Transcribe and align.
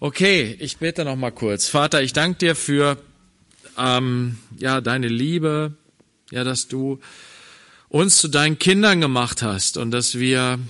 Okay, 0.00 0.56
ich 0.60 0.76
bete 0.76 1.04
noch 1.04 1.16
mal 1.16 1.32
kurz. 1.32 1.66
Vater, 1.66 2.00
ich 2.04 2.12
danke 2.12 2.38
dir 2.38 2.54
für 2.54 2.98
ähm, 3.76 4.38
ja 4.56 4.80
deine 4.80 5.08
Liebe, 5.08 5.74
ja, 6.30 6.44
dass 6.44 6.68
du 6.68 7.00
uns 7.88 8.18
zu 8.18 8.28
deinen 8.28 8.60
Kindern 8.60 9.00
gemacht 9.00 9.42
hast 9.42 9.76
und 9.76 9.90
dass 9.90 10.16
wir 10.16 10.60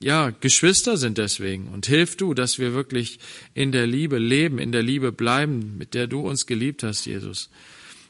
ja 0.00 0.30
Geschwister 0.30 0.96
sind 0.96 1.18
deswegen. 1.18 1.68
Und 1.68 1.84
hilf 1.84 2.16
du, 2.16 2.32
dass 2.32 2.58
wir 2.58 2.72
wirklich 2.72 3.18
in 3.52 3.72
der 3.72 3.86
Liebe 3.86 4.16
leben, 4.16 4.58
in 4.58 4.72
der 4.72 4.82
Liebe 4.82 5.12
bleiben, 5.12 5.76
mit 5.76 5.92
der 5.92 6.06
du 6.06 6.20
uns 6.20 6.46
geliebt 6.46 6.82
hast, 6.82 7.04
Jesus. 7.04 7.50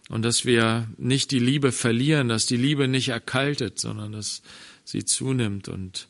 Und 0.09 0.23
dass 0.23 0.45
wir 0.45 0.87
nicht 0.97 1.33
die 1.33 1.41
Liebe 1.41 1.73
verlieren, 1.73 2.29
dass 2.29 2.47
die 2.47 2.57
Liebe 2.57 2.87
nicht 2.87 3.09
erkaltet, 3.09 3.81
sondern 3.81 4.13
dass 4.13 4.43
sie 4.85 5.05
zunimmt. 5.05 5.67
Und 5.69 6.07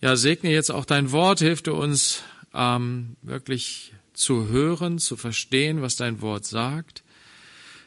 ja, 0.00 0.16
segne 0.16 0.50
jetzt 0.50 0.72
auch 0.72 0.84
dein 0.84 1.12
Wort, 1.12 1.38
hilf 1.38 1.62
du 1.62 1.74
uns 1.74 2.24
ähm, 2.54 3.16
wirklich 3.22 3.92
zu 4.14 4.48
hören, 4.48 4.98
zu 4.98 5.16
verstehen, 5.16 5.82
was 5.82 5.96
dein 5.96 6.20
Wort 6.20 6.44
sagt. 6.44 7.02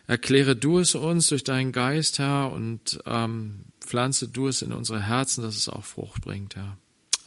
Erkläre 0.08 0.56
du 0.56 0.80
es 0.80 0.96
uns 0.96 1.28
durch 1.28 1.44
deinen 1.44 1.72
Geist, 1.72 2.20
Herr, 2.20 2.52
und 2.52 3.00
ähm, 3.06 3.62
pflanze 3.80 4.28
du 4.28 4.48
es 4.48 4.62
in 4.62 4.74
unsere 4.74 5.02
Herzen, 5.02 5.44
dass 5.44 5.56
es 5.56 5.70
auch 5.70 5.84
Frucht 5.84 6.22
bringt, 6.22 6.56
Herr. 6.56 6.78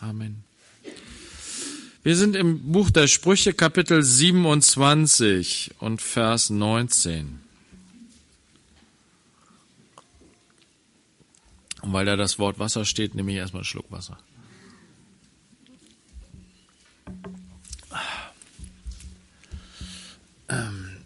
Amen. 0.00 0.44
Wir 2.02 2.16
sind 2.16 2.36
im 2.36 2.72
Buch 2.72 2.90
der 2.90 3.06
Sprüche, 3.06 3.54
Kapitel 3.54 4.02
27 4.02 5.70
und 5.78 6.02
Vers 6.02 6.50
19. 6.50 7.40
Und 11.80 11.92
weil 11.92 12.04
da 12.04 12.16
das 12.16 12.38
Wort 12.38 12.58
Wasser 12.58 12.84
steht, 12.84 13.14
nehme 13.14 13.32
ich 13.32 13.38
erstmal 13.38 13.60
einen 13.60 13.66
Schluck 13.66 13.90
Wasser. 13.90 14.18
Ähm. 20.48 20.96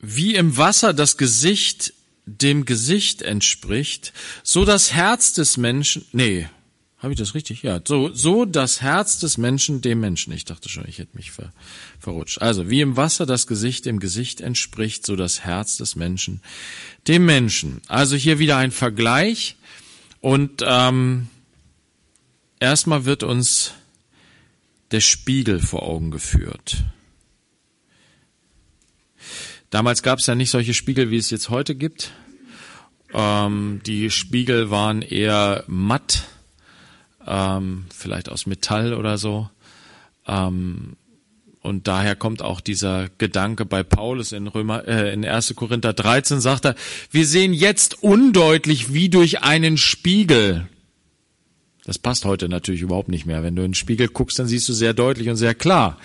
Wie 0.00 0.34
im 0.34 0.56
Wasser 0.56 0.92
das 0.92 1.16
Gesicht 1.16 1.92
dem 2.26 2.64
Gesicht 2.64 3.22
entspricht, 3.22 4.12
so 4.42 4.64
das 4.64 4.92
Herz 4.92 5.32
des 5.34 5.56
Menschen, 5.56 6.06
nee, 6.12 6.48
habe 7.00 7.12
ich 7.12 7.18
das 7.18 7.34
richtig? 7.34 7.62
Ja, 7.62 7.80
so, 7.84 8.12
so 8.14 8.44
das 8.44 8.80
Herz 8.80 9.18
des 9.18 9.36
Menschen 9.38 9.80
dem 9.80 10.00
Menschen. 10.00 10.32
Ich 10.32 10.44
dachte 10.44 10.68
schon, 10.68 10.84
ich 10.86 10.98
hätte 10.98 11.16
mich 11.16 11.32
ver, 11.32 11.52
verrutscht. 11.98 12.40
Also, 12.40 12.70
wie 12.70 12.80
im 12.80 12.96
Wasser 12.96 13.26
das 13.26 13.46
Gesicht 13.46 13.86
dem 13.86 13.98
Gesicht 13.98 14.40
entspricht, 14.40 15.04
so 15.04 15.16
das 15.16 15.40
Herz 15.40 15.76
des 15.76 15.96
Menschen 15.96 16.40
dem 17.08 17.26
Menschen. 17.26 17.80
Also 17.88 18.14
hier 18.14 18.38
wieder 18.38 18.58
ein 18.58 18.70
Vergleich 18.70 19.56
und 20.20 20.62
ähm, 20.64 21.28
Erstmal 22.60 23.06
wird 23.06 23.22
uns 23.22 23.72
der 24.90 25.00
Spiegel 25.00 25.60
vor 25.60 25.82
Augen 25.82 26.10
geführt. 26.10 26.84
Damals 29.70 30.02
gab 30.02 30.18
es 30.18 30.26
ja 30.26 30.34
nicht 30.34 30.50
solche 30.50 30.74
Spiegel, 30.74 31.10
wie 31.10 31.16
es 31.16 31.30
jetzt 31.30 31.48
heute 31.48 31.74
gibt. 31.74 32.12
Ähm, 33.14 33.80
die 33.86 34.10
Spiegel 34.10 34.70
waren 34.70 35.00
eher 35.00 35.64
matt, 35.68 36.26
ähm, 37.26 37.86
vielleicht 37.94 38.28
aus 38.28 38.46
Metall 38.46 38.94
oder 38.94 39.18
so. 39.18 39.48
Ähm, 40.26 40.96
und 41.62 41.88
daher 41.88 42.16
kommt 42.16 42.40
auch 42.40 42.60
dieser 42.60 43.08
Gedanke 43.18 43.66
bei 43.66 43.82
Paulus 43.82 44.32
in 44.32 44.46
Römer, 44.46 44.88
äh, 44.88 45.12
in 45.12 45.24
1. 45.24 45.54
Korinther 45.56 45.92
13 45.92 46.40
sagt 46.40 46.64
er, 46.64 46.74
wir 47.10 47.26
sehen 47.26 47.52
jetzt 47.52 48.02
undeutlich 48.02 48.94
wie 48.94 49.10
durch 49.10 49.42
einen 49.42 49.76
Spiegel. 49.76 50.68
Das 51.84 51.98
passt 51.98 52.24
heute 52.24 52.48
natürlich 52.48 52.80
überhaupt 52.80 53.08
nicht 53.08 53.26
mehr. 53.26 53.42
Wenn 53.42 53.56
du 53.56 53.62
in 53.62 53.72
den 53.72 53.74
Spiegel 53.74 54.08
guckst, 54.08 54.38
dann 54.38 54.46
siehst 54.46 54.68
du 54.68 54.72
sehr 54.72 54.94
deutlich 54.94 55.28
und 55.28 55.36
sehr 55.36 55.54
klar. 55.54 55.98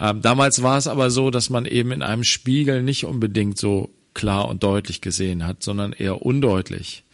Ähm, 0.00 0.20
damals 0.20 0.62
war 0.62 0.78
es 0.78 0.88
aber 0.88 1.10
so, 1.10 1.30
dass 1.30 1.50
man 1.50 1.64
eben 1.64 1.92
in 1.92 2.02
einem 2.02 2.24
Spiegel 2.24 2.82
nicht 2.82 3.04
unbedingt 3.04 3.58
so 3.58 3.90
klar 4.14 4.48
und 4.48 4.62
deutlich 4.62 5.00
gesehen 5.00 5.46
hat, 5.46 5.62
sondern 5.62 5.92
eher 5.92 6.22
undeutlich. 6.22 7.04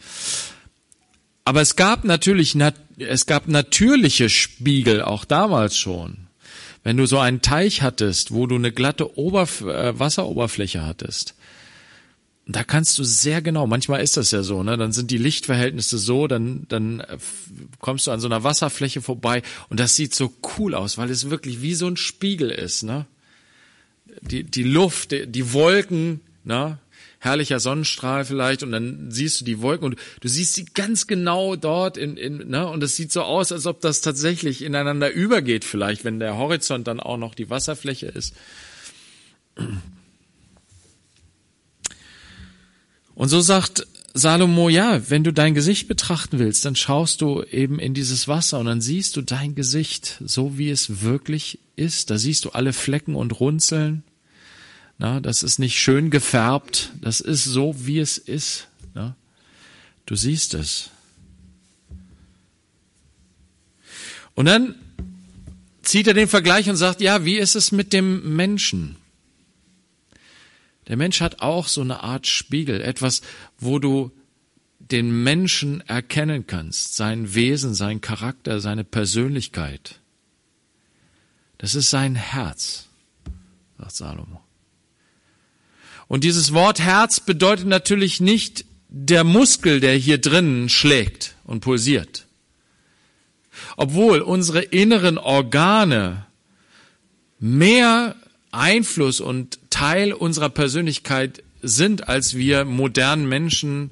Aber 1.49 1.61
es 1.61 1.75
gab 1.75 2.03
natürlich, 2.03 2.55
es 2.99 3.25
gab 3.25 3.47
natürliche 3.47 4.29
Spiegel 4.29 5.01
auch 5.01 5.25
damals 5.25 5.75
schon. 5.75 6.27
Wenn 6.83 6.95
du 6.95 7.07
so 7.07 7.17
einen 7.17 7.41
Teich 7.41 7.81
hattest, 7.81 8.31
wo 8.31 8.45
du 8.45 8.53
eine 8.53 8.71
glatte 8.71 9.17
Oberf 9.17 9.61
äh, 9.61 9.97
Wasseroberfläche 9.97 10.85
hattest, 10.85 11.33
da 12.45 12.63
kannst 12.63 12.99
du 12.99 13.03
sehr 13.03 13.41
genau, 13.41 13.65
manchmal 13.65 14.03
ist 14.03 14.15
das 14.15 14.29
ja 14.29 14.43
so, 14.43 14.61
ne? 14.61 14.77
Dann 14.77 14.91
sind 14.91 15.09
die 15.09 15.17
Lichtverhältnisse 15.17 15.97
so, 15.97 16.27
dann, 16.27 16.67
dann 16.69 16.99
äh, 16.99 17.17
kommst 17.79 18.05
du 18.05 18.11
an 18.11 18.19
so 18.19 18.27
einer 18.27 18.43
Wasserfläche 18.43 19.01
vorbei 19.01 19.41
und 19.69 19.79
das 19.79 19.95
sieht 19.95 20.13
so 20.13 20.31
cool 20.59 20.75
aus, 20.75 20.99
weil 20.99 21.09
es 21.09 21.31
wirklich 21.31 21.63
wie 21.63 21.73
so 21.73 21.87
ein 21.87 21.97
Spiegel 21.97 22.51
ist, 22.51 22.83
ne? 22.83 23.07
Die, 24.21 24.43
die 24.43 24.61
Luft, 24.61 25.13
die, 25.13 25.25
die 25.25 25.51
Wolken, 25.51 26.21
ne? 26.43 26.77
Herrlicher 27.19 27.59
Sonnenstrahl 27.59 28.23
vielleicht 28.23 28.63
und 28.63 28.71
dann 28.71 29.11
siehst 29.11 29.41
du 29.41 29.45
die 29.45 29.61
Wolken 29.61 29.85
und 29.85 29.99
du 30.21 30.27
siehst 30.29 30.53
sie 30.53 30.65
ganz 30.65 31.05
genau 31.05 31.57
dort 31.57 31.97
in, 31.97 32.15
in 32.15 32.49
ne? 32.49 32.67
Und 32.67 32.81
es 32.81 32.95
sieht 32.95 33.11
so 33.11 33.23
aus, 33.23 33.51
als 33.51 33.65
ob 33.65 33.81
das 33.81 33.99
tatsächlich 33.99 34.63
ineinander 34.63 35.11
übergeht 35.11 35.65
vielleicht, 35.65 36.05
wenn 36.05 36.19
der 36.19 36.37
Horizont 36.37 36.87
dann 36.87 37.01
auch 37.01 37.17
noch 37.17 37.35
die 37.35 37.49
Wasserfläche 37.49 38.07
ist. 38.07 38.33
Und 43.15 43.27
so 43.27 43.41
sagt 43.41 43.85
Salomo, 44.13 44.69
ja, 44.69 45.09
wenn 45.09 45.25
du 45.25 45.33
dein 45.33 45.53
Gesicht 45.53 45.87
betrachten 45.87 46.39
willst, 46.39 46.63
dann 46.63 46.77
schaust 46.77 47.21
du 47.21 47.43
eben 47.43 47.79
in 47.79 47.93
dieses 47.93 48.27
Wasser 48.29 48.59
und 48.59 48.65
dann 48.65 48.81
siehst 48.81 49.17
du 49.17 49.21
dein 49.21 49.55
Gesicht, 49.55 50.17
so 50.25 50.57
wie 50.57 50.69
es 50.69 51.01
wirklich 51.01 51.59
ist. 51.75 52.09
Da 52.09 52.17
siehst 52.17 52.45
du 52.45 52.51
alle 52.51 52.73
Flecken 52.73 53.15
und 53.15 53.39
Runzeln. 53.39 54.03
Na, 54.99 55.21
das 55.21 55.43
ist 55.43 55.59
nicht 55.59 55.79
schön 55.79 56.09
gefärbt. 56.09 56.91
Das 57.01 57.21
ist 57.21 57.45
so, 57.45 57.73
wie 57.87 57.99
es 57.99 58.17
ist. 58.17 58.67
Na, 58.93 59.15
du 60.05 60.15
siehst 60.15 60.53
es. 60.53 60.91
Und 64.35 64.45
dann 64.45 64.75
zieht 65.81 66.07
er 66.07 66.13
den 66.13 66.27
Vergleich 66.27 66.69
und 66.69 66.75
sagt, 66.75 67.01
ja, 67.01 67.25
wie 67.25 67.37
ist 67.37 67.55
es 67.55 67.71
mit 67.71 67.93
dem 67.93 68.35
Menschen? 68.35 68.97
Der 70.87 70.97
Mensch 70.97 71.21
hat 71.21 71.41
auch 71.41 71.67
so 71.67 71.81
eine 71.81 72.03
Art 72.03 72.27
Spiegel, 72.27 72.81
etwas, 72.81 73.21
wo 73.57 73.79
du 73.79 74.11
den 74.79 75.23
Menschen 75.23 75.81
erkennen 75.81 76.47
kannst, 76.47 76.95
sein 76.95 77.35
Wesen, 77.35 77.73
sein 77.73 78.01
Charakter, 78.01 78.59
seine 78.59 78.83
Persönlichkeit. 78.83 79.99
Das 81.57 81.75
ist 81.75 81.89
sein 81.89 82.15
Herz, 82.15 82.87
sagt 83.77 83.95
Salomo. 83.95 84.41
Und 86.09 86.23
dieses 86.23 86.53
Wort 86.53 86.81
Herz 86.81 87.19
bedeutet 87.21 87.67
natürlich 87.67 88.19
nicht 88.19 88.65
der 88.89 89.23
Muskel, 89.23 89.79
der 89.79 89.95
hier 89.95 90.17
drinnen 90.17 90.67
schlägt 90.67 91.35
und 91.45 91.61
pulsiert. 91.61 92.25
Obwohl 93.77 94.19
unsere 94.19 94.61
inneren 94.61 95.19
Organe 95.19 96.25
mehr 97.39 98.15
Einfluss 98.51 99.21
und 99.21 99.59
Teil 99.69 100.11
unserer 100.11 100.49
Persönlichkeit 100.49 101.43
sind, 101.61 102.09
als 102.09 102.35
wir 102.35 102.65
modernen 102.65 103.29
Menschen 103.29 103.91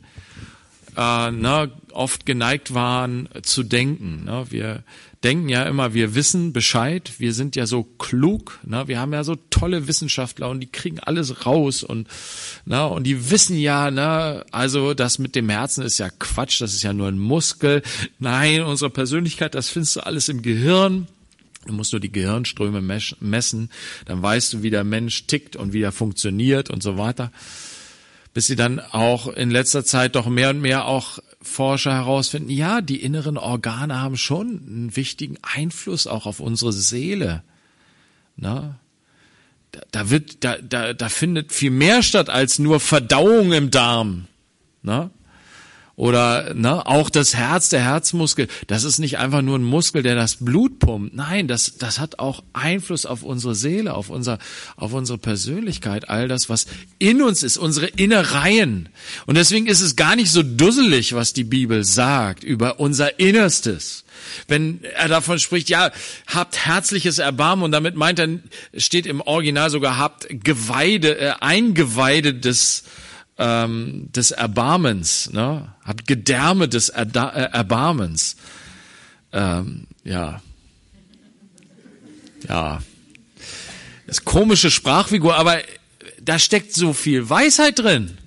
äh, 0.96 1.32
ne, 1.32 1.72
oft 1.92 2.26
geneigt 2.26 2.74
waren 2.74 3.30
zu 3.44 3.62
denken. 3.62 4.24
Ne? 4.26 4.48
Wir 4.50 4.84
denken 5.24 5.50
ja 5.50 5.64
immer, 5.64 5.94
wir 5.94 6.14
wissen 6.16 6.54
Bescheid, 6.54 7.14
wir 7.18 7.34
sind 7.34 7.56
ja 7.56 7.66
so 7.66 7.84
klug, 7.84 8.60
ne? 8.64 8.88
wir 8.88 9.00
haben 9.00 9.14
ja 9.14 9.24
so 9.24 9.36
tolle 9.50 9.88
Wissenschaftler 9.88 10.50
und 10.50 10.60
die 10.60 10.72
kriegen 10.72 11.00
alles 11.00 11.46
raus 11.46 11.84
und 11.84 12.08
ne? 12.66 12.86
und 12.86 13.04
die 13.04 13.32
wissen 13.32 13.58
ja, 13.58 13.90
ne, 13.90 14.46
also 14.52 14.94
das 14.94 15.18
mit 15.18 15.36
dem 15.36 15.50
Herzen 15.50 15.84
ist 15.84 15.98
ja 15.98 16.10
Quatsch, 16.10 16.62
das 16.62 16.74
ist 16.74 16.84
ja 16.84 16.94
nur 16.94 17.08
ein 17.08 17.18
Muskel. 17.18 17.82
Nein, 18.20 18.62
unsere 18.62 18.92
Persönlichkeit, 18.92 19.56
das 19.56 19.70
findest 19.70 19.96
du 19.96 20.06
alles 20.06 20.30
im 20.30 20.42
Gehirn. 20.42 21.08
Du 21.66 21.74
musst 21.74 21.92
nur 21.92 22.00
die 22.00 22.12
Gehirnströme 22.12 22.82
messen, 23.20 23.70
dann 24.06 24.22
weißt 24.22 24.54
du, 24.54 24.64
wie 24.64 24.70
der 24.70 24.86
Mensch 24.86 25.28
tickt 25.28 25.58
und 25.58 25.74
wie 25.74 25.82
er 25.82 25.92
funktioniert 25.92 26.70
und 26.70 26.82
so 26.82 26.98
weiter. 26.98 27.32
Bis 28.34 28.48
sie 28.48 28.56
dann 28.56 28.80
auch 28.80 29.28
in 29.28 29.52
letzter 29.52 29.84
Zeit 29.84 30.16
doch 30.16 30.28
mehr 30.28 30.52
und 30.52 30.62
mehr 30.62 30.86
auch 30.86 31.20
Forscher 31.48 31.94
herausfinden, 31.94 32.50
ja, 32.50 32.82
die 32.82 33.02
inneren 33.02 33.38
Organe 33.38 34.00
haben 34.00 34.18
schon 34.18 34.62
einen 34.68 34.96
wichtigen 34.96 35.38
Einfluss 35.42 36.06
auch 36.06 36.26
auf 36.26 36.40
unsere 36.40 36.72
Seele. 36.72 37.44
Na? 38.36 38.80
Da, 39.72 39.82
da 39.92 40.10
wird, 40.10 40.44
da, 40.44 40.58
da, 40.58 40.94
da 40.94 41.10
findet 41.10 41.52
viel 41.52 41.72
mehr 41.72 42.04
statt 42.04 42.30
als 42.30 42.60
nur 42.60 42.80
Verdauung 42.80 43.54
im 43.54 43.72
Darm. 43.72 44.28
Na? 44.82 45.10
Oder 45.98 46.54
ne, 46.54 46.86
auch 46.86 47.10
das 47.10 47.34
Herz, 47.34 47.70
der 47.70 47.84
Herzmuskel, 47.84 48.48
das 48.68 48.84
ist 48.84 49.00
nicht 49.00 49.18
einfach 49.18 49.42
nur 49.42 49.58
ein 49.58 49.64
Muskel, 49.64 50.04
der 50.04 50.14
das 50.14 50.36
Blut 50.36 50.78
pumpt. 50.78 51.16
Nein, 51.16 51.48
das, 51.48 51.78
das 51.80 52.00
hat 52.00 52.20
auch 52.20 52.44
Einfluss 52.54 53.08
auf 53.08 53.24
unsere 53.24 53.56
Seele, 53.56 53.96
auf, 53.96 54.12
unser, 54.12 54.38
auf 54.76 54.94
unsere 54.94 55.18
Persönlichkeit, 55.18 56.08
all 56.08 56.28
das, 56.28 56.50
was 56.50 56.68
in 57.00 57.24
uns 57.24 57.42
ist, 57.42 57.58
unsere 57.58 57.88
Innereien. 57.88 58.90
Und 59.26 59.38
deswegen 59.38 59.66
ist 59.66 59.82
es 59.82 59.96
gar 59.96 60.16
nicht 60.16 60.30
so 60.30 60.44
dusselig, 60.44 61.16
was 61.16 61.34
die 61.34 61.44
Bibel 61.44 61.84
sagt 61.84 62.44
über 62.44 62.80
unser 62.80 63.20
Innerstes. 63.20 64.04
Wenn 64.48 64.84
er 64.84 65.08
davon 65.08 65.40
spricht, 65.40 65.68
ja, 65.68 65.90
habt 66.28 66.64
herzliches 66.64 67.18
Erbarmen 67.18 67.66
und 67.66 67.72
damit 67.72 67.96
meint 67.96 68.20
er, 68.20 68.30
steht 68.78 69.08
im 69.08 69.20
Original 69.22 69.72
sogar, 69.72 69.98
habt 69.98 70.28
Geweide, 70.30 71.18
äh, 71.18 71.34
Eingeweide 71.40 72.36
des, 72.36 72.84
ähm, 73.38 74.10
des 74.12 74.32
Erbarmens, 74.32 75.32
ne? 75.32 75.74
habt 75.84 76.08
Gedärme 76.08 76.68
des 76.68 76.90
Erda 76.90 77.30
äh, 77.30 77.52
Erbarmens. 77.52 78.36
Ähm, 79.32 79.88
ja, 80.04 80.42
ja, 82.48 82.82
das 84.06 84.24
komische 84.24 84.72
Sprachfigur, 84.72 85.36
aber 85.36 85.60
da 86.22 86.40
steckt 86.40 86.74
so 86.74 86.94
viel 86.94 87.30
Weisheit 87.30 87.80
drin. 87.80 88.18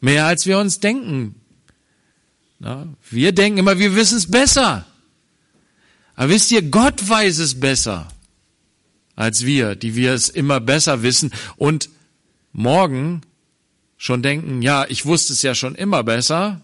Mehr 0.00 0.26
als 0.26 0.46
wir 0.46 0.58
uns 0.58 0.80
denken. 0.80 1.34
Na, 2.58 2.88
wir 3.10 3.32
denken 3.32 3.58
immer, 3.58 3.78
wir 3.78 3.94
wissen 3.94 4.18
es 4.18 4.30
besser. 4.30 4.86
Aber 6.16 6.30
wisst 6.30 6.50
ihr, 6.52 6.62
Gott 6.62 7.08
weiß 7.08 7.38
es 7.38 7.58
besser 7.58 8.08
als 9.16 9.44
wir, 9.44 9.74
die 9.74 9.94
wir 9.94 10.12
es 10.12 10.28
immer 10.28 10.60
besser 10.60 11.02
wissen 11.02 11.32
und 11.56 11.88
morgen 12.52 13.22
schon 14.04 14.22
denken, 14.22 14.60
ja, 14.60 14.84
ich 14.86 15.06
wusste 15.06 15.32
es 15.32 15.40
ja 15.40 15.54
schon 15.54 15.74
immer 15.74 16.04
besser. 16.04 16.60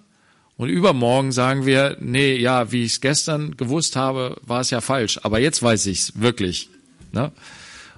Und 0.58 0.68
übermorgen 0.68 1.32
sagen 1.32 1.64
wir, 1.64 1.96
nee, 1.98 2.36
ja, 2.36 2.70
wie 2.70 2.84
ich 2.84 2.92
es 2.92 3.00
gestern 3.00 3.56
gewusst 3.56 3.96
habe, 3.96 4.36
war 4.42 4.60
es 4.60 4.68
ja 4.68 4.82
falsch. 4.82 5.18
Aber 5.22 5.40
jetzt 5.40 5.62
weiß 5.62 5.86
ich 5.86 6.00
es 6.00 6.20
wirklich. 6.20 6.68
Ne? 7.12 7.32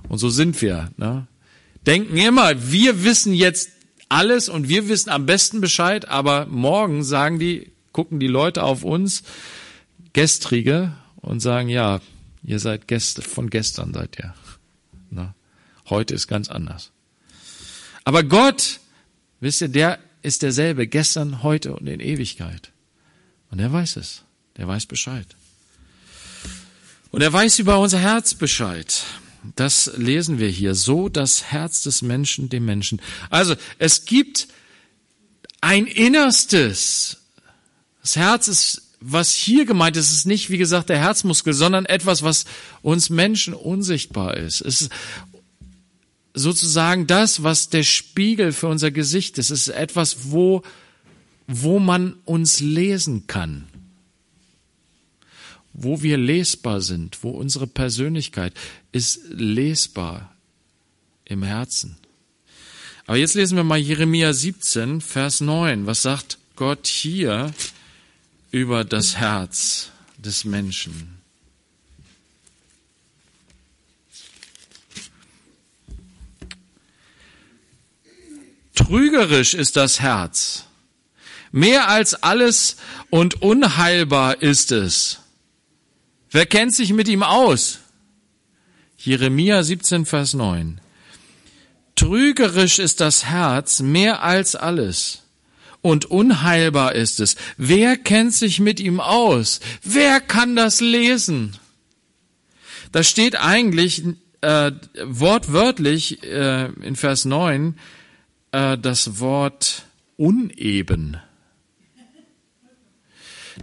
Und 0.08 0.18
so 0.18 0.30
sind 0.30 0.62
wir. 0.62 0.92
Ne? 0.96 1.26
Denken 1.84 2.16
immer, 2.18 2.70
wir 2.70 3.02
wissen 3.02 3.34
jetzt 3.34 3.70
alles 4.08 4.48
und 4.48 4.68
wir 4.68 4.88
wissen 4.88 5.10
am 5.10 5.26
besten 5.26 5.60
Bescheid, 5.60 6.08
aber 6.08 6.46
morgen 6.46 7.02
sagen 7.02 7.40
die, 7.40 7.72
gucken 7.90 8.20
die 8.20 8.28
Leute 8.28 8.62
auf 8.62 8.84
uns, 8.84 9.24
Gestrige, 10.12 10.92
und 11.16 11.40
sagen, 11.40 11.68
ja, 11.68 12.00
ihr 12.44 12.60
seid 12.60 12.86
Gäste, 12.86 13.22
von 13.22 13.50
gestern 13.50 13.92
seid 13.92 14.20
ihr. 14.20 14.34
Ne? 15.10 15.34
Heute 15.90 16.14
ist 16.14 16.28
ganz 16.28 16.48
anders. 16.48 16.92
Aber 18.04 18.22
Gott 18.22 18.78
Wisst 19.42 19.60
ihr, 19.60 19.66
der 19.66 19.98
ist 20.22 20.42
derselbe 20.42 20.86
gestern, 20.86 21.42
heute 21.42 21.74
und 21.74 21.88
in 21.88 21.98
Ewigkeit. 21.98 22.70
Und 23.50 23.58
er 23.58 23.72
weiß 23.72 23.96
es. 23.96 24.22
Der 24.56 24.68
weiß 24.68 24.86
Bescheid. 24.86 25.26
Und 27.10 27.22
er 27.22 27.32
weiß 27.32 27.58
über 27.58 27.80
unser 27.80 27.98
Herz 27.98 28.34
Bescheid. 28.34 29.02
Das 29.56 29.90
lesen 29.96 30.38
wir 30.38 30.48
hier. 30.48 30.76
So 30.76 31.08
das 31.08 31.50
Herz 31.50 31.82
des 31.82 32.02
Menschen 32.02 32.50
dem 32.50 32.64
Menschen. 32.64 33.02
Also, 33.30 33.56
es 33.80 34.04
gibt 34.04 34.46
ein 35.60 35.86
Innerstes. 35.86 37.16
Das 38.00 38.14
Herz 38.14 38.46
ist, 38.46 38.82
was 39.00 39.34
hier 39.34 39.64
gemeint 39.64 39.96
ist, 39.96 40.12
ist 40.12 40.24
nicht, 40.24 40.50
wie 40.50 40.58
gesagt, 40.58 40.88
der 40.88 41.00
Herzmuskel, 41.00 41.52
sondern 41.52 41.84
etwas, 41.86 42.22
was 42.22 42.44
uns 42.80 43.10
Menschen 43.10 43.54
unsichtbar 43.54 44.36
ist. 44.36 44.60
Es 44.60 44.82
ist 44.82 44.92
sozusagen 46.34 47.06
das, 47.06 47.42
was 47.42 47.68
der 47.68 47.82
Spiegel 47.82 48.52
für 48.52 48.68
unser 48.68 48.90
Gesicht 48.90 49.38
ist. 49.38 49.50
Es 49.50 49.68
ist 49.68 49.74
etwas, 49.74 50.30
wo, 50.30 50.62
wo 51.46 51.78
man 51.78 52.14
uns 52.24 52.60
lesen 52.60 53.26
kann. 53.26 53.66
Wo 55.72 56.02
wir 56.02 56.18
lesbar 56.18 56.80
sind, 56.80 57.22
wo 57.22 57.30
unsere 57.30 57.66
Persönlichkeit 57.66 58.54
ist 58.92 59.20
lesbar 59.30 60.34
im 61.24 61.42
Herzen. 61.42 61.96
Aber 63.06 63.16
jetzt 63.16 63.34
lesen 63.34 63.56
wir 63.56 63.64
mal 63.64 63.78
Jeremia 63.78 64.32
17, 64.32 65.00
Vers 65.00 65.40
9. 65.40 65.86
Was 65.86 66.02
sagt 66.02 66.38
Gott 66.56 66.86
hier 66.86 67.52
über 68.50 68.84
das 68.84 69.16
Herz 69.16 69.90
des 70.18 70.44
Menschen? 70.44 71.21
Trügerisch 78.92 79.54
ist 79.54 79.76
das 79.76 80.00
Herz. 80.00 80.66
Mehr 81.50 81.88
als 81.88 82.12
alles 82.22 82.76
und 83.08 83.40
unheilbar 83.40 84.42
ist 84.42 84.70
es. 84.70 85.20
Wer 86.30 86.44
kennt 86.44 86.74
sich 86.74 86.92
mit 86.92 87.08
ihm 87.08 87.22
aus? 87.22 87.78
Jeremia 88.98 89.62
17, 89.62 90.04
Vers 90.04 90.34
9. 90.34 90.78
Trügerisch 91.96 92.78
ist 92.78 93.00
das 93.00 93.24
Herz 93.24 93.80
mehr 93.80 94.22
als 94.22 94.56
alles 94.56 95.22
und 95.80 96.04
unheilbar 96.04 96.94
ist 96.94 97.18
es. 97.20 97.36
Wer 97.56 97.96
kennt 97.96 98.34
sich 98.34 98.60
mit 98.60 98.78
ihm 98.78 99.00
aus? 99.00 99.60
Wer 99.82 100.20
kann 100.20 100.54
das 100.54 100.82
lesen? 100.82 101.56
Da 102.92 103.02
steht 103.02 103.36
eigentlich 103.36 104.02
äh, 104.42 104.72
wortwörtlich 105.02 106.22
äh, 106.24 106.66
in 106.82 106.94
Vers 106.94 107.24
9, 107.24 107.78
äh, 108.52 108.78
das 108.78 109.18
Wort 109.18 109.84
uneben. 110.16 111.16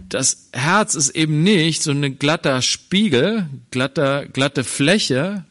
Das 0.08 0.48
Herz 0.52 0.94
ist 0.94 1.10
eben 1.10 1.42
nicht 1.42 1.82
so 1.82 1.90
ein 1.90 2.18
glatter 2.18 2.62
Spiegel, 2.62 3.48
glatter, 3.70 4.26
glatte 4.26 4.64
Fläche, 4.64 5.44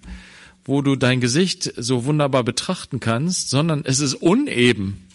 wo 0.64 0.82
du 0.82 0.96
dein 0.96 1.20
Gesicht 1.20 1.74
so 1.76 2.06
wunderbar 2.06 2.44
betrachten 2.44 3.00
kannst, 3.00 3.50
sondern 3.50 3.84
es 3.86 4.00
ist 4.00 4.16
uneben. 4.16 5.06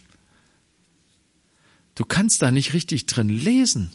Du 1.94 2.04
kannst 2.04 2.42
da 2.42 2.50
nicht 2.50 2.74
richtig 2.74 3.06
drin 3.06 3.28
lesen. 3.28 3.92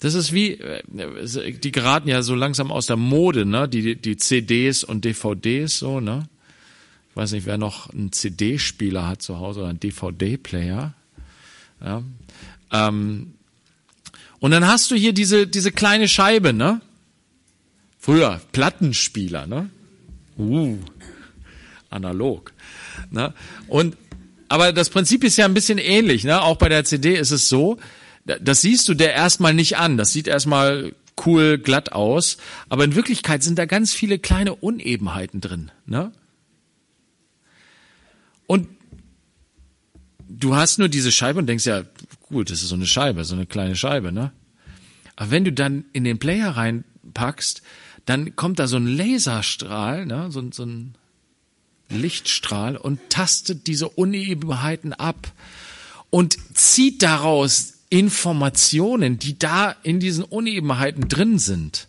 Das 0.00 0.14
ist 0.14 0.32
wie, 0.32 0.52
äh, 0.52 1.52
die 1.52 1.72
geraten 1.72 2.08
ja 2.08 2.22
so 2.22 2.34
langsam 2.34 2.70
aus 2.70 2.86
der 2.86 2.96
Mode, 2.96 3.46
ne? 3.46 3.68
Die, 3.68 3.96
die 3.96 4.16
CDs 4.16 4.84
und 4.84 5.04
DVDs 5.04 5.78
so, 5.78 6.00
ne? 6.00 6.28
Ich 7.10 7.16
weiß 7.16 7.32
nicht, 7.32 7.46
wer 7.46 7.56
noch 7.56 7.90
einen 7.90 8.12
CD-Spieler 8.12 9.08
hat 9.08 9.22
zu 9.22 9.38
Hause 9.38 9.60
oder 9.60 9.70
einen 9.70 9.80
DVD-Player. 9.80 10.92
Ja. 11.82 12.02
Ähm, 12.72 13.32
und 14.38 14.50
dann 14.50 14.66
hast 14.66 14.90
du 14.90 14.94
hier 14.94 15.14
diese, 15.14 15.46
diese 15.46 15.72
kleine 15.72 16.08
Scheibe, 16.08 16.52
ne? 16.52 16.80
Früher, 17.98 18.40
Plattenspieler, 18.52 19.46
ne? 19.46 19.70
Uh, 20.38 20.78
analog. 21.90 22.52
Ne? 23.10 23.32
Und, 23.66 23.96
aber 24.48 24.72
das 24.72 24.90
Prinzip 24.90 25.24
ist 25.24 25.38
ja 25.38 25.46
ein 25.46 25.54
bisschen 25.54 25.78
ähnlich, 25.78 26.24
ne? 26.24 26.42
Auch 26.42 26.56
bei 26.56 26.68
der 26.68 26.84
CD 26.84 27.16
ist 27.16 27.30
es 27.30 27.48
so, 27.48 27.78
das 28.26 28.60
siehst 28.60 28.88
du 28.88 28.94
der 28.94 29.14
erstmal 29.14 29.54
nicht 29.54 29.78
an. 29.78 29.96
Das 29.96 30.12
sieht 30.12 30.26
erstmal 30.26 30.94
cool 31.24 31.58
glatt 31.58 31.92
aus, 31.92 32.36
aber 32.68 32.84
in 32.84 32.94
Wirklichkeit 32.94 33.42
sind 33.42 33.58
da 33.58 33.64
ganz 33.64 33.92
viele 33.94 34.18
kleine 34.18 34.54
Unebenheiten 34.54 35.40
drin. 35.40 35.70
Ne? 35.86 36.12
Und 38.46 38.68
du 40.28 40.54
hast 40.54 40.78
nur 40.78 40.88
diese 40.88 41.12
Scheibe 41.12 41.38
und 41.38 41.46
denkst 41.46 41.66
ja, 41.66 41.84
gut, 42.28 42.50
das 42.50 42.62
ist 42.62 42.68
so 42.68 42.74
eine 42.74 42.86
Scheibe, 42.86 43.24
so 43.24 43.34
eine 43.34 43.46
kleine 43.46 43.76
Scheibe, 43.76 44.12
ne? 44.12 44.32
Aber 45.16 45.30
wenn 45.30 45.44
du 45.44 45.52
dann 45.52 45.86
in 45.94 46.04
den 46.04 46.18
Player 46.18 46.50
reinpackst, 46.50 47.62
dann 48.04 48.36
kommt 48.36 48.58
da 48.58 48.66
so 48.66 48.76
ein 48.76 48.86
Laserstrahl, 48.86 50.04
ne? 50.04 50.30
so, 50.30 50.46
so 50.52 50.64
ein 50.64 50.94
Lichtstrahl 51.88 52.76
und 52.76 53.00
tastet 53.08 53.66
diese 53.66 53.88
Unebenheiten 53.88 54.92
ab 54.92 55.32
und 56.10 56.36
zieht 56.54 57.02
daraus 57.02 57.75
Informationen, 57.88 59.18
die 59.18 59.38
da 59.38 59.74
in 59.82 60.00
diesen 60.00 60.24
Unebenheiten 60.24 61.08
drin 61.08 61.38
sind. 61.38 61.88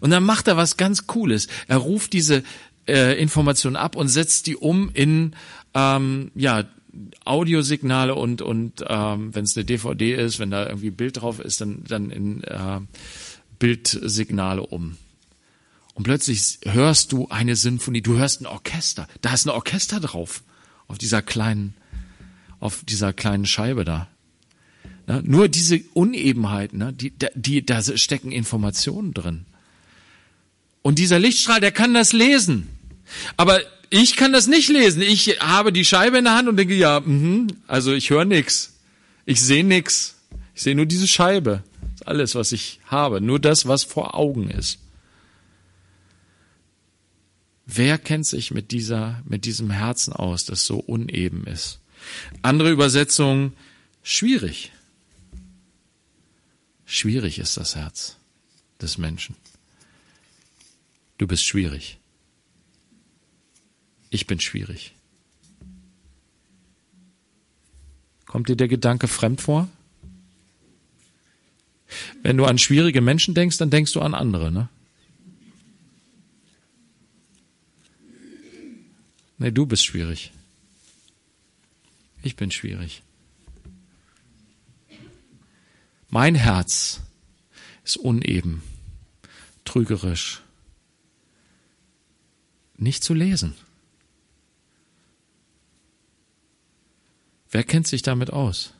Und 0.00 0.10
dann 0.10 0.24
macht 0.24 0.48
er 0.48 0.56
was 0.56 0.76
ganz 0.76 1.06
Cooles. 1.06 1.48
Er 1.68 1.78
ruft 1.78 2.12
diese 2.12 2.42
äh, 2.86 3.20
Informationen 3.20 3.76
ab 3.76 3.96
und 3.96 4.08
setzt 4.08 4.46
die 4.46 4.56
um 4.56 4.90
in 4.92 5.34
ähm, 5.74 6.30
ja 6.34 6.64
Audiosignale 7.24 8.14
und 8.14 8.40
und 8.40 8.84
ähm, 8.86 9.34
wenn 9.34 9.44
es 9.44 9.56
eine 9.56 9.64
DVD 9.64 10.14
ist, 10.14 10.38
wenn 10.38 10.50
da 10.50 10.66
irgendwie 10.66 10.90
Bild 10.90 11.20
drauf 11.20 11.40
ist, 11.40 11.60
dann 11.60 11.82
dann 11.84 12.10
in 12.10 12.44
äh, 12.44 12.80
Bildsignale 13.58 14.62
um. 14.62 14.96
Und 15.94 16.04
plötzlich 16.04 16.58
hörst 16.64 17.12
du 17.12 17.28
eine 17.28 17.56
Sinfonie, 17.56 18.02
du 18.02 18.16
hörst 18.16 18.40
ein 18.40 18.46
Orchester. 18.46 19.06
Da 19.22 19.32
ist 19.32 19.46
ein 19.46 19.50
Orchester 19.50 20.00
drauf 20.00 20.42
auf 20.88 20.98
dieser 20.98 21.22
kleinen 21.22 21.74
auf 22.60 22.84
dieser 22.84 23.12
kleinen 23.12 23.46
Scheibe 23.46 23.84
da. 23.84 24.08
Ne? 25.06 25.22
Nur 25.24 25.48
diese 25.48 25.80
Unebenheiten, 25.92 26.78
ne? 26.78 26.92
die, 26.92 27.12
die, 27.34 27.64
da 27.64 27.82
stecken 27.82 28.32
Informationen 28.32 29.12
drin. 29.12 29.46
Und 30.82 30.98
dieser 30.98 31.18
Lichtstrahl, 31.18 31.60
der 31.60 31.72
kann 31.72 31.94
das 31.94 32.12
lesen. 32.12 32.68
Aber 33.36 33.60
ich 33.90 34.16
kann 34.16 34.32
das 34.32 34.46
nicht 34.46 34.68
lesen. 34.68 35.02
Ich 35.02 35.40
habe 35.40 35.72
die 35.72 35.84
Scheibe 35.84 36.18
in 36.18 36.24
der 36.24 36.34
Hand 36.34 36.48
und 36.48 36.56
denke, 36.56 36.74
ja, 36.74 37.00
mh, 37.00 37.48
also 37.66 37.92
ich 37.92 38.10
höre 38.10 38.24
nix. 38.24 38.74
Ich 39.24 39.40
sehe 39.40 39.64
nix. 39.64 40.16
Ich 40.54 40.62
sehe 40.62 40.74
nur 40.74 40.86
diese 40.86 41.08
Scheibe. 41.08 41.62
Das 41.80 42.00
ist 42.00 42.08
alles, 42.08 42.34
was 42.34 42.52
ich 42.52 42.80
habe. 42.86 43.20
Nur 43.20 43.40
das, 43.40 43.66
was 43.66 43.84
vor 43.84 44.14
Augen 44.14 44.50
ist. 44.50 44.78
Wer 47.66 47.98
kennt 47.98 48.26
sich 48.26 48.50
mit 48.50 48.72
dieser, 48.72 49.22
mit 49.26 49.46
diesem 49.46 49.70
Herzen 49.70 50.12
aus, 50.12 50.44
das 50.44 50.66
so 50.66 50.76
uneben 50.76 51.46
ist? 51.46 51.80
Andere 52.42 52.70
Übersetzung, 52.70 53.52
schwierig. 54.02 54.70
Schwierig 56.86 57.38
ist 57.38 57.56
das 57.56 57.76
Herz 57.76 58.16
des 58.80 58.98
Menschen. 58.98 59.36
Du 61.18 61.26
bist 61.26 61.44
schwierig. 61.44 61.98
Ich 64.10 64.26
bin 64.26 64.40
schwierig. 64.40 64.94
Kommt 68.26 68.48
dir 68.48 68.56
der 68.56 68.68
Gedanke 68.68 69.06
fremd 69.06 69.40
vor? 69.40 69.68
Wenn 72.22 72.36
du 72.36 72.46
an 72.46 72.58
schwierige 72.58 73.00
Menschen 73.00 73.34
denkst, 73.34 73.58
dann 73.58 73.70
denkst 73.70 73.92
du 73.92 74.00
an 74.00 74.14
andere, 74.14 74.50
ne? 74.50 74.68
Nee, 79.38 79.52
du 79.52 79.66
bist 79.66 79.84
schwierig. 79.84 80.32
Ich 82.22 82.34
bin 82.34 82.50
schwierig. 82.50 83.03
Mein 86.14 86.36
Herz 86.36 87.00
ist 87.82 87.96
uneben, 87.96 88.62
trügerisch, 89.64 90.42
nicht 92.76 93.02
zu 93.02 93.14
lesen. 93.14 93.54
Wer 97.50 97.64
kennt 97.64 97.88
sich 97.88 98.02
damit 98.02 98.32
aus? 98.32 98.74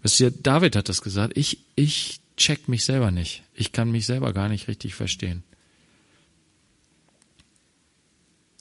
Wisst 0.00 0.18
ihr, 0.18 0.30
David 0.30 0.74
hat 0.74 0.88
das 0.88 1.02
gesagt. 1.02 1.36
Ich, 1.36 1.58
ich 1.74 2.22
check 2.38 2.66
mich 2.66 2.86
selber 2.86 3.10
nicht. 3.10 3.42
Ich 3.52 3.72
kann 3.72 3.90
mich 3.90 4.06
selber 4.06 4.32
gar 4.32 4.48
nicht 4.48 4.68
richtig 4.68 4.94
verstehen. 4.94 5.42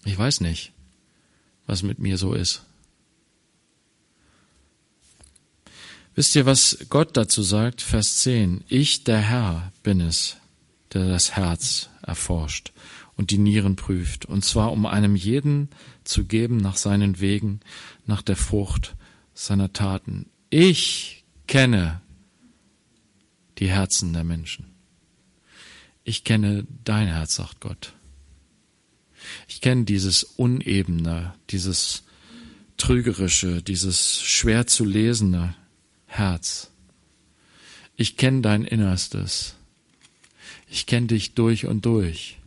Ich 0.04 0.18
weiß 0.18 0.42
nicht, 0.42 0.74
was 1.68 1.84
mit 1.84 2.00
mir 2.00 2.18
so 2.18 2.34
ist. 2.34 2.66
Wisst 6.14 6.36
ihr, 6.36 6.46
was 6.46 6.78
Gott 6.90 7.16
dazu 7.16 7.42
sagt? 7.42 7.82
Vers 7.82 8.18
10. 8.18 8.66
Ich, 8.68 9.06
der 9.06 9.20
Herr, 9.20 9.72
bin 9.82 10.02
es, 10.02 10.38
der 10.94 11.08
das 11.08 11.38
Herz 11.38 11.90
erforscht 12.02 12.74
und 13.16 13.32
die 13.32 13.38
Nieren 13.38 13.78
prüft, 13.78 14.26
und 14.26 14.44
zwar 14.44 14.74
um 14.74 14.86
einem 14.86 15.16
jeden 15.16 15.70
zu 16.04 16.26
geben 16.26 16.58
nach 16.58 16.76
seinen 16.76 17.22
Wegen, 17.22 17.62
nach 18.06 18.22
der 18.22 18.36
Frucht 18.36 18.96
seiner 19.34 19.72
Taten. 19.72 20.26
Ich 20.50 21.24
kenne 21.48 22.02
die 23.58 23.70
Herzen 23.70 24.12
der 24.12 24.26
Menschen. 24.26 24.66
Ich 26.04 26.26
kenne 26.26 26.68
dein 26.84 27.08
Herz, 27.08 27.36
sagt 27.36 27.62
Gott. 27.62 27.94
Ich 29.48 29.62
kenne 29.62 29.86
dieses 29.86 30.24
Unebene, 30.24 31.36
dieses 31.52 32.04
Trügerische, 32.76 33.62
dieses 33.62 34.22
schwer 34.22 34.68
zu 34.68 34.84
lesene 34.84 35.56
Herz. 36.12 36.70
Ich 37.96 38.18
kenne 38.18 38.42
dein 38.42 38.66
Innerstes. 38.66 39.56
Ich 40.68 40.86
kenne 40.86 41.08
dich 41.08 41.36
durch 41.36 41.66
und 41.68 41.86
durch. 41.86 42.38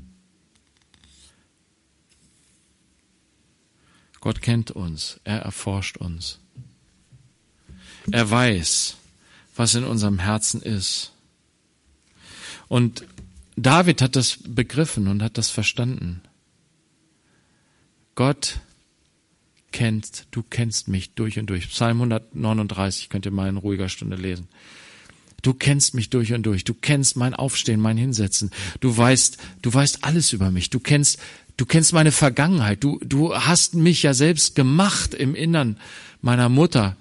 Gott 4.20 4.42
kennt 4.42 4.70
uns, 4.70 5.18
er 5.24 5.40
erforscht 5.40 5.96
uns. 5.96 6.40
Er 8.10 8.30
weiß, 8.30 8.96
was 9.56 9.74
in 9.74 9.84
unserem 9.84 10.18
Herzen 10.18 10.60
ist. 10.60 11.12
Und 12.68 13.06
David 13.56 14.02
hat 14.02 14.14
das 14.14 14.38
begriffen 14.46 15.08
und 15.08 15.22
hat 15.22 15.38
das 15.38 15.48
verstanden. 15.48 16.20
Gott 18.14 18.60
kennt, 19.74 20.26
du 20.30 20.44
kennst 20.48 20.86
mich 20.86 21.14
durch 21.14 21.36
und 21.36 21.50
durch. 21.50 21.68
Psalm 21.68 21.96
139 21.96 23.08
könnt 23.08 23.26
ihr 23.26 23.32
mal 23.32 23.48
in 23.48 23.56
ruhiger 23.56 23.88
Stunde 23.88 24.14
lesen. 24.14 24.46
Du 25.42 25.52
kennst 25.52 25.94
mich 25.94 26.10
durch 26.10 26.32
und 26.32 26.44
durch. 26.44 26.62
Du 26.62 26.74
kennst 26.74 27.16
mein 27.16 27.34
Aufstehen, 27.34 27.80
mein 27.80 27.96
Hinsetzen. 27.96 28.52
Du 28.78 28.96
weißt, 28.96 29.36
du 29.62 29.74
weißt 29.74 30.04
alles 30.04 30.32
über 30.32 30.52
mich. 30.52 30.70
Du 30.70 30.78
kennst, 30.78 31.18
du 31.56 31.66
kennst 31.66 31.92
meine 31.92 32.12
Vergangenheit. 32.12 32.84
Du, 32.84 33.00
du 33.02 33.34
hast 33.34 33.74
mich 33.74 34.04
ja 34.04 34.14
selbst 34.14 34.54
gemacht 34.54 35.12
im 35.12 35.34
Innern 35.34 35.76
meiner 36.22 36.48
Mutter. 36.48 36.96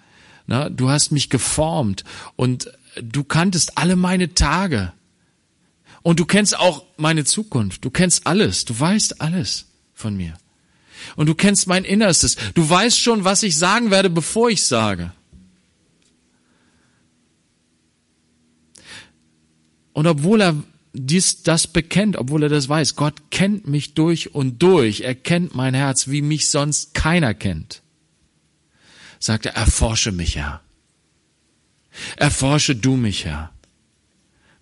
Na, 0.47 0.67
du 0.67 0.89
hast 0.89 1.11
mich 1.11 1.29
geformt 1.29 2.03
und 2.35 2.71
du 2.99 3.23
kanntest 3.23 3.77
alle 3.77 3.95
meine 3.95 4.33
Tage. 4.33 4.93
Und 6.01 6.19
du 6.19 6.25
kennst 6.25 6.57
auch 6.57 6.85
meine 6.97 7.23
Zukunft. 7.23 7.85
Du 7.85 7.91
kennst 7.91 8.25
alles. 8.25 8.65
Du 8.65 8.77
weißt 8.77 9.21
alles 9.21 9.67
von 9.93 10.17
mir. 10.17 10.33
Und 11.15 11.27
du 11.27 11.35
kennst 11.35 11.67
mein 11.67 11.85
Innerstes. 11.85 12.35
Du 12.53 12.69
weißt 12.69 12.99
schon, 12.99 13.23
was 13.23 13.43
ich 13.43 13.57
sagen 13.57 13.91
werde, 13.91 14.09
bevor 14.09 14.49
ich 14.49 14.63
sage. 14.63 15.11
Und 19.93 20.07
obwohl 20.07 20.41
er 20.41 20.55
dies, 20.93 21.43
das 21.43 21.67
bekennt, 21.67 22.17
obwohl 22.17 22.43
er 22.43 22.49
das 22.49 22.69
weiß, 22.69 22.95
Gott 22.95 23.31
kennt 23.31 23.67
mich 23.67 23.93
durch 23.93 24.33
und 24.35 24.61
durch. 24.61 25.01
Er 25.01 25.15
kennt 25.15 25.55
mein 25.55 25.73
Herz, 25.73 26.07
wie 26.07 26.21
mich 26.21 26.49
sonst 26.49 26.93
keiner 26.93 27.33
kennt. 27.33 27.81
Sagt 29.19 29.45
er, 29.45 29.55
erforsche 29.55 30.11
mich, 30.11 30.35
Herr. 30.35 30.61
Erforsche 32.17 32.75
du 32.75 32.95
mich, 32.95 33.25
Herr. 33.25 33.51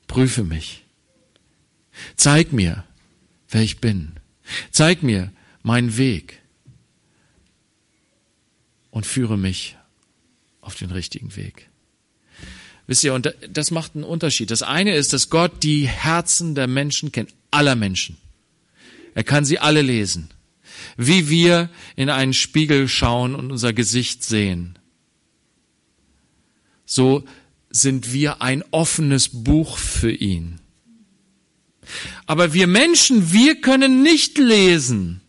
Prüfe 0.07 0.43
mich. 0.43 0.85
Zeig 2.15 2.51
mir, 2.51 2.83
wer 3.49 3.61
ich 3.61 3.79
bin. 3.79 4.13
Zeig 4.71 5.03
mir, 5.03 5.31
meinen 5.63 5.97
Weg 5.97 6.41
und 8.89 9.05
führe 9.05 9.37
mich 9.37 9.77
auf 10.61 10.75
den 10.75 10.91
richtigen 10.91 11.35
Weg. 11.35 11.69
Wisst 12.87 13.03
ihr, 13.03 13.13
und 13.13 13.33
das 13.49 13.71
macht 13.71 13.95
einen 13.95 14.03
Unterschied. 14.03 14.51
Das 14.51 14.63
eine 14.63 14.95
ist, 14.95 15.13
dass 15.13 15.29
Gott 15.29 15.63
die 15.63 15.87
Herzen 15.87 16.55
der 16.55 16.67
Menschen 16.67 17.11
kennt, 17.11 17.33
aller 17.49 17.75
Menschen. 17.75 18.17
Er 19.15 19.23
kann 19.23 19.45
sie 19.45 19.59
alle 19.59 19.81
lesen. 19.81 20.29
Wie 20.97 21.29
wir 21.29 21.69
in 21.95 22.09
einen 22.09 22.33
Spiegel 22.33 22.87
schauen 22.87 23.35
und 23.35 23.51
unser 23.51 23.71
Gesicht 23.71 24.23
sehen. 24.23 24.77
So 26.85 27.23
sind 27.69 28.11
wir 28.11 28.41
ein 28.41 28.63
offenes 28.71 29.29
Buch 29.29 29.77
für 29.77 30.11
ihn. 30.11 30.59
Aber 32.25 32.53
wir 32.53 32.67
Menschen, 32.67 33.31
wir 33.31 33.61
können 33.61 34.03
nicht 34.03 34.37
lesen. 34.37 35.20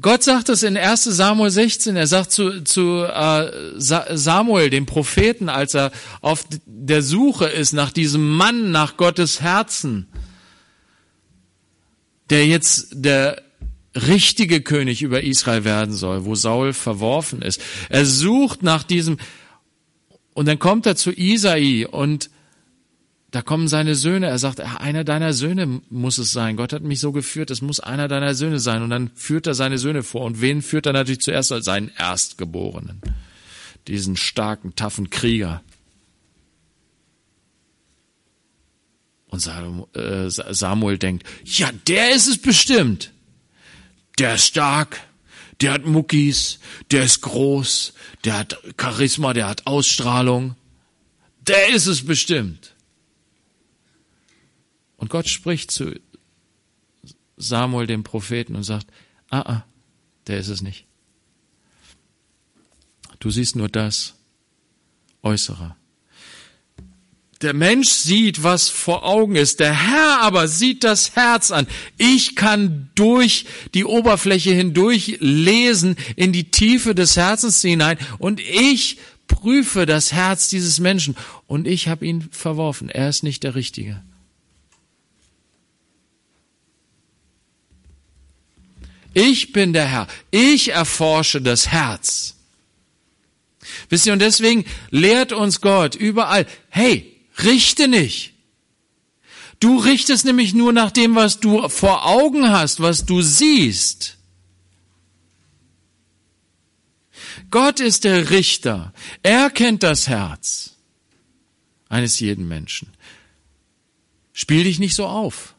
Gott 0.00 0.24
sagt 0.24 0.48
es 0.48 0.64
in 0.64 0.76
1 0.76 1.04
Samuel 1.04 1.50
16, 1.50 1.94
er 1.94 2.08
sagt 2.08 2.32
zu, 2.32 2.64
zu 2.64 3.04
äh, 3.04 3.50
Samuel, 3.78 4.68
dem 4.68 4.86
Propheten, 4.86 5.48
als 5.48 5.74
er 5.74 5.92
auf 6.20 6.44
der 6.66 7.00
Suche 7.00 7.46
ist 7.46 7.72
nach 7.72 7.92
diesem 7.92 8.28
Mann, 8.28 8.72
nach 8.72 8.96
Gottes 8.96 9.40
Herzen, 9.40 10.08
der 12.28 12.46
jetzt 12.46 12.88
der 12.90 13.40
richtige 13.94 14.62
König 14.62 15.02
über 15.02 15.22
Israel 15.22 15.62
werden 15.62 15.94
soll, 15.94 16.24
wo 16.24 16.34
Saul 16.34 16.72
verworfen 16.72 17.40
ist. 17.40 17.60
Er 17.88 18.04
sucht 18.04 18.64
nach 18.64 18.82
diesem, 18.82 19.18
und 20.32 20.48
dann 20.48 20.58
kommt 20.58 20.86
er 20.86 20.96
zu 20.96 21.12
Isai 21.12 21.86
und 21.86 22.30
da 23.34 23.42
kommen 23.42 23.66
seine 23.66 23.96
Söhne. 23.96 24.28
Er 24.28 24.38
sagt, 24.38 24.60
einer 24.60 25.02
deiner 25.02 25.32
Söhne 25.32 25.80
muss 25.90 26.18
es 26.18 26.30
sein. 26.30 26.56
Gott 26.56 26.72
hat 26.72 26.84
mich 26.84 27.00
so 27.00 27.10
geführt, 27.10 27.50
es 27.50 27.62
muss 27.62 27.80
einer 27.80 28.06
deiner 28.06 28.36
Söhne 28.36 28.60
sein. 28.60 28.80
Und 28.80 28.90
dann 28.90 29.10
führt 29.16 29.48
er 29.48 29.54
seine 29.54 29.78
Söhne 29.78 30.04
vor. 30.04 30.24
Und 30.24 30.40
wen 30.40 30.62
führt 30.62 30.86
er 30.86 30.92
natürlich 30.92 31.22
zuerst 31.22 31.48
seinen 31.48 31.90
Erstgeborenen? 31.98 33.02
Diesen 33.88 34.16
starken, 34.16 34.76
taffen 34.76 35.10
Krieger. 35.10 35.64
Und 39.26 39.44
äh, 39.96 40.30
Samuel 40.30 40.98
denkt, 40.98 41.26
ja, 41.44 41.70
der 41.88 42.14
ist 42.14 42.28
es 42.28 42.38
bestimmt. 42.38 43.10
Der 44.20 44.36
ist 44.36 44.46
stark, 44.46 45.00
der 45.60 45.72
hat 45.72 45.84
Muckis, 45.84 46.60
der 46.92 47.02
ist 47.02 47.22
groß, 47.22 47.94
der 48.24 48.38
hat 48.38 48.62
Charisma, 48.80 49.32
der 49.32 49.48
hat 49.48 49.66
Ausstrahlung. 49.66 50.54
Der 51.40 51.70
ist 51.70 51.86
es 51.86 52.06
bestimmt. 52.06 52.73
Und 55.04 55.10
Gott 55.10 55.28
spricht 55.28 55.70
zu 55.70 56.00
Samuel, 57.36 57.86
dem 57.86 58.04
Propheten, 58.04 58.56
und 58.56 58.62
sagt, 58.62 58.86
ah, 59.28 59.40
ah, 59.40 59.64
der 60.26 60.38
ist 60.38 60.48
es 60.48 60.62
nicht. 60.62 60.86
Du 63.18 63.30
siehst 63.30 63.54
nur 63.54 63.68
das 63.68 64.14
Äußere. 65.22 65.76
Der 67.42 67.52
Mensch 67.52 67.90
sieht, 67.90 68.44
was 68.44 68.70
vor 68.70 69.04
Augen 69.04 69.36
ist. 69.36 69.60
Der 69.60 69.74
Herr 69.74 70.22
aber 70.22 70.48
sieht 70.48 70.84
das 70.84 71.14
Herz 71.14 71.50
an. 71.50 71.66
Ich 71.98 72.34
kann 72.34 72.88
durch 72.94 73.44
die 73.74 73.84
Oberfläche 73.84 74.54
hindurch 74.54 75.18
lesen 75.20 75.96
in 76.16 76.32
die 76.32 76.50
Tiefe 76.50 76.94
des 76.94 77.18
Herzens 77.18 77.60
hinein 77.60 77.98
und 78.18 78.40
ich 78.40 78.96
prüfe 79.26 79.84
das 79.84 80.14
Herz 80.14 80.48
dieses 80.48 80.80
Menschen 80.80 81.14
und 81.46 81.66
ich 81.68 81.88
habe 81.88 82.06
ihn 82.06 82.22
verworfen. 82.30 82.88
Er 82.88 83.10
ist 83.10 83.22
nicht 83.22 83.42
der 83.42 83.54
Richtige. 83.54 84.02
Ich 89.14 89.52
bin 89.52 89.72
der 89.72 89.86
Herr. 89.86 90.08
Ich 90.30 90.72
erforsche 90.72 91.40
das 91.40 91.68
Herz. 91.68 92.34
Wisst 93.88 94.06
ihr, 94.06 94.12
und 94.12 94.18
deswegen 94.18 94.64
lehrt 94.90 95.32
uns 95.32 95.60
Gott 95.60 95.94
überall, 95.94 96.46
hey, 96.68 97.16
richte 97.42 97.88
nicht. 97.88 98.32
Du 99.60 99.78
richtest 99.78 100.24
nämlich 100.24 100.52
nur 100.52 100.72
nach 100.72 100.90
dem, 100.90 101.14
was 101.14 101.40
du 101.40 101.68
vor 101.68 102.06
Augen 102.06 102.50
hast, 102.50 102.80
was 102.80 103.06
du 103.06 103.22
siehst. 103.22 104.18
Gott 107.50 107.80
ist 107.80 108.04
der 108.04 108.30
Richter. 108.30 108.92
Er 109.22 109.48
kennt 109.48 109.82
das 109.82 110.08
Herz 110.08 110.74
eines 111.88 112.18
jeden 112.20 112.48
Menschen. 112.48 112.88
Spiel 114.32 114.64
dich 114.64 114.80
nicht 114.80 114.96
so 114.96 115.06
auf. 115.06 115.53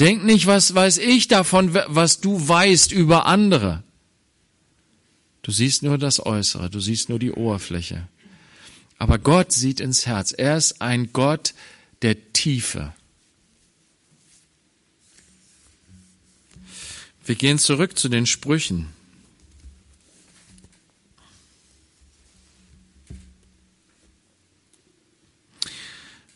Denk 0.00 0.24
nicht, 0.24 0.46
was 0.46 0.74
weiß 0.74 0.98
ich 0.98 1.28
davon, 1.28 1.74
was 1.74 2.20
du 2.20 2.48
weißt 2.48 2.92
über 2.92 3.26
andere. 3.26 3.82
Du 5.42 5.52
siehst 5.52 5.82
nur 5.82 5.96
das 5.96 6.24
Äußere, 6.24 6.70
du 6.70 6.80
siehst 6.80 7.08
nur 7.08 7.18
die 7.18 7.32
Oberfläche. 7.32 8.08
Aber 8.98 9.18
Gott 9.18 9.52
sieht 9.52 9.80
ins 9.80 10.06
Herz. 10.06 10.32
Er 10.32 10.56
ist 10.56 10.80
ein 10.80 11.12
Gott 11.12 11.54
der 12.02 12.32
Tiefe. 12.32 12.92
Wir 17.24 17.34
gehen 17.34 17.58
zurück 17.58 17.98
zu 17.98 18.08
den 18.08 18.26
Sprüchen. 18.26 18.95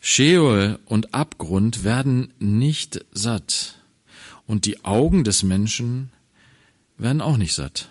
Sheol 0.03 0.79
und 0.85 1.13
Abgrund 1.13 1.83
werden 1.83 2.33
nicht 2.39 3.05
satt 3.11 3.75
und 4.47 4.65
die 4.65 4.83
Augen 4.83 5.23
des 5.23 5.43
Menschen 5.43 6.11
werden 6.97 7.21
auch 7.21 7.37
nicht 7.37 7.53
satt. 7.53 7.87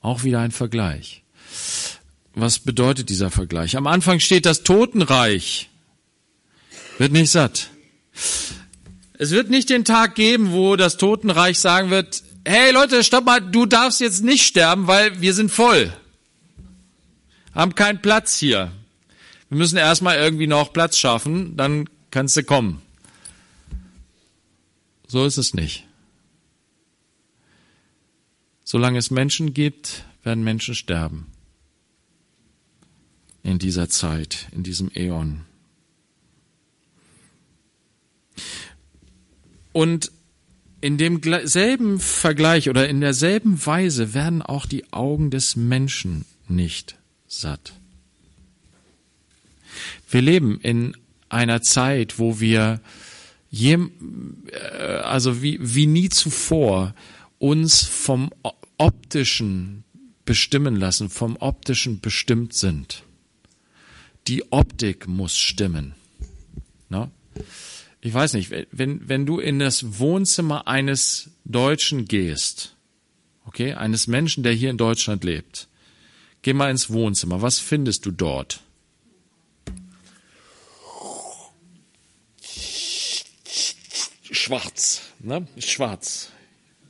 Auch 0.00 0.24
wieder 0.24 0.40
ein 0.40 0.50
Vergleich. 0.50 1.22
Was 2.34 2.58
bedeutet 2.58 3.08
dieser 3.08 3.30
Vergleich? 3.30 3.76
Am 3.76 3.86
Anfang 3.86 4.18
steht 4.20 4.44
das 4.44 4.64
Totenreich. 4.64 5.70
Wird 6.98 7.12
nicht 7.12 7.30
satt. 7.30 7.70
Es 9.14 9.30
wird 9.30 9.48
nicht 9.48 9.70
den 9.70 9.84
Tag 9.84 10.16
geben, 10.16 10.52
wo 10.52 10.76
das 10.76 10.96
Totenreich 10.96 11.58
sagen 11.60 11.90
wird, 11.90 12.24
hey 12.44 12.72
Leute, 12.72 13.04
stopp 13.04 13.24
mal, 13.24 13.40
du 13.40 13.66
darfst 13.66 14.00
jetzt 14.00 14.22
nicht 14.22 14.44
sterben, 14.44 14.86
weil 14.88 15.20
wir 15.20 15.32
sind 15.32 15.50
voll. 15.50 15.92
Haben 17.54 17.74
keinen 17.74 18.02
Platz 18.02 18.36
hier. 18.36 18.72
Wir 19.48 19.58
müssen 19.58 19.78
erstmal 19.78 20.16
irgendwie 20.16 20.46
noch 20.46 20.72
Platz 20.72 20.98
schaffen, 20.98 21.56
dann 21.56 21.88
kannst 22.10 22.36
du 22.36 22.42
kommen. 22.42 22.82
So 25.06 25.24
ist 25.24 25.36
es 25.36 25.54
nicht. 25.54 25.86
Solange 28.64 28.98
es 28.98 29.12
Menschen 29.12 29.54
gibt, 29.54 30.04
werden 30.24 30.42
Menschen 30.42 30.74
sterben. 30.74 31.26
In 33.44 33.60
dieser 33.60 33.88
Zeit, 33.88 34.48
in 34.50 34.64
diesem 34.64 34.90
Äon. 34.92 35.42
Und 39.72 40.10
in 40.80 40.98
demselben 40.98 42.00
Vergleich 42.00 42.68
oder 42.68 42.88
in 42.88 43.00
derselben 43.00 43.64
Weise 43.64 44.14
werden 44.14 44.42
auch 44.42 44.66
die 44.66 44.92
Augen 44.92 45.30
des 45.30 45.54
Menschen 45.54 46.24
nicht 46.48 46.96
satt. 47.28 47.74
Wir 50.08 50.22
leben 50.22 50.60
in 50.60 50.96
einer 51.28 51.62
Zeit, 51.62 52.18
wo 52.18 52.40
wir 52.40 52.80
je, 53.50 53.78
äh, 54.52 54.56
also 55.02 55.42
wie, 55.42 55.58
wie 55.60 55.86
nie 55.86 56.08
zuvor 56.08 56.94
uns 57.38 57.84
vom 57.84 58.30
optischen 58.78 59.84
bestimmen 60.24 60.76
lassen, 60.76 61.08
vom 61.08 61.36
optischen 61.36 62.00
bestimmt 62.00 62.54
sind. 62.54 63.04
Die 64.26 64.50
Optik 64.52 65.06
muss 65.06 65.36
stimmen. 65.36 65.94
No? 66.88 67.10
Ich 68.00 68.12
weiß 68.12 68.34
nicht, 68.34 68.52
wenn, 68.70 69.08
wenn 69.08 69.26
du 69.26 69.38
in 69.38 69.58
das 69.58 69.98
Wohnzimmer 69.98 70.66
eines 70.66 71.30
Deutschen 71.44 72.06
gehst, 72.06 72.76
okay, 73.44 73.74
eines 73.74 74.06
Menschen, 74.06 74.42
der 74.42 74.52
hier 74.52 74.70
in 74.70 74.78
Deutschland 74.78 75.24
lebt, 75.24 75.68
geh 76.42 76.52
mal 76.52 76.70
ins 76.70 76.90
Wohnzimmer, 76.90 77.42
was 77.42 77.58
findest 77.58 78.06
du 78.06 78.10
dort? 78.10 78.60
Schwarz, 84.46 85.02
ne? 85.18 85.44
Schwarz. 85.58 86.30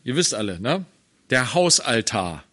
Ihr 0.04 0.14
wisst 0.14 0.34
alle, 0.34 0.60
ne? 0.60 0.84
Der 1.30 1.54
Hausaltar. 1.54 2.44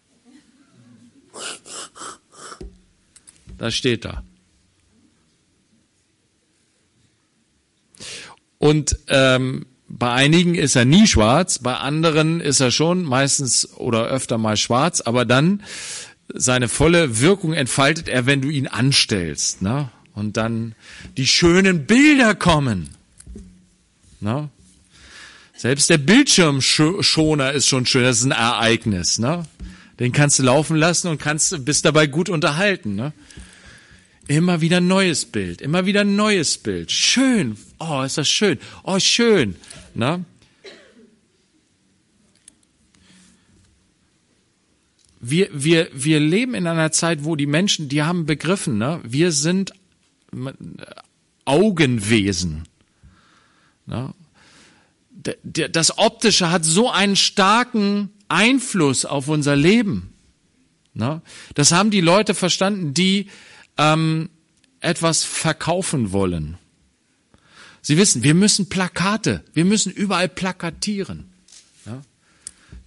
Da 3.58 3.70
steht 3.70 4.06
da. 4.06 4.24
Und 8.60 8.98
ähm, 9.10 9.66
bei 9.90 10.10
einigen 10.14 10.56
ist 10.56 10.78
er 10.78 10.86
nie 10.86 11.06
schwarz, 11.06 11.60
bei 11.60 11.76
anderen 11.76 12.40
ist 12.40 12.62
er 12.62 12.72
schon 12.72 13.04
meistens 13.04 13.74
oder 13.74 14.06
öfter 14.06 14.38
mal 14.38 14.56
schwarz, 14.56 15.02
aber 15.02 15.26
dann 15.26 15.64
seine 16.34 16.70
volle 16.70 17.20
Wirkung 17.20 17.52
entfaltet 17.52 18.08
er, 18.08 18.26
wenn 18.26 18.42
du 18.42 18.50
ihn 18.50 18.68
anstellst, 18.68 19.62
ne? 19.62 19.92
Und 20.14 20.38
dann 20.38 20.76
die 21.18 21.28
schönen 21.28 21.86
Bilder 21.88 22.36
kommen. 22.36 22.90
Ne? 24.22 24.50
Selbst 25.64 25.90
der 25.90 25.98
Bildschirmschoner 25.98 27.54
ist 27.54 27.70
schon 27.70 27.86
schön, 27.86 28.04
das 28.04 28.18
ist 28.18 28.26
ein 28.26 28.32
Ereignis, 28.32 29.18
ne? 29.18 29.46
Den 29.98 30.12
kannst 30.12 30.38
du 30.38 30.44
laufen 30.44 30.76
lassen 30.76 31.08
und 31.08 31.22
kannst, 31.22 31.64
bist 31.64 31.86
dabei 31.86 32.06
gut 32.06 32.28
unterhalten, 32.28 32.96
ne? 32.96 33.14
Immer 34.28 34.60
wieder 34.60 34.82
neues 34.82 35.24
Bild, 35.24 35.62
immer 35.62 35.86
wieder 35.86 36.04
neues 36.04 36.58
Bild. 36.58 36.92
Schön. 36.92 37.56
Oh, 37.80 38.02
ist 38.02 38.18
das 38.18 38.28
schön. 38.28 38.60
Oh, 38.84 39.00
schön, 39.00 39.56
ne? 39.94 40.26
Wir, 45.22 45.48
wir, 45.54 45.88
wir 45.94 46.20
leben 46.20 46.56
in 46.56 46.68
einer 46.68 46.92
Zeit, 46.92 47.24
wo 47.24 47.38
die 47.38 47.46
Menschen, 47.46 47.88
die 47.88 48.04
haben 48.04 48.26
begriffen, 48.26 48.78
ne? 48.78 49.00
Wir 49.06 49.32
sind 49.32 49.72
Augenwesen. 51.46 52.64
Ne? 53.86 54.14
Das 55.44 55.98
Optische 55.98 56.52
hat 56.52 56.66
so 56.66 56.90
einen 56.90 57.16
starken 57.16 58.10
Einfluss 58.28 59.06
auf 59.06 59.28
unser 59.28 59.56
Leben. 59.56 60.14
Das 61.54 61.72
haben 61.72 61.92
die 61.92 62.02
Leute 62.02 62.34
verstanden, 62.36 62.94
die 62.94 63.28
ähm, 63.78 64.30
etwas 64.80 65.24
verkaufen 65.24 66.12
wollen. 66.12 66.58
Sie 67.82 67.98
wissen, 67.98 68.24
wir 68.24 68.34
müssen 68.34 68.70
Plakate, 68.70 69.44
wir 69.54 69.66
müssen 69.66 69.92
überall 69.92 70.30
plakatieren. 70.30 71.30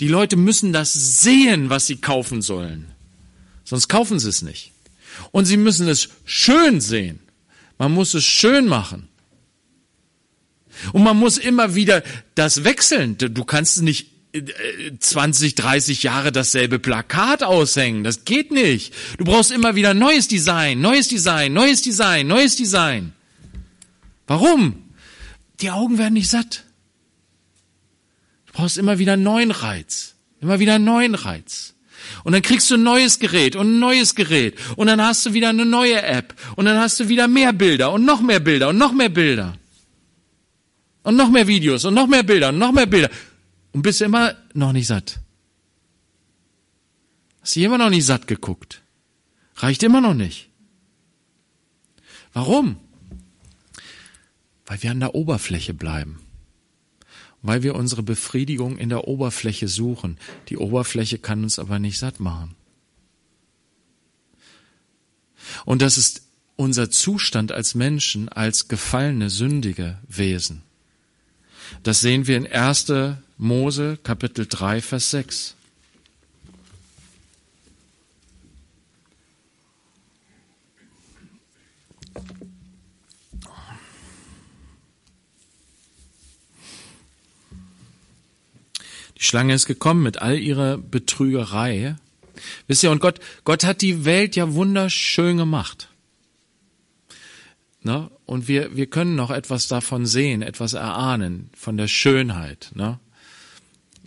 Die 0.00 0.08
Leute 0.08 0.36
müssen 0.36 0.72
das 0.72 0.92
sehen, 1.22 1.70
was 1.70 1.86
sie 1.86 1.96
kaufen 1.96 2.42
sollen. 2.42 2.86
Sonst 3.64 3.88
kaufen 3.88 4.18
sie 4.18 4.28
es 4.28 4.42
nicht. 4.42 4.72
Und 5.32 5.46
sie 5.46 5.56
müssen 5.56 5.88
es 5.88 6.10
schön 6.24 6.80
sehen. 6.80 7.20
Man 7.78 7.92
muss 7.92 8.14
es 8.14 8.24
schön 8.24 8.66
machen. 8.66 9.08
Und 10.92 11.02
man 11.02 11.16
muss 11.16 11.38
immer 11.38 11.74
wieder 11.74 12.02
das 12.34 12.64
wechseln. 12.64 13.16
Du 13.18 13.44
kannst 13.44 13.82
nicht 13.82 14.08
20, 14.98 15.52
äh, 15.52 15.62
30 15.62 16.02
Jahre 16.02 16.32
dasselbe 16.32 16.78
Plakat 16.78 17.42
aushängen. 17.42 18.04
Das 18.04 18.24
geht 18.24 18.50
nicht. 18.50 18.94
Du 19.18 19.24
brauchst 19.24 19.50
immer 19.50 19.74
wieder 19.74 19.94
neues 19.94 20.28
Design, 20.28 20.80
neues 20.80 21.08
Design, 21.08 21.52
neues 21.52 21.82
Design, 21.82 22.26
neues 22.26 22.56
Design. 22.56 23.12
Warum? 24.26 24.82
Die 25.60 25.70
Augen 25.70 25.98
werden 25.98 26.14
nicht 26.14 26.28
satt. 26.28 26.64
Du 28.46 28.52
brauchst 28.54 28.76
immer 28.76 28.98
wieder 28.98 29.16
neuen 29.16 29.50
Reiz. 29.50 30.14
Immer 30.40 30.58
wieder 30.58 30.78
neuen 30.78 31.14
Reiz. 31.14 31.74
Und 32.24 32.32
dann 32.32 32.42
kriegst 32.42 32.70
du 32.70 32.74
ein 32.74 32.82
neues 32.82 33.18
Gerät 33.18 33.56
und 33.56 33.76
ein 33.76 33.78
neues 33.78 34.14
Gerät. 34.14 34.58
Und 34.76 34.86
dann 34.88 35.02
hast 35.02 35.24
du 35.26 35.32
wieder 35.32 35.48
eine 35.48 35.64
neue 35.64 36.02
App. 36.02 36.34
Und 36.56 36.66
dann 36.66 36.78
hast 36.78 37.00
du 37.00 37.08
wieder 37.08 37.26
mehr 37.26 37.52
Bilder 37.52 37.92
und 37.92 38.04
noch 38.04 38.20
mehr 38.20 38.40
Bilder 38.40 38.68
und 38.68 38.78
noch 38.78 38.92
mehr 38.92 39.08
Bilder. 39.08 39.56
Und 41.06 41.14
noch 41.14 41.30
mehr 41.30 41.46
Videos 41.46 41.84
und 41.84 41.94
noch 41.94 42.08
mehr 42.08 42.24
Bilder 42.24 42.48
und 42.48 42.58
noch 42.58 42.72
mehr 42.72 42.86
Bilder. 42.86 43.10
Und 43.70 43.82
bist 43.82 44.02
immer 44.02 44.34
noch 44.54 44.72
nicht 44.72 44.88
satt. 44.88 45.20
Hast 47.42 47.54
du 47.54 47.60
immer 47.60 47.78
noch 47.78 47.90
nicht 47.90 48.04
satt 48.04 48.26
geguckt? 48.26 48.82
Reicht 49.54 49.84
immer 49.84 50.00
noch 50.00 50.14
nicht. 50.14 50.48
Warum? 52.32 52.76
Weil 54.66 54.82
wir 54.82 54.90
an 54.90 54.98
der 54.98 55.14
Oberfläche 55.14 55.74
bleiben. 55.74 56.18
Weil 57.40 57.62
wir 57.62 57.76
unsere 57.76 58.02
Befriedigung 58.02 58.76
in 58.76 58.88
der 58.88 59.06
Oberfläche 59.06 59.68
suchen. 59.68 60.18
Die 60.48 60.56
Oberfläche 60.56 61.18
kann 61.18 61.44
uns 61.44 61.60
aber 61.60 61.78
nicht 61.78 61.98
satt 62.00 62.18
machen. 62.18 62.56
Und 65.64 65.82
das 65.82 65.98
ist 65.98 66.26
unser 66.56 66.90
Zustand 66.90 67.52
als 67.52 67.76
Menschen, 67.76 68.28
als 68.28 68.66
gefallene, 68.66 69.30
sündige 69.30 70.00
Wesen. 70.08 70.65
Das 71.82 72.00
sehen 72.00 72.26
wir 72.26 72.36
in 72.36 72.46
1. 72.46 72.92
Mose 73.38 73.98
Kapitel 74.02 74.46
3, 74.48 74.80
Vers 74.80 75.10
6. 75.10 75.54
Die 89.18 89.24
Schlange 89.24 89.54
ist 89.54 89.66
gekommen 89.66 90.02
mit 90.02 90.22
all 90.22 90.38
ihrer 90.38 90.78
Betrügerei. 90.78 91.96
Wisst 92.66 92.82
ihr, 92.82 92.90
und 92.90 93.00
Gott, 93.00 93.18
Gott 93.44 93.64
hat 93.64 93.80
die 93.80 94.04
Welt 94.04 94.36
ja 94.36 94.54
wunderschön 94.54 95.36
gemacht. 95.36 95.88
Ne? 97.86 98.10
Und 98.24 98.48
wir, 98.48 98.74
wir 98.74 98.86
können 98.86 99.14
noch 99.14 99.30
etwas 99.30 99.68
davon 99.68 100.06
sehen, 100.06 100.42
etwas 100.42 100.72
erahnen, 100.72 101.50
von 101.56 101.76
der 101.76 101.86
Schönheit. 101.86 102.72
Ne? 102.74 102.98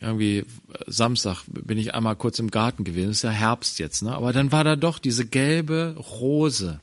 Irgendwie 0.02 0.44
Samstag 0.86 1.46
bin 1.48 1.78
ich 1.78 1.94
einmal 1.94 2.18
kurz 2.18 2.40
im 2.40 2.52
Garten 2.52 2.84
gewesen, 2.84 3.12
ist 3.12 3.22
ja 3.22 3.30
Herbst 3.30 3.80
jetzt, 3.80 4.04
ne? 4.04 4.14
aber 4.14 4.34
dann 4.34 4.52
war 4.52 4.66
da 4.66 4.76
doch 4.76 5.00
diese 5.00 5.26
gelbe 5.26 5.96
Rose. 5.98 6.82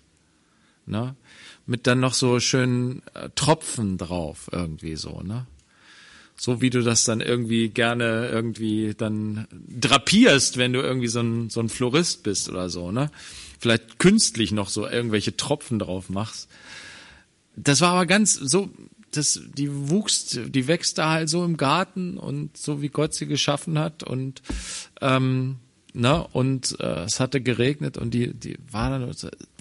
Ne? 0.87 1.15
Mit 1.67 1.87
dann 1.87 2.01
noch 2.01 2.15
so 2.15 2.41
schönen 2.41 3.03
äh, 3.13 3.29
Tropfen 3.35 3.99
drauf, 3.99 4.49
irgendwie 4.51 4.97
so, 4.97 5.21
ne? 5.21 5.47
so 6.35 6.63
wie 6.63 6.71
du 6.71 6.83
das 6.83 7.05
dann 7.05 7.21
irgendwie 7.21 7.69
gerne 7.69 8.31
irgendwie 8.31 8.95
dann 8.97 9.49
drapierst, 9.53 10.57
wenn 10.57 10.73
du 10.73 10.81
irgendwie 10.81 11.09
so 11.09 11.21
ein, 11.21 11.51
so 11.51 11.61
ein 11.61 11.69
Florist 11.69 12.23
bist 12.23 12.49
oder 12.49 12.71
so, 12.71 12.91
ne? 12.91 13.11
Vielleicht 13.59 13.99
künstlich 13.99 14.53
noch 14.53 14.69
so 14.69 14.87
irgendwelche 14.87 15.37
Tropfen 15.37 15.79
drauf 15.79 16.11
machst. 16.11 16.49
Das 17.57 17.81
war 17.81 17.93
aber 17.93 18.07
ganz 18.07 18.35
so, 18.35 18.71
das, 19.11 19.41
die 19.55 19.71
wuchs, 19.91 20.39
die 20.47 20.67
wächst 20.67 20.99
da 20.99 21.11
halt 21.11 21.29
so 21.29 21.45
im 21.45 21.57
Garten 21.57 22.19
und 22.19 22.57
so 22.57 22.83
wie 22.83 22.89
Gott 22.89 23.15
sie 23.15 23.27
geschaffen 23.27 23.79
hat 23.79 24.03
und 24.03 24.43
ähm, 25.01 25.57
ne 25.95 26.27
und 26.33 26.79
äh, 26.81 27.05
es 27.05 27.19
hatte 27.19 27.41
geregnet 27.41 27.97
und 27.97 28.13
die 28.13 28.35
die 28.35 28.59
war 28.71 28.91
dann 28.91 29.15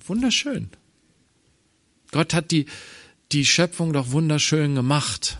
wunderschön. 0.05 0.69
Gott 2.11 2.33
hat 2.33 2.51
die 2.51 2.65
die 3.31 3.45
Schöpfung 3.45 3.93
doch 3.93 4.11
wunderschön 4.11 4.75
gemacht 4.75 5.39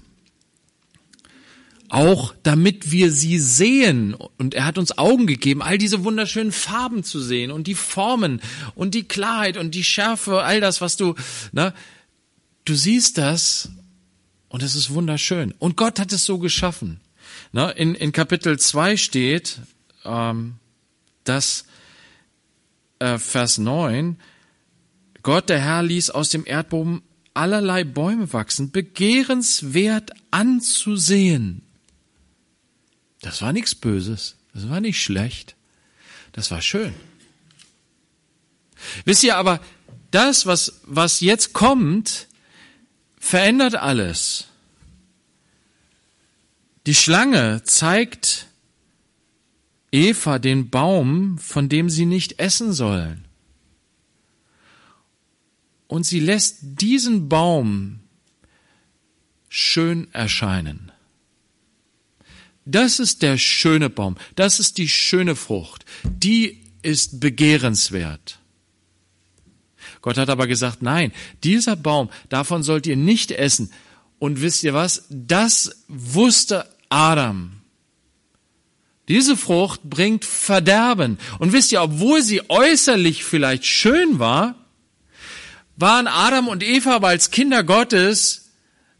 auch 1.89 2.33
damit 2.43 2.91
wir 2.91 3.11
sie 3.11 3.39
sehen. 3.39 4.15
Und 4.37 4.53
er 4.53 4.65
hat 4.65 4.77
uns 4.77 4.97
Augen 4.97 5.27
gegeben, 5.27 5.61
all 5.61 5.77
diese 5.77 6.03
wunderschönen 6.03 6.51
Farben 6.51 7.03
zu 7.03 7.21
sehen 7.21 7.51
und 7.51 7.67
die 7.67 7.75
Formen 7.75 8.41
und 8.75 8.95
die 8.95 9.03
Klarheit 9.03 9.57
und 9.57 9.75
die 9.75 9.83
Schärfe, 9.83 10.43
all 10.43 10.59
das, 10.59 10.81
was 10.81 10.97
du, 10.97 11.15
ne, 11.51 11.73
du 12.65 12.75
siehst 12.75 13.17
das 13.17 13.69
und 14.49 14.63
es 14.63 14.75
ist 14.75 14.89
wunderschön. 14.89 15.53
Und 15.59 15.77
Gott 15.77 15.99
hat 15.99 16.11
es 16.11 16.25
so 16.25 16.39
geschaffen. 16.39 16.99
Ne, 17.51 17.71
in, 17.71 17.95
in 17.95 18.11
Kapitel 18.11 18.59
2 18.59 18.97
steht, 18.97 19.59
ähm, 20.03 20.55
dass 21.23 21.65
äh, 22.99 23.17
Vers 23.17 23.57
9, 23.57 24.17
Gott 25.23 25.49
der 25.49 25.59
Herr 25.59 25.83
ließ 25.83 26.09
aus 26.11 26.29
dem 26.29 26.45
Erdboden 26.45 27.01
allerlei 27.33 27.83
Bäume 27.83 28.31
wachsen, 28.31 28.71
begehrenswert 28.71 30.11
anzusehen 30.31 31.65
das 33.25 33.41
war 33.41 33.53
nichts 33.53 33.73
Böses. 33.73 34.35
Das 34.53 34.69
war 34.69 34.79
nicht 34.79 35.01
schlecht. 35.01 35.55
Das 36.31 36.51
war 36.51 36.61
schön. 36.61 36.93
Wisst 39.03 39.23
ihr 39.23 39.35
aber, 39.35 39.59
das, 40.11 40.45
was, 40.45 40.81
was 40.83 41.21
jetzt 41.21 41.51
kommt, 41.51 42.27
verändert 43.25 43.73
alles. 43.73 44.45
Die 46.85 46.93
Schlange 46.93 47.63
zeigt 47.63 48.45
Eva 49.91 50.37
den 50.37 50.69
Baum, 50.69 51.39
von 51.39 51.67
dem 51.67 51.89
sie 51.89 52.05
nicht 52.05 52.37
essen 52.37 52.71
sollen. 52.71 53.25
Und 55.87 56.05
sie 56.05 56.19
lässt 56.19 56.59
diesen 56.61 57.27
Baum 57.27 58.01
schön 59.49 60.13
erscheinen. 60.13 60.91
Das 62.63 62.99
ist 62.99 63.23
der 63.23 63.39
schöne 63.39 63.89
Baum, 63.89 64.17
das 64.35 64.59
ist 64.59 64.77
die 64.77 64.89
schöne 64.89 65.35
Frucht, 65.35 65.83
die 66.03 66.61
ist 66.83 67.19
begehrenswert. 67.19 68.39
Gott 70.05 70.19
hat 70.19 70.29
aber 70.29 70.45
gesagt, 70.45 70.83
nein, 70.83 71.11
dieser 71.43 71.75
Baum, 71.75 72.11
davon 72.29 72.61
sollt 72.61 72.85
ihr 72.85 72.95
nicht 72.95 73.31
essen. 73.31 73.71
Und 74.19 74.39
wisst 74.39 74.63
ihr 74.63 74.75
was? 74.75 75.07
Das 75.09 75.83
wusste 75.87 76.69
Adam. 76.89 77.53
Diese 79.07 79.35
Frucht 79.35 79.81
bringt 79.81 80.23
Verderben. 80.23 81.17
Und 81.39 81.53
wisst 81.53 81.71
ihr, 81.71 81.81
obwohl 81.81 82.21
sie 82.21 82.47
äußerlich 82.51 83.23
vielleicht 83.23 83.65
schön 83.65 84.19
war, 84.19 84.53
waren 85.75 86.05
Adam 86.05 86.49
und 86.49 86.61
Eva 86.61 86.97
aber 86.97 87.07
als 87.07 87.31
Kinder 87.31 87.63
Gottes 87.63 88.51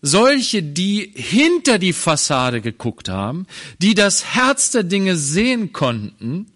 solche, 0.02 0.64
die 0.64 1.12
hinter 1.14 1.78
die 1.78 1.94
Fassade 1.94 2.62
geguckt 2.62 3.10
haben, 3.10 3.46
die 3.78 3.94
das 3.94 4.34
Herz 4.34 4.72
der 4.72 4.84
Dinge 4.84 5.18
sehen 5.18 5.72
konnten 5.72 6.48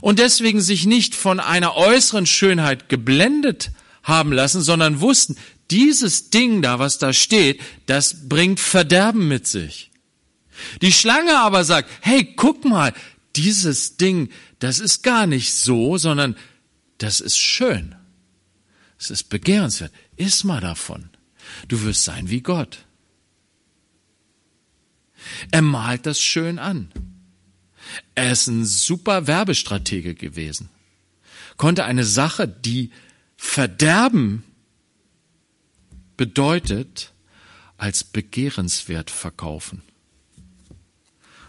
und 0.00 0.18
deswegen 0.18 0.60
sich 0.60 0.86
nicht 0.86 1.14
von 1.14 1.40
einer 1.40 1.76
äußeren 1.76 2.26
Schönheit 2.26 2.88
geblendet 2.88 3.70
haben 4.02 4.32
lassen, 4.32 4.60
sondern 4.62 5.00
wussten, 5.00 5.36
dieses 5.70 6.30
Ding 6.30 6.62
da, 6.62 6.78
was 6.78 6.98
da 6.98 7.12
steht, 7.12 7.60
das 7.86 8.28
bringt 8.28 8.60
Verderben 8.60 9.28
mit 9.28 9.46
sich. 9.46 9.90
Die 10.82 10.92
Schlange 10.92 11.38
aber 11.38 11.64
sagt, 11.64 11.90
hey, 12.00 12.24
guck 12.36 12.64
mal, 12.64 12.92
dieses 13.36 13.96
Ding, 13.96 14.30
das 14.58 14.78
ist 14.78 15.02
gar 15.02 15.26
nicht 15.26 15.54
so, 15.54 15.96
sondern 15.96 16.36
das 16.98 17.20
ist 17.20 17.38
schön. 17.38 17.94
Es 18.98 19.10
ist 19.10 19.30
begehrenswert. 19.30 19.92
Iss 20.16 20.44
mal 20.44 20.60
davon. 20.60 21.08
Du 21.68 21.82
wirst 21.82 22.04
sein 22.04 22.28
wie 22.28 22.42
Gott. 22.42 22.84
Er 25.50 25.62
malt 25.62 26.06
das 26.06 26.20
schön 26.20 26.58
an. 26.58 26.92
Er 28.14 28.32
ist 28.32 28.46
ein 28.46 28.64
super 28.64 29.26
Werbestratege 29.26 30.14
gewesen. 30.14 30.68
Konnte 31.56 31.84
eine 31.84 32.04
Sache, 32.04 32.48
die 32.48 32.90
Verderben 33.36 34.44
bedeutet, 36.16 37.12
als 37.78 38.04
begehrenswert 38.04 39.10
verkaufen. 39.10 39.82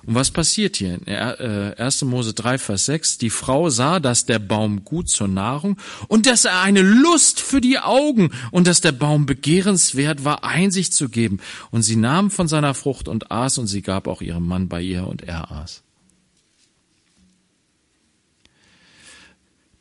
Und 0.05 0.15
was 0.15 0.31
passiert 0.31 0.77
hier? 0.77 0.95
In 0.95 1.07
1. 1.07 2.01
Äh, 2.01 2.05
Mose 2.05 2.33
3, 2.33 2.57
Vers 2.57 2.85
6. 2.85 3.17
Die 3.19 3.29
Frau 3.29 3.69
sah, 3.69 3.99
dass 3.99 4.25
der 4.25 4.39
Baum 4.39 4.83
gut 4.83 5.09
zur 5.09 5.27
Nahrung 5.27 5.77
und 6.07 6.25
dass 6.25 6.45
er 6.45 6.61
eine 6.61 6.81
Lust 6.81 7.39
für 7.39 7.61
die 7.61 7.79
Augen 7.79 8.31
und 8.49 8.65
dass 8.65 8.81
der 8.81 8.93
Baum 8.93 9.25
begehrenswert 9.25 10.23
war, 10.23 10.43
Einsicht 10.43 10.93
zu 10.93 11.09
geben. 11.09 11.39
Und 11.69 11.83
sie 11.83 11.97
nahm 11.97 12.31
von 12.31 12.47
seiner 12.47 12.73
Frucht 12.73 13.07
und 13.07 13.31
aß 13.31 13.59
und 13.59 13.67
sie 13.67 13.81
gab 13.81 14.07
auch 14.07 14.21
ihrem 14.21 14.47
Mann 14.47 14.69
bei 14.69 14.81
ihr 14.81 15.05
und 15.07 15.21
er 15.21 15.51
aß. 15.51 15.83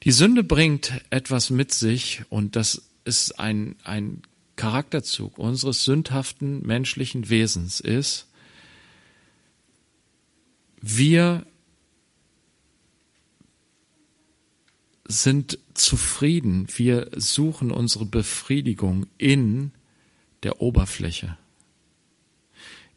Die 0.03 0.13
Sünde 0.13 0.43
bringt 0.43 0.93
etwas 1.11 1.51
mit 1.51 1.73
sich 1.73 2.23
und 2.31 2.57
das 2.57 2.91
ist 3.05 3.39
ein, 3.39 3.77
ein 3.85 4.23
Charakterzug 4.57 5.39
unseres 5.39 5.85
sündhaften 5.85 6.67
menschlichen 6.67 7.29
Wesens 7.29 7.81
ist, 7.81 8.27
wir 10.81 11.45
sind 15.07 15.59
zufrieden, 15.75 16.67
wir 16.77 17.11
suchen 17.17 17.71
unsere 17.71 18.07
Befriedigung 18.07 19.07
in 19.19 19.73
der 20.43 20.63
Oberfläche, 20.63 21.37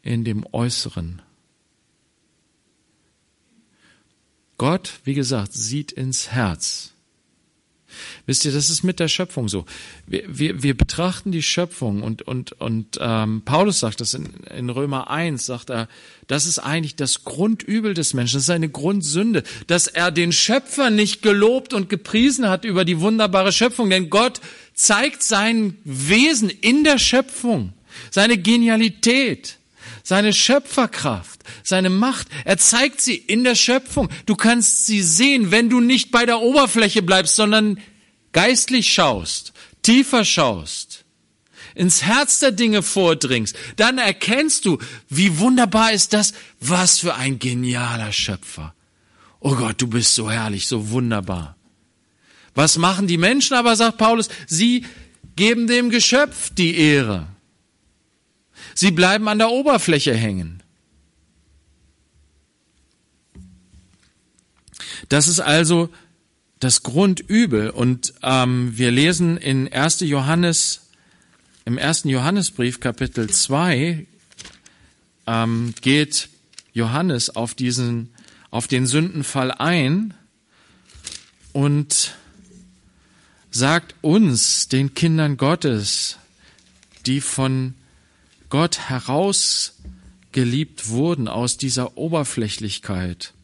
in 0.02 0.24
dem 0.24 0.46
Äußeren. 0.52 1.20
Gott, 4.56 5.00
wie 5.04 5.14
gesagt, 5.14 5.52
sieht 5.52 5.92
ins 5.92 6.30
Herz. 6.30 6.93
Wisst 8.26 8.44
ihr, 8.44 8.52
das 8.52 8.70
ist 8.70 8.82
mit 8.82 9.00
der 9.00 9.08
Schöpfung 9.08 9.48
so. 9.48 9.64
Wir, 10.06 10.24
wir, 10.26 10.62
wir 10.62 10.76
betrachten 10.76 11.32
die 11.32 11.42
Schöpfung 11.42 12.02
und, 12.02 12.22
und, 12.22 12.52
und 12.60 12.98
ähm, 13.00 13.42
Paulus 13.44 13.80
sagt 13.80 14.00
das 14.00 14.14
in, 14.14 14.26
in 14.56 14.70
Römer 14.70 15.10
1, 15.10 15.46
sagt 15.46 15.70
er, 15.70 15.88
das 16.26 16.46
ist 16.46 16.58
eigentlich 16.58 16.96
das 16.96 17.24
Grundübel 17.24 17.94
des 17.94 18.14
Menschen, 18.14 18.36
das 18.36 18.44
ist 18.44 18.50
eine 18.50 18.68
Grundsünde, 18.68 19.42
dass 19.66 19.86
er 19.86 20.10
den 20.10 20.32
Schöpfer 20.32 20.90
nicht 20.90 21.22
gelobt 21.22 21.74
und 21.74 21.88
gepriesen 21.88 22.48
hat 22.48 22.64
über 22.64 22.84
die 22.84 23.00
wunderbare 23.00 23.52
Schöpfung, 23.52 23.90
denn 23.90 24.10
Gott 24.10 24.40
zeigt 24.74 25.22
sein 25.22 25.76
Wesen 25.84 26.50
in 26.50 26.84
der 26.84 26.98
Schöpfung. 26.98 27.72
seine 28.10 28.38
Genialität, 28.38 29.58
seine 30.04 30.32
Schöpferkraft, 30.32 31.40
seine 31.64 31.90
Macht. 31.90 32.28
Er 32.44 32.58
zeigt 32.58 33.00
sie 33.00 33.16
in 33.16 33.42
der 33.42 33.56
Schöpfung. 33.56 34.08
Du 34.26 34.36
kannst 34.36 34.86
sie 34.86 35.02
sehen, 35.02 35.50
wenn 35.50 35.70
du 35.70 35.80
nicht 35.80 36.12
bei 36.12 36.26
der 36.26 36.40
Oberfläche 36.40 37.02
bleibst, 37.02 37.34
sondern 37.34 37.80
geistlich 38.32 38.92
schaust, 38.92 39.54
tiefer 39.82 40.24
schaust, 40.24 41.04
ins 41.74 42.02
Herz 42.02 42.38
der 42.38 42.52
Dinge 42.52 42.82
vordringst. 42.82 43.56
Dann 43.76 43.98
erkennst 43.98 44.66
du, 44.66 44.78
wie 45.08 45.38
wunderbar 45.38 45.92
ist 45.92 46.12
das, 46.12 46.34
was 46.60 47.00
für 47.00 47.14
ein 47.14 47.38
genialer 47.38 48.12
Schöpfer. 48.12 48.74
Oh 49.40 49.54
Gott, 49.54 49.80
du 49.80 49.86
bist 49.86 50.14
so 50.14 50.30
herrlich, 50.30 50.68
so 50.68 50.90
wunderbar. 50.90 51.56
Was 52.54 52.76
machen 52.76 53.06
die 53.06 53.18
Menschen 53.18 53.56
aber, 53.56 53.74
sagt 53.74 53.98
Paulus, 53.98 54.28
sie 54.46 54.84
geben 55.34 55.66
dem 55.66 55.90
Geschöpf 55.90 56.50
die 56.54 56.76
Ehre. 56.76 57.26
Sie 58.74 58.90
bleiben 58.90 59.28
an 59.28 59.38
der 59.38 59.50
Oberfläche 59.50 60.14
hängen. 60.14 60.62
Das 65.08 65.28
ist 65.28 65.40
also 65.40 65.90
das 66.60 66.82
Grundübel. 66.82 67.70
Und 67.70 68.14
ähm, 68.22 68.76
wir 68.76 68.90
lesen 68.90 69.36
in 69.36 69.72
1. 69.72 70.00
Johannes, 70.00 70.88
im 71.64 71.78
ersten 71.78 72.08
Johannesbrief 72.08 72.80
Kapitel 72.80 73.28
2 73.28 74.06
ähm, 75.26 75.74
geht 75.80 76.28
Johannes 76.72 77.30
auf 77.34 77.54
diesen, 77.54 78.12
auf 78.50 78.66
den 78.66 78.86
Sündenfall 78.86 79.52
ein 79.52 80.14
und 81.52 82.14
sagt 83.50 83.94
uns, 84.00 84.68
den 84.68 84.94
Kindern 84.94 85.36
Gottes, 85.36 86.18
die 87.06 87.20
von 87.20 87.74
Gott 88.54 88.88
herausgeliebt 88.88 90.88
wurden 90.88 91.26
aus 91.26 91.56
dieser 91.56 91.98
Oberflächlichkeit, 91.98 93.34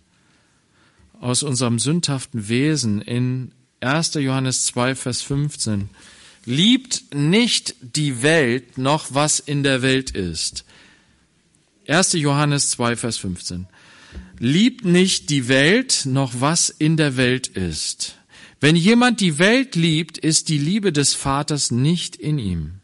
aus 1.21 1.43
unserem 1.43 1.81
sündhaften 1.81 2.49
Wesen 2.49 3.03
in 3.03 3.51
1. 3.81 4.15
Johannes 4.15 4.67
2, 4.67 4.95
Vers 4.95 5.23
15. 5.23 5.91
Liebt 6.45 7.13
nicht 7.13 7.75
die 7.97 8.23
Welt 8.23 8.79
noch 8.79 9.09
was 9.11 9.41
in 9.41 9.65
der 9.65 9.83
Welt 9.83 10.13
ist. 10.13 10.65
1. 11.89 12.13
Johannes 12.13 12.71
2, 12.71 12.95
Vers 12.95 13.17
15. 13.17 13.67
Liebt 14.39 14.85
nicht 14.85 15.29
die 15.29 15.49
Welt 15.49 16.03
noch 16.05 16.35
was 16.39 16.69
in 16.69 16.97
der 16.97 17.17
Welt 17.17 17.49
ist. 17.49 18.15
Wenn 18.61 18.77
jemand 18.77 19.19
die 19.19 19.41
Welt 19.41 19.75
liebt, 19.75 20.19
ist 20.19 20.49
die 20.49 20.59
Liebe 20.59 20.93
des 20.93 21.15
Vaters 21.15 21.73
nicht 21.73 22.15
in 22.15 22.39
ihm. 22.39 22.80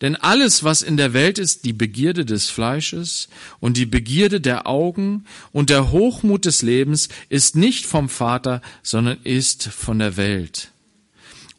Denn 0.00 0.14
alles, 0.16 0.62
was 0.62 0.82
in 0.82 0.96
der 0.96 1.12
Welt 1.12 1.38
ist, 1.38 1.64
die 1.64 1.72
Begierde 1.72 2.24
des 2.24 2.50
Fleisches 2.50 3.28
und 3.58 3.76
die 3.76 3.86
Begierde 3.86 4.40
der 4.40 4.66
Augen 4.66 5.24
und 5.52 5.70
der 5.70 5.90
Hochmut 5.90 6.44
des 6.44 6.62
Lebens, 6.62 7.08
ist 7.28 7.56
nicht 7.56 7.84
vom 7.84 8.08
Vater, 8.08 8.62
sondern 8.82 9.18
ist 9.24 9.64
von 9.64 9.98
der 9.98 10.16
Welt. 10.16 10.70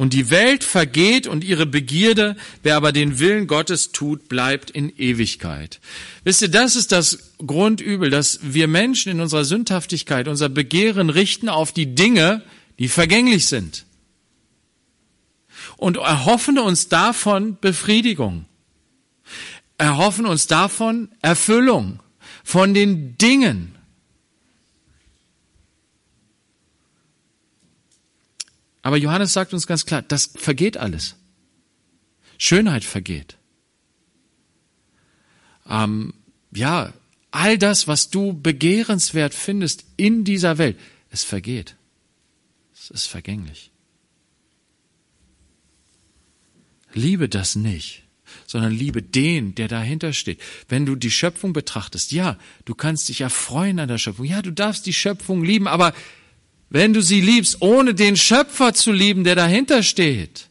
Und 0.02 0.14
die 0.14 0.30
Welt 0.30 0.64
vergeht 0.64 1.28
und 1.28 1.44
ihre 1.44 1.66
Begierde, 1.66 2.38
wer 2.64 2.78
aber 2.78 2.94
den 2.94 3.20
Willen 3.20 3.48
Gottes 3.48 3.92
tut, 3.92 4.30
bleibt 4.30 4.72
in 4.72 4.98
Ewigkeit. 4.98 5.82
Wisst 6.24 6.42
ihr, 6.42 6.48
das 6.48 6.78
ist 6.78 6.94
das 6.94 7.34
Grundübel, 7.46 8.10
dass 8.10 8.40
wir 8.42 8.70
Menschen 8.70 9.12
in 9.12 9.20
unserer 9.20 9.44
Sündhaftigkeit 9.44 10.30
unser 10.30 10.48
Begehren 10.48 11.10
richten 11.10 11.50
auf 11.50 11.74
die 11.74 11.96
Dinge, 11.96 12.44
die 12.80 12.88
vergänglich 12.88 13.48
sind. 13.48 13.84
Und 15.78 15.98
erhoffen 15.98 16.60
uns 16.60 16.90
davon 16.90 17.58
Befriedigung. 17.60 18.46
Erhoffen 19.78 20.26
uns 20.26 20.48
davon 20.48 21.10
Erfüllung 21.22 22.00
von 22.44 22.74
den 22.74 23.18
Dingen. 23.18 23.76
Aber 28.82 28.98
Johannes 28.98 29.34
sagt 29.34 29.54
uns 29.54 29.68
ganz 29.68 29.86
klar, 29.86 30.02
das 30.02 30.32
vergeht 30.36 30.78
alles. 30.78 31.16
Schönheit 32.38 32.84
vergeht. 32.84 33.38
Ähm, 35.68 36.14
ja, 36.52 36.94
all 37.32 37.58
das, 37.58 37.88
was 37.88 38.10
du 38.10 38.34
begehrenswert 38.34 39.34
findest 39.34 39.86
in 39.98 40.24
dieser 40.24 40.58
Welt, 40.58 40.80
es 41.12 41.24
vergeht 41.24 41.76
ist 42.90 43.08
vergänglich. 43.08 43.69
Liebe 46.94 47.30
das 47.30 47.56
nicht, 47.56 48.04
sondern 48.48 48.72
liebe 48.72 49.02
den, 49.02 49.56
der 49.56 49.68
dahinter 49.68 50.14
steht. 50.14 50.42
Wenn 50.68 50.86
du 50.86 50.96
die 50.96 51.12
Schöpfung 51.12 51.54
betrachtest, 51.54 52.12
ja, 52.12 52.38
du 52.66 52.76
kannst 52.76 53.10
dich 53.10 53.22
erfreuen 53.22 53.80
an 53.80 53.88
der 53.88 53.98
Schöpfung. 53.98 54.26
Ja, 54.26 54.42
du 54.42 54.52
darfst 54.52 54.86
die 54.86 54.94
Schöpfung 54.94 55.44
lieben, 55.44 55.68
aber 55.68 55.94
wenn 56.70 56.94
du 56.94 57.02
sie 57.02 57.22
liebst, 57.22 57.62
ohne 57.62 57.94
den 57.94 58.16
Schöpfer 58.16 58.74
zu 58.74 58.92
lieben, 58.92 59.24
der 59.24 59.36
dahinter 59.36 59.84
steht, 59.84 60.50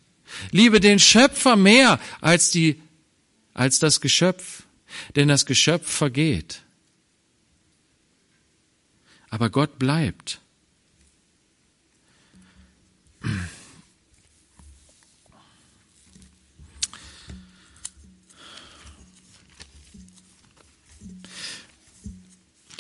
liebe 0.51 0.81
den 0.81 0.99
Schöpfer 0.99 1.57
mehr 1.57 2.01
als 2.21 2.51
die, 2.51 2.81
als 3.55 3.79
das 3.79 4.01
Geschöpf, 4.01 4.65
denn 5.17 5.29
das 5.29 5.47
Geschöpf 5.47 5.91
vergeht. 5.91 6.63
Aber 9.31 9.51
Gott 9.51 9.79
bleibt. 9.79 10.41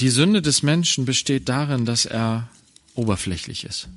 Die 0.01 0.11
Sünde 0.11 0.43
des 0.43 0.63
Menschen 0.63 1.05
besteht 1.05 1.49
darin, 1.49 1.85
dass 1.85 2.07
er 2.07 2.49
oberflächlich 2.95 3.65
ist. 3.65 3.89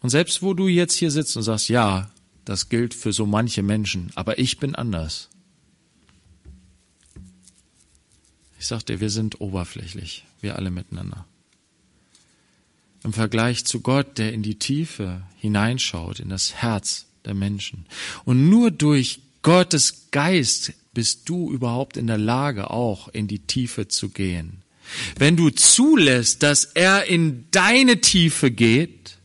Und 0.00 0.10
selbst 0.10 0.42
wo 0.42 0.54
du 0.54 0.66
jetzt 0.66 0.94
hier 0.94 1.10
sitzt 1.10 1.36
und 1.36 1.42
sagst, 1.42 1.68
ja, 1.68 2.10
das 2.44 2.70
gilt 2.70 2.94
für 2.94 3.12
so 3.12 3.26
manche 3.26 3.62
Menschen, 3.62 4.10
aber 4.14 4.38
ich 4.38 4.58
bin 4.58 4.74
anders. 4.74 5.28
Ich 8.58 8.66
sag 8.66 8.84
dir, 8.86 9.00
wir 9.00 9.10
sind 9.10 9.40
oberflächlich, 9.40 10.24
wir 10.40 10.56
alle 10.56 10.70
miteinander 10.70 11.26
im 13.02 13.12
Vergleich 13.12 13.64
zu 13.64 13.80
Gott, 13.80 14.18
der 14.18 14.32
in 14.32 14.42
die 14.42 14.58
Tiefe 14.58 15.22
hineinschaut, 15.36 16.20
in 16.20 16.28
das 16.28 16.54
Herz 16.54 17.06
der 17.24 17.34
Menschen. 17.34 17.86
Und 18.24 18.48
nur 18.48 18.70
durch 18.70 19.20
Gottes 19.42 20.10
Geist 20.10 20.72
bist 20.92 21.28
du 21.28 21.50
überhaupt 21.50 21.96
in 21.96 22.06
der 22.06 22.18
Lage, 22.18 22.70
auch 22.70 23.08
in 23.08 23.28
die 23.28 23.40
Tiefe 23.40 23.88
zu 23.88 24.08
gehen. 24.08 24.62
Wenn 25.16 25.36
du 25.36 25.50
zulässt, 25.50 26.42
dass 26.42 26.64
er 26.64 27.04
in 27.04 27.46
deine 27.50 28.00
Tiefe 28.00 28.50
geht, 28.50 29.18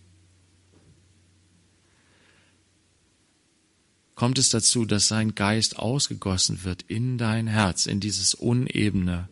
kommt 4.13 4.38
es 4.38 4.49
dazu, 4.49 4.86
dass 4.86 5.08
sein 5.08 5.36
Geist 5.36 5.78
ausgegossen 5.78 6.63
wird 6.63 6.84
in 6.84 7.17
dein 7.17 7.47
Herz, 7.47 7.86
in 7.86 7.99
dieses 7.99 8.34
Unebene, 8.34 9.28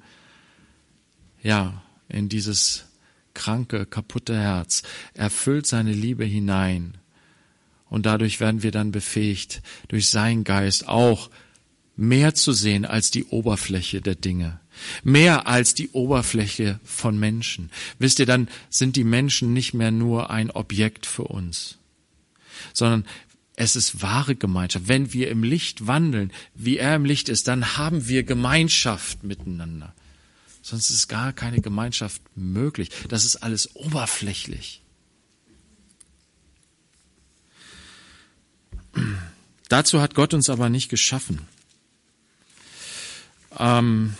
ja, 1.41 1.83
in 2.09 2.29
dieses 2.29 2.85
kranke, 3.33 3.85
kaputte 3.85 4.37
Herz. 4.37 4.83
erfüllt 5.13 5.65
seine 5.65 5.93
Liebe 5.93 6.25
hinein. 6.25 6.97
Und 7.89 8.05
dadurch 8.05 8.39
werden 8.39 8.63
wir 8.63 8.71
dann 8.71 8.91
befähigt, 8.91 9.61
durch 9.87 10.09
seinen 10.09 10.43
Geist 10.43 10.87
auch 10.87 11.29
mehr 11.95 12.33
zu 12.33 12.51
sehen 12.51 12.85
als 12.85 13.11
die 13.11 13.25
Oberfläche 13.25 14.01
der 14.01 14.15
Dinge. 14.15 14.59
Mehr 15.03 15.47
als 15.47 15.75
die 15.75 15.89
Oberfläche 15.89 16.79
von 16.83 17.19
Menschen. 17.19 17.69
Wisst 17.99 18.19
ihr, 18.19 18.25
dann 18.25 18.47
sind 18.69 18.95
die 18.95 19.03
Menschen 19.03 19.53
nicht 19.53 19.73
mehr 19.73 19.91
nur 19.91 20.31
ein 20.31 20.49
Objekt 20.49 21.05
für 21.05 21.23
uns, 21.23 21.77
sondern 22.73 23.05
es 23.55 23.75
ist 23.75 24.01
wahre 24.01 24.35
Gemeinschaft. 24.35 24.87
Wenn 24.87 25.13
wir 25.13 25.29
im 25.29 25.43
Licht 25.43 25.85
wandeln, 25.85 26.31
wie 26.55 26.77
er 26.77 26.95
im 26.95 27.05
Licht 27.05 27.29
ist, 27.29 27.47
dann 27.47 27.77
haben 27.77 28.07
wir 28.07 28.23
Gemeinschaft 28.23 29.23
miteinander. 29.23 29.93
Sonst 30.63 30.89
ist 30.89 31.07
gar 31.07 31.33
keine 31.33 31.61
Gemeinschaft 31.61 32.21
möglich. 32.35 32.89
Das 33.09 33.25
ist 33.25 33.37
alles 33.37 33.75
oberflächlich. 33.75 34.81
Dazu 39.69 40.01
hat 40.01 40.15
Gott 40.15 40.33
uns 40.33 40.49
aber 40.49 40.69
nicht 40.69 40.89
geschaffen. 40.89 41.41
Ähm, 43.59 44.15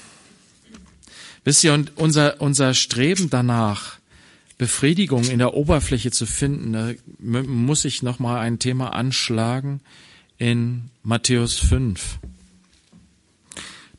wisst 1.44 1.64
ihr, 1.64 1.74
und 1.74 1.98
unser, 1.98 2.42
unser 2.42 2.74
Streben 2.74 3.30
danach, 3.30 3.98
Befriedigung 4.58 5.26
in 5.26 5.40
der 5.40 5.56
Oberfläche 5.56 6.12
zu 6.12 6.26
finden, 6.26 6.74
da 6.74 6.94
muss 7.20 7.86
ich 7.86 8.04
nochmal 8.04 8.40
ein 8.40 8.60
Thema 8.60 8.94
anschlagen 8.94 9.82
in 10.38 10.90
Matthäus 11.04 11.58
5. 11.58 12.20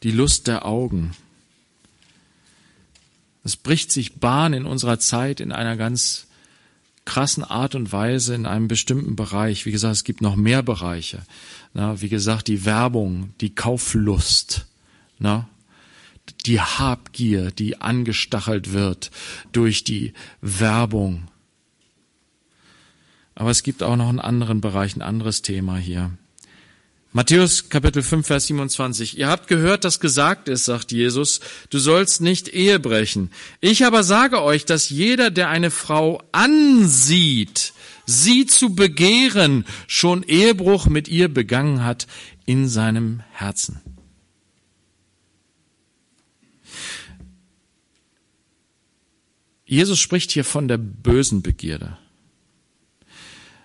Die 0.03 0.11
Lust 0.11 0.47
der 0.47 0.65
Augen. 0.65 1.13
Es 3.43 3.57
bricht 3.57 3.93
sich 3.93 4.15
Bahn 4.15 4.55
in 4.55 4.65
unserer 4.65 4.99
Zeit 4.99 5.41
in 5.41 5.53
einer 5.53 5.77
ganz 5.77 6.27
krassen 7.05 7.45
Art 7.45 7.75
und 7.75 7.93
Weise 7.93 8.35
in 8.35 8.47
einem 8.47 8.69
bestimmten 8.69 9.17
Bereich. 9.17 9.67
Wie 9.67 9.73
gesagt, 9.73 9.97
es 9.97 10.05
gibt 10.05 10.23
noch 10.23 10.37
mehr 10.37 10.63
Bereiche. 10.63 11.23
Na, 11.75 12.01
wie 12.01 12.09
gesagt, 12.09 12.49
die 12.49 12.65
Werbung, 12.65 13.35
die 13.41 13.55
Kauflust, 13.55 14.67
na, 15.19 15.49
die 16.47 16.61
Habgier, 16.61 17.51
die 17.51 17.81
angestachelt 17.81 18.73
wird 18.73 19.11
durch 19.53 19.85
die 19.85 20.13
Werbung. 20.41 21.29
Aber 23.35 23.51
es 23.51 23.63
gibt 23.63 23.83
auch 23.83 23.97
noch 23.97 24.09
einen 24.09 24.21
anderen 24.21 24.61
Bereich, 24.61 24.97
ein 24.97 25.03
anderes 25.03 25.43
Thema 25.43 25.77
hier. 25.77 26.13
Matthäus 27.13 27.69
Kapitel 27.69 28.03
5, 28.03 28.27
Vers 28.27 28.49
27. 28.49 29.19
Ihr 29.19 29.29
habt 29.29 29.47
gehört, 29.47 29.85
dass 29.85 30.01
gesagt 30.01 30.49
ist, 30.49 30.65
sagt 30.65 30.91
Jesus, 30.91 31.39
du 31.71 31.79
sollst 31.79 32.21
nicht 32.21 32.49
Ehe 32.49 32.81
brechen. 32.81 33.31
Ich 33.61 33.85
aber 33.85 34.03
sage 34.03 34.43
euch, 34.43 34.65
dass 34.65 34.91
jeder, 34.91 35.31
der 35.31 35.49
eine 35.49 35.71
Frau 35.71 36.21
ansieht, 36.33 37.73
sie 38.05 38.47
zu 38.47 38.75
begehren, 38.75 39.65
schon 39.87 40.25
Ehebruch 40.25 40.87
mit 40.87 41.07
ihr 41.07 41.33
begangen 41.33 41.85
hat 41.85 42.09
in 42.47 42.69
seinem 42.69 43.23
Herzen. 43.31 43.94
Jesus 49.67 49.99
spricht 49.99 50.31
hier 50.31 50.45
von 50.45 50.69
der 50.69 50.79
bösen 50.79 51.43
Begierde. 51.43 51.97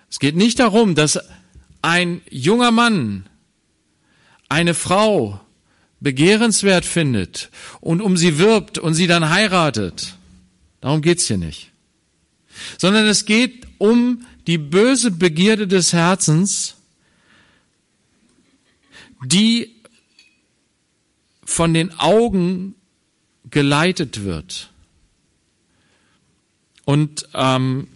Es 0.08 0.18
geht 0.18 0.36
nicht 0.36 0.58
darum, 0.58 0.94
dass 0.94 1.18
ein 1.82 2.20
junger 2.30 2.70
Mann 2.70 3.28
eine 4.48 4.74
Frau 4.74 5.40
begehrenswert 6.00 6.84
findet 6.84 7.50
und 7.80 8.00
um 8.00 8.16
sie 8.16 8.38
wirbt 8.38 8.78
und 8.78 8.94
sie 8.94 9.06
dann 9.06 9.28
heiratet. 9.28 10.16
Darum 10.80 11.02
geht's 11.02 11.26
hier 11.26 11.38
nicht. 11.38 11.70
Sondern 12.78 13.06
es 13.06 13.26
geht 13.26 13.66
um 13.78 14.26
die 14.46 14.58
böse 14.58 15.10
Begierde 15.10 15.68
des 15.68 15.92
Herzens, 15.92 16.76
die 19.24 19.76
von 21.44 21.74
den 21.74 21.92
Augen 21.98 22.74
geleitet 23.50 24.24
wird. 24.24 24.69
Und 26.84 27.28
ähm, 27.34 27.88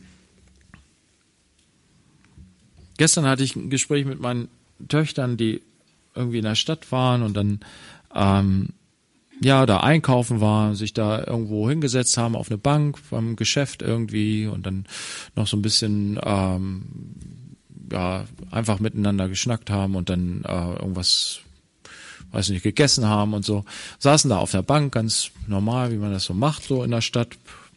gestern 2.96 3.26
hatte 3.26 3.42
ich 3.42 3.56
ein 3.56 3.70
Gespräch 3.70 4.04
mit 4.04 4.20
meinen 4.20 4.48
Töchtern, 4.88 5.36
die 5.36 5.62
irgendwie 6.14 6.38
in 6.38 6.44
der 6.44 6.54
Stadt 6.54 6.90
waren 6.92 7.22
und 7.22 7.34
dann 7.36 7.60
ähm, 8.14 8.68
ja 9.40 9.66
da 9.66 9.80
einkaufen 9.80 10.40
waren, 10.40 10.74
sich 10.74 10.94
da 10.94 11.24
irgendwo 11.24 11.68
hingesetzt 11.68 12.16
haben 12.16 12.36
auf 12.36 12.50
eine 12.50 12.58
Bank 12.58 12.98
beim 13.10 13.36
Geschäft 13.36 13.82
irgendwie 13.82 14.46
und 14.46 14.64
dann 14.66 14.86
noch 15.34 15.46
so 15.46 15.56
ein 15.56 15.62
bisschen 15.62 16.18
ähm, 16.24 16.84
ja 17.90 18.24
einfach 18.50 18.78
miteinander 18.78 19.28
geschnackt 19.28 19.70
haben 19.70 19.96
und 19.96 20.08
dann 20.08 20.44
äh, 20.44 20.74
irgendwas 20.74 21.40
weiß 22.30 22.48
nicht 22.50 22.62
gegessen 22.62 23.06
haben 23.06 23.32
und 23.32 23.44
so. 23.44 23.64
Saßen 24.00 24.30
da 24.30 24.38
auf 24.38 24.50
der 24.50 24.62
Bank 24.62 24.92
ganz 24.92 25.30
normal 25.46 25.92
wie 25.92 25.96
man 25.96 26.12
das 26.12 26.24
so 26.24 26.34
macht 26.34 26.64
so 26.64 26.82
in 26.84 26.90
der 26.90 27.00
Stadt 27.00 27.36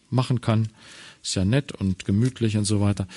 machen 0.10 0.42
kann 0.42 0.70
ist 1.28 1.36
ja 1.36 1.46
nett 1.46 1.72
und 1.72 2.06
gemütlich 2.06 2.58
und 2.58 2.66
so 2.66 2.82
weiter 2.82 3.08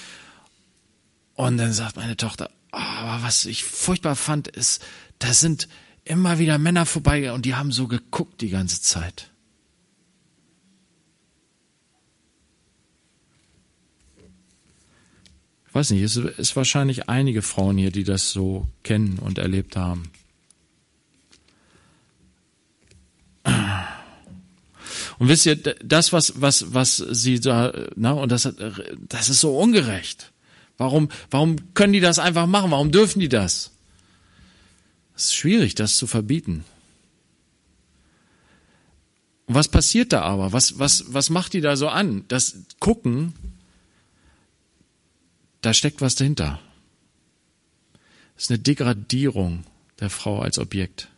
und 1.34 1.56
dann 1.56 1.72
sagt 1.72 1.96
meine 1.96 2.16
Tochter 2.16 2.50
oh, 2.72 2.76
aber 2.76 3.22
was 3.22 3.44
ich 3.46 3.64
furchtbar 3.64 4.16
fand 4.16 4.48
ist 4.48 4.82
da 5.18 5.32
sind 5.32 5.68
immer 6.04 6.38
wieder 6.38 6.58
Männer 6.58 6.86
vorbei 6.86 7.32
und 7.32 7.44
die 7.44 7.54
haben 7.54 7.72
so 7.72 7.86
geguckt 7.86 8.40
die 8.40 8.50
ganze 8.50 8.82
Zeit. 8.82 9.30
Ich 15.68 15.74
weiß 15.74 15.90
nicht, 15.90 16.02
es 16.02 16.16
ist 16.16 16.56
wahrscheinlich 16.56 17.08
einige 17.08 17.42
Frauen 17.42 17.78
hier, 17.78 17.92
die 17.92 18.02
das 18.02 18.30
so 18.30 18.66
kennen 18.82 19.20
und 19.20 19.38
erlebt 19.38 19.76
haben. 19.76 20.10
Und 25.20 25.28
wisst 25.28 25.44
ihr, 25.44 25.56
das, 25.56 26.14
was, 26.14 26.40
was, 26.40 26.72
was 26.72 26.96
sie 26.96 27.40
da, 27.40 27.74
na, 27.94 28.12
und 28.12 28.32
das, 28.32 28.48
das 29.06 29.28
ist 29.28 29.40
so 29.40 29.54
ungerecht. 29.58 30.32
Warum, 30.78 31.10
warum 31.30 31.74
können 31.74 31.92
die 31.92 32.00
das 32.00 32.18
einfach 32.18 32.46
machen? 32.46 32.70
Warum 32.70 32.90
dürfen 32.90 33.20
die 33.20 33.28
das? 33.28 33.70
Es 35.14 35.26
ist 35.26 35.34
schwierig, 35.34 35.74
das 35.74 35.96
zu 35.96 36.06
verbieten. 36.06 36.64
Und 39.44 39.56
was 39.56 39.68
passiert 39.68 40.14
da 40.14 40.22
aber? 40.22 40.54
Was, 40.54 40.78
was, 40.78 41.12
was 41.12 41.28
macht 41.28 41.52
die 41.52 41.60
da 41.60 41.76
so 41.76 41.88
an? 41.88 42.24
Das 42.28 42.56
Gucken, 42.78 43.34
da 45.60 45.74
steckt 45.74 46.00
was 46.00 46.14
dahinter. 46.14 46.62
Das 48.36 48.44
ist 48.44 48.50
eine 48.52 48.60
Degradierung 48.60 49.64
der 49.98 50.08
Frau 50.08 50.40
als 50.40 50.58
Objekt. 50.58 51.09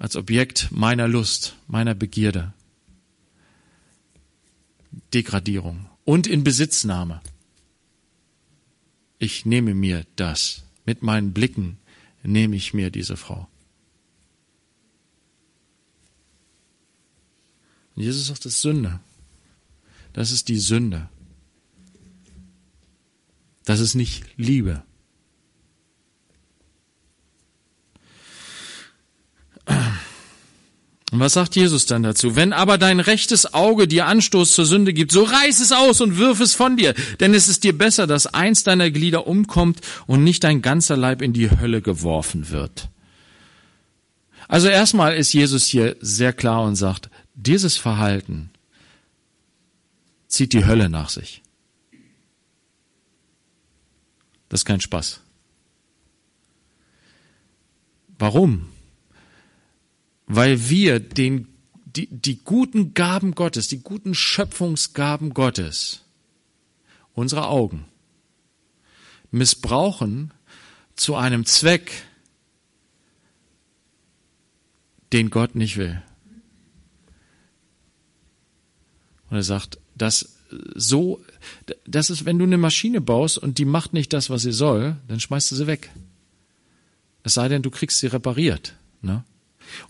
Als 0.00 0.16
Objekt 0.16 0.72
meiner 0.72 1.06
Lust, 1.06 1.56
meiner 1.66 1.94
Begierde. 1.94 2.54
Degradierung. 5.12 5.90
Und 6.06 6.26
in 6.26 6.42
Besitznahme. 6.42 7.20
Ich 9.18 9.44
nehme 9.44 9.74
mir 9.74 10.06
das. 10.16 10.64
Mit 10.86 11.02
meinen 11.02 11.34
Blicken 11.34 11.76
nehme 12.22 12.56
ich 12.56 12.72
mir 12.72 12.90
diese 12.90 13.18
Frau. 13.18 13.46
Und 17.94 18.02
Jesus 18.02 18.28
sagt, 18.28 18.46
das 18.46 18.54
ist 18.54 18.62
Sünde. 18.62 19.00
Das 20.14 20.30
ist 20.30 20.48
die 20.48 20.58
Sünde. 20.58 21.10
Das 23.66 23.80
ist 23.80 23.94
nicht 23.94 24.24
Liebe. 24.38 24.82
Und 31.10 31.18
was 31.18 31.32
sagt 31.32 31.56
Jesus 31.56 31.86
dann 31.86 32.04
dazu? 32.04 32.36
Wenn 32.36 32.52
aber 32.52 32.78
dein 32.78 33.00
rechtes 33.00 33.52
Auge 33.52 33.88
dir 33.88 34.06
Anstoß 34.06 34.52
zur 34.52 34.64
Sünde 34.64 34.92
gibt, 34.92 35.10
so 35.10 35.24
reiß 35.24 35.60
es 35.60 35.72
aus 35.72 36.00
und 36.00 36.18
wirf 36.18 36.40
es 36.40 36.54
von 36.54 36.76
dir, 36.76 36.94
denn 37.18 37.34
es 37.34 37.48
ist 37.48 37.64
dir 37.64 37.76
besser, 37.76 38.06
dass 38.06 38.28
eins 38.28 38.62
deiner 38.62 38.90
Glieder 38.90 39.26
umkommt 39.26 39.80
und 40.06 40.22
nicht 40.22 40.44
dein 40.44 40.62
ganzer 40.62 40.96
Leib 40.96 41.20
in 41.20 41.32
die 41.32 41.50
Hölle 41.50 41.82
geworfen 41.82 42.50
wird. 42.50 42.88
Also 44.46 44.68
erstmal 44.68 45.16
ist 45.16 45.32
Jesus 45.32 45.66
hier 45.66 45.96
sehr 46.00 46.32
klar 46.32 46.62
und 46.62 46.76
sagt, 46.76 47.10
dieses 47.34 47.76
Verhalten 47.76 48.50
zieht 50.28 50.52
die 50.52 50.64
Hölle 50.64 50.88
nach 50.88 51.08
sich. 51.08 51.42
Das 54.48 54.60
ist 54.60 54.64
kein 54.64 54.80
Spaß. 54.80 55.20
Warum? 58.18 58.66
Weil 60.32 60.68
wir 60.68 61.00
den, 61.00 61.48
die, 61.84 62.06
die 62.06 62.38
guten 62.38 62.94
Gaben 62.94 63.34
Gottes, 63.34 63.66
die 63.66 63.80
guten 63.80 64.14
Schöpfungsgaben 64.14 65.34
Gottes, 65.34 66.02
unsere 67.14 67.48
Augen, 67.48 67.84
missbrauchen 69.32 70.32
zu 70.94 71.16
einem 71.16 71.44
Zweck, 71.46 71.90
den 75.12 75.30
Gott 75.30 75.56
nicht 75.56 75.76
will. 75.76 76.00
Und 79.30 79.36
er 79.36 79.42
sagt, 79.42 79.78
dass 79.96 80.36
so, 80.76 81.20
das 81.86 82.10
ist, 82.10 82.24
wenn 82.24 82.38
du 82.38 82.44
eine 82.44 82.58
Maschine 82.58 83.00
baust 83.00 83.36
und 83.36 83.58
die 83.58 83.64
macht 83.64 83.92
nicht 83.92 84.12
das, 84.12 84.30
was 84.30 84.42
sie 84.42 84.52
soll, 84.52 84.96
dann 85.08 85.18
schmeißt 85.18 85.50
du 85.50 85.56
sie 85.56 85.66
weg. 85.66 85.90
Es 87.24 87.34
sei 87.34 87.48
denn, 87.48 87.62
du 87.62 87.70
kriegst 87.70 87.98
sie 87.98 88.06
repariert. 88.06 88.76
Ne? 89.02 89.24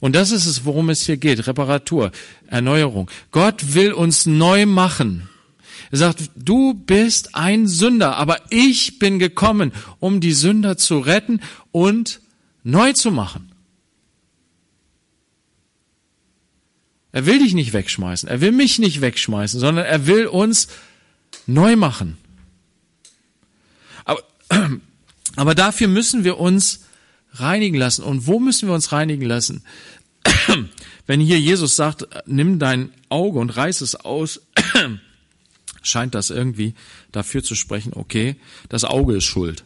Und 0.01 0.15
das 0.15 0.31
ist 0.31 0.47
es, 0.47 0.65
worum 0.65 0.91
es 0.91 1.07
hier 1.07 1.17
geht. 1.17 1.47
Reparatur, 1.47 2.13
Erneuerung. 2.47 3.11
Gott 3.31 3.75
will 3.75 3.93
uns 3.93 4.27
neu 4.27 4.67
machen. 4.67 5.29
Er 5.91 5.99
sagt, 5.99 6.31
du 6.37 6.75
bist 6.75 7.35
ein 7.35 7.67
Sünder, 7.67 8.17
aber 8.17 8.39
ich 8.51 8.99
bin 8.99 9.19
gekommen, 9.19 9.73
um 9.99 10.21
die 10.21 10.33
Sünder 10.33 10.77
zu 10.77 10.99
retten 10.99 11.41
und 11.73 12.21
neu 12.63 12.93
zu 12.93 13.11
machen. 13.11 13.51
Er 17.13 17.27
will 17.27 17.41
dich 17.41 17.55
nicht 17.55 17.73
wegschmeißen, 17.73 18.29
er 18.29 18.41
will 18.41 18.53
mich 18.53 18.79
nicht 18.79 19.01
wegschmeißen, 19.01 19.59
sondern 19.59 19.85
er 19.85 20.07
will 20.07 20.27
uns 20.27 20.69
neu 21.47 21.75
machen. 21.75 22.19
Aber, 24.05 24.23
aber 25.37 25.57
dafür 25.57 25.89
müssen 25.89 26.23
wir 26.23 26.39
uns 26.39 26.85
reinigen 27.33 27.77
lassen. 27.77 28.03
Und 28.03 28.27
wo 28.27 28.39
müssen 28.41 28.69
wir 28.69 28.75
uns 28.75 28.93
reinigen 28.93 29.25
lassen? 29.25 29.63
Wenn 31.07 31.21
hier 31.21 31.41
Jesus 31.41 31.77
sagt, 31.77 32.07
nimm 32.27 32.59
dein 32.59 32.91
Auge 33.09 33.39
und 33.39 33.57
reiß 33.57 33.81
es 33.81 33.97
aus, 33.97 34.43
scheint 35.83 36.15
das 36.15 36.31
irgendwie 36.31 36.75
dafür 37.13 37.43
zu 37.43 37.55
sprechen, 37.55 37.93
okay, 37.95 38.37
das 38.69 38.85
Auge 38.85 39.17
ist 39.17 39.25
schuld. 39.25 39.65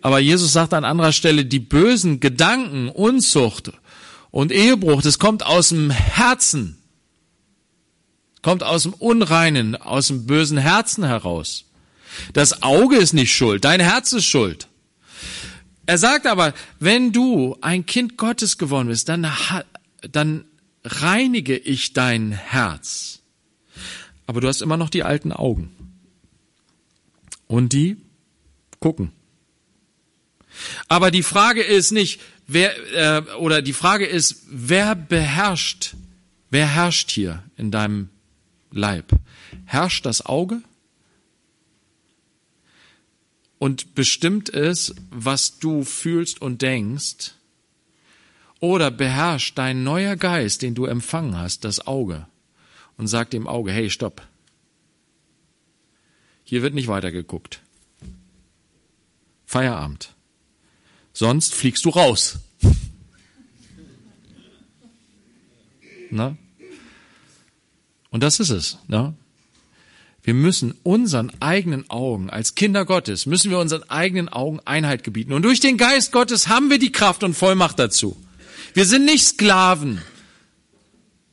Aber 0.00 0.18
Jesus 0.18 0.52
sagt 0.52 0.74
an 0.74 0.84
anderer 0.84 1.12
Stelle, 1.12 1.44
die 1.44 1.60
bösen 1.60 2.20
Gedanken, 2.20 2.88
Unzucht 2.88 3.72
und 4.30 4.50
Ehebruch, 4.50 5.02
das 5.02 5.18
kommt 5.18 5.46
aus 5.46 5.70
dem 5.70 5.90
Herzen. 5.90 6.78
kommt 8.42 8.64
aus 8.64 8.82
dem 8.82 8.94
Unreinen, 8.94 9.76
aus 9.76 10.08
dem 10.08 10.26
bösen 10.26 10.58
Herzen 10.58 11.04
heraus. 11.04 11.66
Das 12.32 12.62
Auge 12.62 12.96
ist 12.96 13.12
nicht 13.12 13.32
schuld, 13.32 13.64
dein 13.64 13.80
Herz 13.80 14.12
ist 14.12 14.26
schuld. 14.26 14.68
Er 15.92 15.98
sagt 15.98 16.26
aber, 16.26 16.54
wenn 16.80 17.12
du 17.12 17.54
ein 17.60 17.84
Kind 17.84 18.16
Gottes 18.16 18.56
geworden 18.56 18.88
bist, 18.88 19.10
dann, 19.10 19.30
dann 20.00 20.46
reinige 20.82 21.54
ich 21.54 21.92
dein 21.92 22.32
Herz. 22.32 23.20
Aber 24.26 24.40
du 24.40 24.48
hast 24.48 24.62
immer 24.62 24.78
noch 24.78 24.88
die 24.88 25.02
alten 25.02 25.32
Augen. 25.32 25.70
Und 27.46 27.74
die 27.74 27.98
gucken. 28.80 29.12
Aber 30.88 31.10
die 31.10 31.22
Frage 31.22 31.60
ist 31.60 31.92
nicht, 31.92 32.22
wer, 32.46 32.72
äh, 32.94 33.34
oder 33.34 33.60
die 33.60 33.74
Frage 33.74 34.06
ist, 34.06 34.46
wer 34.48 34.94
beherrscht, 34.94 35.94
wer 36.48 36.68
herrscht 36.68 37.10
hier 37.10 37.42
in 37.58 37.70
deinem 37.70 38.08
Leib? 38.70 39.12
Herrscht 39.66 40.06
das 40.06 40.24
Auge? 40.24 40.62
Und 43.62 43.94
bestimmt 43.94 44.48
es, 44.48 44.92
was 45.10 45.60
du 45.60 45.84
fühlst 45.84 46.42
und 46.42 46.62
denkst? 46.62 47.34
Oder 48.58 48.90
beherrscht 48.90 49.56
dein 49.56 49.84
neuer 49.84 50.16
Geist, 50.16 50.62
den 50.62 50.74
du 50.74 50.86
empfangen 50.86 51.38
hast, 51.38 51.64
das 51.64 51.86
Auge 51.86 52.26
und 52.96 53.06
sagt 53.06 53.32
dem 53.32 53.46
Auge, 53.46 53.70
hey, 53.70 53.88
stopp. 53.88 54.26
Hier 56.42 56.62
wird 56.62 56.74
nicht 56.74 56.88
weitergeguckt. 56.88 57.60
Feierabend. 59.46 60.12
Sonst 61.12 61.54
fliegst 61.54 61.84
du 61.84 61.90
raus. 61.90 62.40
Na? 66.10 66.36
Und 68.10 68.24
das 68.24 68.40
ist 68.40 68.50
es. 68.50 68.78
Na? 68.88 69.14
Wir 70.22 70.34
müssen 70.34 70.72
unseren 70.84 71.32
eigenen 71.40 71.90
Augen, 71.90 72.30
als 72.30 72.54
Kinder 72.54 72.84
Gottes, 72.84 73.26
müssen 73.26 73.50
wir 73.50 73.58
unseren 73.58 73.82
eigenen 73.90 74.28
Augen 74.28 74.60
Einheit 74.64 75.02
gebieten. 75.02 75.32
Und 75.32 75.42
durch 75.42 75.58
den 75.58 75.76
Geist 75.76 76.12
Gottes 76.12 76.48
haben 76.48 76.70
wir 76.70 76.78
die 76.78 76.92
Kraft 76.92 77.24
und 77.24 77.34
Vollmacht 77.34 77.78
dazu. 77.78 78.16
Wir 78.74 78.86
sind 78.86 79.04
nicht 79.04 79.26
Sklaven 79.26 80.00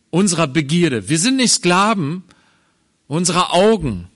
unserer 0.10 0.48
Begierde. 0.48 1.08
Wir 1.08 1.20
sind 1.20 1.36
nicht 1.36 1.52
Sklaven 1.52 2.24
unserer 3.08 3.54
Augen, 3.54 4.08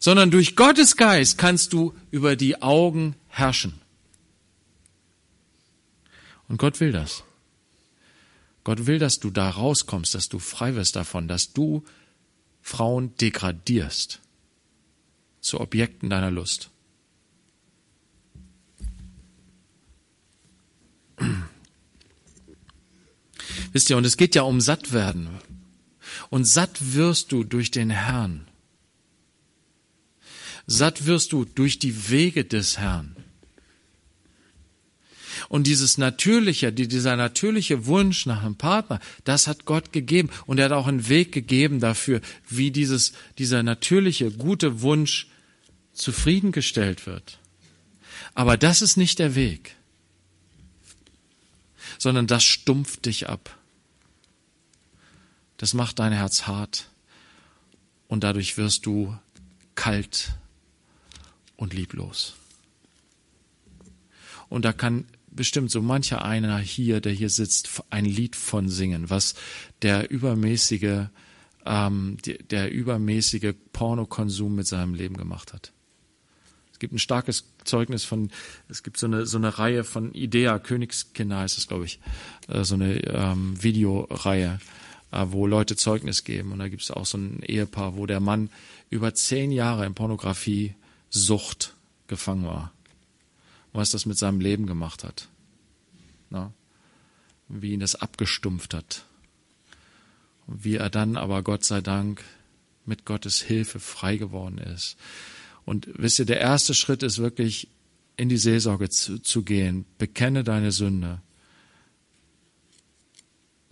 sondern 0.00 0.32
durch 0.32 0.56
Gottes 0.56 0.96
Geist 0.96 1.38
kannst 1.38 1.72
du 1.72 1.94
über 2.10 2.34
die 2.34 2.60
Augen 2.60 3.14
herrschen. 3.28 3.74
Und 6.48 6.56
Gott 6.56 6.80
will 6.80 6.90
das. 6.90 7.22
Gott 8.64 8.86
will, 8.86 8.98
dass 8.98 9.20
du 9.20 9.30
da 9.30 9.48
rauskommst, 9.48 10.14
dass 10.14 10.28
du 10.28 10.40
frei 10.40 10.74
wirst 10.74 10.96
davon, 10.96 11.28
dass 11.28 11.52
du 11.52 11.84
Frauen 12.68 13.16
degradierst 13.16 14.20
zu 15.40 15.58
Objekten 15.58 16.10
deiner 16.10 16.30
Lust. 16.30 16.68
Wisst 23.72 23.88
ihr, 23.88 23.96
und 23.96 24.04
es 24.04 24.18
geht 24.18 24.34
ja 24.34 24.42
um 24.42 24.60
Sattwerden. 24.60 25.30
Und 26.28 26.44
satt 26.44 26.92
wirst 26.92 27.32
du 27.32 27.42
durch 27.42 27.70
den 27.70 27.88
Herrn. 27.88 28.46
Satt 30.66 31.06
wirst 31.06 31.32
du 31.32 31.46
durch 31.46 31.78
die 31.78 32.10
Wege 32.10 32.44
des 32.44 32.76
Herrn. 32.76 33.16
Und 35.48 35.66
dieses 35.66 35.96
natürliche, 35.96 36.72
dieser 36.72 37.16
natürliche 37.16 37.86
Wunsch 37.86 38.26
nach 38.26 38.42
einem 38.42 38.56
Partner, 38.56 39.00
das 39.24 39.46
hat 39.46 39.64
Gott 39.64 39.92
gegeben. 39.92 40.28
Und 40.46 40.58
er 40.58 40.66
hat 40.66 40.72
auch 40.72 40.86
einen 40.86 41.08
Weg 41.08 41.32
gegeben 41.32 41.80
dafür, 41.80 42.20
wie 42.48 42.70
dieses, 42.70 43.12
dieser 43.38 43.62
natürliche, 43.62 44.30
gute 44.30 44.82
Wunsch 44.82 45.28
zufriedengestellt 45.94 47.06
wird. 47.06 47.38
Aber 48.34 48.56
das 48.56 48.82
ist 48.82 48.96
nicht 48.96 49.18
der 49.18 49.34
Weg, 49.34 49.74
sondern 51.98 52.26
das 52.26 52.44
stumpft 52.44 53.06
dich 53.06 53.28
ab. 53.28 53.56
Das 55.56 55.74
macht 55.74 55.98
dein 55.98 56.12
Herz 56.12 56.46
hart 56.46 56.88
und 58.06 58.22
dadurch 58.22 58.58
wirst 58.58 58.86
du 58.86 59.18
kalt 59.74 60.30
und 61.56 61.72
lieblos. 61.72 62.34
Und 64.48 64.64
da 64.64 64.72
kann 64.72 65.04
bestimmt 65.38 65.70
so 65.70 65.80
mancher 65.80 66.24
einer 66.24 66.58
hier, 66.58 67.00
der 67.00 67.12
hier 67.12 67.30
sitzt, 67.30 67.84
ein 67.90 68.04
Lied 68.04 68.34
von 68.34 68.68
singen, 68.68 69.08
was 69.08 69.36
der 69.82 70.10
übermäßige, 70.10 71.06
ähm, 71.64 72.16
der, 72.50 72.72
übermäßige 72.72 73.54
Pornokonsum 73.72 74.56
mit 74.56 74.66
seinem 74.66 74.94
Leben 74.94 75.16
gemacht 75.16 75.52
hat. 75.52 75.72
Es 76.72 76.80
gibt 76.80 76.92
ein 76.92 76.98
starkes 76.98 77.44
Zeugnis 77.62 78.02
von, 78.02 78.30
es 78.68 78.82
gibt 78.82 78.96
so 78.96 79.06
eine, 79.06 79.26
so 79.26 79.38
eine 79.38 79.60
Reihe 79.60 79.84
von 79.84 80.12
Idea, 80.12 80.58
Königskinder 80.58 81.38
heißt 81.38 81.56
es, 81.56 81.68
glaube 81.68 81.84
ich, 81.84 82.00
äh, 82.48 82.64
so 82.64 82.74
eine 82.74 82.98
ähm, 83.04 83.62
Videoreihe 83.62 84.58
äh, 85.12 85.26
wo 85.28 85.46
Leute 85.46 85.76
Zeugnis 85.76 86.24
geben. 86.24 86.50
Und 86.50 86.58
da 86.58 86.68
gibt 86.68 86.82
es 86.82 86.90
auch 86.90 87.06
so 87.06 87.16
ein 87.16 87.44
Ehepaar, 87.44 87.96
wo 87.96 88.06
der 88.06 88.18
Mann 88.18 88.50
über 88.90 89.14
zehn 89.14 89.52
Jahre 89.52 89.86
in 89.86 89.94
Pornografie-Sucht 89.94 91.74
gefangen 92.08 92.44
war. 92.44 92.72
Was 93.78 93.90
das 93.90 94.06
mit 94.06 94.18
seinem 94.18 94.40
Leben 94.40 94.66
gemacht 94.66 95.04
hat. 95.04 95.28
Na? 96.30 96.52
Wie 97.46 97.74
ihn 97.74 97.78
das 97.78 97.94
abgestumpft 97.94 98.74
hat. 98.74 99.04
Und 100.48 100.64
wie 100.64 100.74
er 100.74 100.90
dann 100.90 101.16
aber 101.16 101.44
Gott 101.44 101.64
sei 101.64 101.80
Dank 101.80 102.24
mit 102.84 103.04
Gottes 103.04 103.40
Hilfe 103.40 103.78
frei 103.78 104.16
geworden 104.16 104.58
ist. 104.58 104.96
Und 105.64 105.86
wisst 105.94 106.18
ihr, 106.18 106.24
der 106.24 106.40
erste 106.40 106.74
Schritt 106.74 107.04
ist 107.04 107.18
wirklich 107.18 107.68
in 108.16 108.28
die 108.28 108.36
Seelsorge 108.36 108.88
zu, 108.88 109.20
zu 109.20 109.44
gehen. 109.44 109.84
Bekenne 109.96 110.42
deine 110.42 110.72
Sünde 110.72 111.20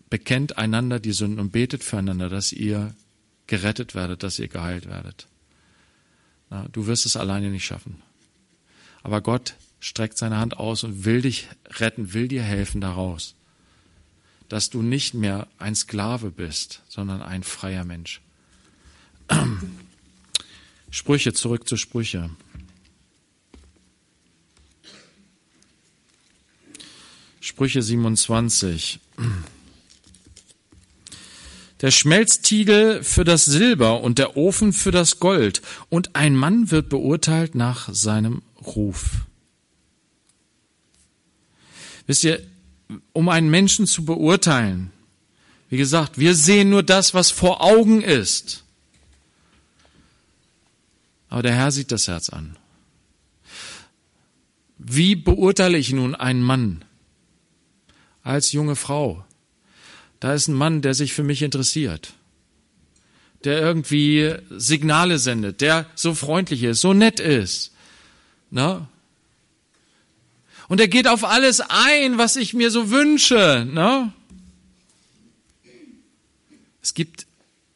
bekennt 0.09 0.57
einander 0.57 1.01
die 1.01 1.13
Sünden 1.13 1.41
und 1.41 1.51
betet 1.51 1.83
füreinander, 1.83 2.29
dass 2.29 2.53
ihr 2.53 2.95
gerettet 3.49 3.97
werdet, 3.97 4.23
dass 4.23 4.39
ihr 4.39 4.47
geheilt 4.47 4.87
werdet. 4.87 5.27
Na, 6.49 6.69
du 6.69 6.87
wirst 6.87 7.07
es 7.07 7.17
alleine 7.17 7.51
nicht 7.51 7.65
schaffen. 7.65 8.01
Aber 9.03 9.21
Gott 9.21 9.57
streckt 9.81 10.19
seine 10.19 10.39
Hand 10.39 10.59
aus 10.59 10.85
und 10.85 11.05
will 11.05 11.23
dich 11.23 11.49
retten, 11.67 12.13
will 12.13 12.29
dir 12.29 12.43
helfen 12.43 12.81
daraus, 12.81 13.35
dass 14.49 14.71
du 14.71 14.83
nicht 14.83 15.15
mehr 15.15 15.49
ein 15.59 15.75
Sklave 15.75 16.31
bist, 16.31 16.83
sondern 16.89 17.23
ein 17.23 17.43
freier 17.43 17.85
Mensch. 17.85 18.21
Sprüche, 20.91 21.33
zurück 21.33 21.69
zu 21.69 21.77
Sprüche. 21.77 22.31
Sprüche 27.41 27.83
27 27.83 29.01
der 31.83 31.91
Schmelztiegel 31.91 33.03
für 33.03 33.25
das 33.25 33.45
Silber 33.45 34.01
und 34.01 34.19
der 34.19 34.37
Ofen 34.37 34.73
für 34.73 34.91
das 34.91 35.21
Gold, 35.21 35.61
und 35.89 36.17
ein 36.17 36.35
Mann 36.35 36.71
wird 36.71 36.89
beurteilt 36.89 37.55
nach 37.55 37.89
seinem 37.93 38.43
Ruf. 38.65 39.26
Wisst 42.07 42.25
ihr, 42.25 42.43
um 43.13 43.29
einen 43.29 43.51
Menschen 43.51 43.87
zu 43.87 44.05
beurteilen, 44.05 44.93
wie 45.69 45.77
gesagt, 45.77 46.19
wir 46.19 46.35
sehen 46.35 46.71
nur 46.71 46.83
das, 46.83 47.15
was 47.15 47.31
vor 47.31 47.63
Augen 47.63 48.03
ist. 48.03 48.65
Aber 51.29 51.43
der 51.43 51.55
Herr 51.55 51.73
sieht 51.73 51.91
das 51.91 52.07
Herz 52.07 52.29
an. 52.29 52.57
Wie 54.79 55.17
beurteile 55.17 55.79
ich 55.79 55.93
nun 55.93 56.15
einen 56.15 56.43
Mann 56.43 56.85
als 58.23 58.53
junge 58.53 58.77
Frau? 58.77 59.27
da 60.21 60.35
ist 60.35 60.49
ein 60.49 60.55
Mann, 60.55 60.83
der 60.83 60.95
sich 60.95 61.13
für 61.13 61.23
mich 61.23 61.43
interessiert, 61.43 62.15
der 63.45 63.61
irgendwie 63.61 64.35
Signale 64.51 65.19
sendet, 65.19 65.61
der 65.61 65.87
so 65.95 66.15
freundlich 66.15 66.63
ist, 66.63 66.81
so 66.81 66.95
nett 66.95 67.21
ist. 67.21 67.73
Na? 68.51 68.89
Und 70.69 70.81
er 70.81 70.89
geht 70.89 71.09
auf 71.09 71.25
alles 71.25 71.61
ein, 71.61 72.19
was 72.19 72.37
ich 72.37 72.55
mir 72.55 72.71
so 72.71 72.91
wünsche. 72.91 73.67
Na? 73.71 74.13
Es 76.83 76.95
gibt 76.95 77.27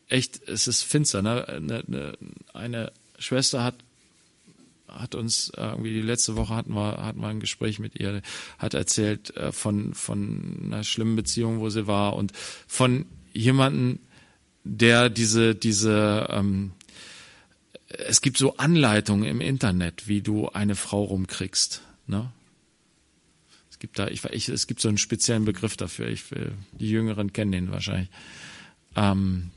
echt, 0.09 0.49
es 0.49 0.67
ist 0.67 0.83
finster. 0.83 1.23
Ne? 1.23 1.47
Eine, 1.49 2.17
eine, 2.53 2.93
Schwester 3.19 3.63
hat 3.63 3.75
hat 4.89 5.15
uns 5.15 5.53
irgendwie 5.57 5.93
die 5.93 6.03
letzte 6.03 6.35
Woche 6.35 6.55
hatten 6.55 6.75
wir 6.75 6.97
hatten 6.97 7.21
wir 7.21 7.29
ein 7.29 7.39
Gespräch 7.39 7.79
mit 7.79 8.01
ihr, 8.01 8.23
hat 8.59 8.75
erzählt 8.75 9.37
äh, 9.37 9.53
von 9.53 9.95
von 9.95 10.63
einer 10.65 10.83
schlimmen 10.83 11.15
Beziehung, 11.15 11.61
wo 11.61 11.71
sie 11.71 11.87
war 11.87 12.17
und 12.17 12.33
von 12.67 13.07
jemanden, 13.33 14.01
der 14.65 15.09
diese 15.09 15.55
diese 15.55 16.27
ähm, 16.31 16.73
es 17.87 18.21
gibt 18.21 18.37
so 18.37 18.57
Anleitungen 18.57 19.25
im 19.25 19.41
Internet, 19.41 20.09
wie 20.09 20.23
du 20.23 20.49
eine 20.49 20.75
Frau 20.75 21.05
rumkriegst, 21.05 21.83
ne? 22.07 22.33
Es 23.81 23.83
gibt 23.83 23.99
da, 23.99 24.09
ich, 24.09 24.23
ich, 24.25 24.51
es 24.51 24.67
gibt 24.67 24.83
so 24.83 24.89
einen 24.89 24.99
speziellen 24.99 25.47
Begriff 25.47 25.75
dafür. 25.75 26.07
Ich, 26.07 26.25
die 26.73 26.91
Jüngeren 26.91 27.33
kennen 27.33 27.51
den 27.51 27.71
wahrscheinlich. 27.71 28.11
Ähm, 28.95 29.53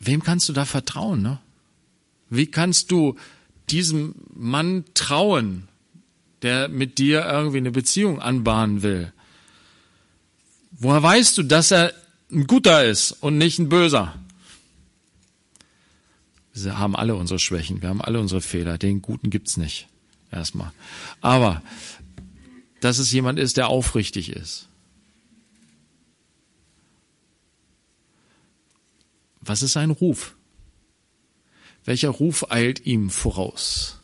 wem 0.00 0.22
kannst 0.22 0.48
du 0.48 0.54
da 0.54 0.64
vertrauen? 0.64 1.20
Ne? 1.20 1.38
Wie 2.30 2.46
kannst 2.46 2.90
du 2.92 3.16
diesem 3.68 4.14
Mann 4.34 4.86
trauen, 4.94 5.68
der 6.40 6.68
mit 6.68 6.96
dir 6.96 7.26
irgendwie 7.26 7.58
eine 7.58 7.72
Beziehung 7.72 8.22
anbahnen 8.22 8.82
will? 8.82 9.12
Woher 10.70 11.02
weißt 11.02 11.36
du, 11.36 11.42
dass 11.42 11.72
er 11.72 11.92
ein 12.30 12.46
Guter 12.46 12.86
ist 12.86 13.12
und 13.12 13.36
nicht 13.36 13.58
ein 13.58 13.68
Böser? 13.68 14.14
Wir 16.54 16.78
haben 16.78 16.96
alle 16.96 17.16
unsere 17.16 17.38
Schwächen, 17.38 17.82
wir 17.82 17.90
haben 17.90 18.00
alle 18.00 18.18
unsere 18.18 18.40
Fehler. 18.40 18.78
Den 18.78 19.02
Guten 19.02 19.28
gibt's 19.28 19.58
nicht. 19.58 19.88
Erstmal. 20.32 20.72
Aber, 21.20 21.62
dass 22.80 22.98
es 22.98 23.12
jemand 23.12 23.38
ist, 23.38 23.58
der 23.58 23.68
aufrichtig 23.68 24.30
ist. 24.30 24.66
Was 29.42 29.62
ist 29.62 29.72
sein 29.72 29.90
Ruf? 29.90 30.34
Welcher 31.84 32.10
Ruf 32.10 32.50
eilt 32.50 32.86
ihm 32.86 33.10
voraus? 33.10 33.98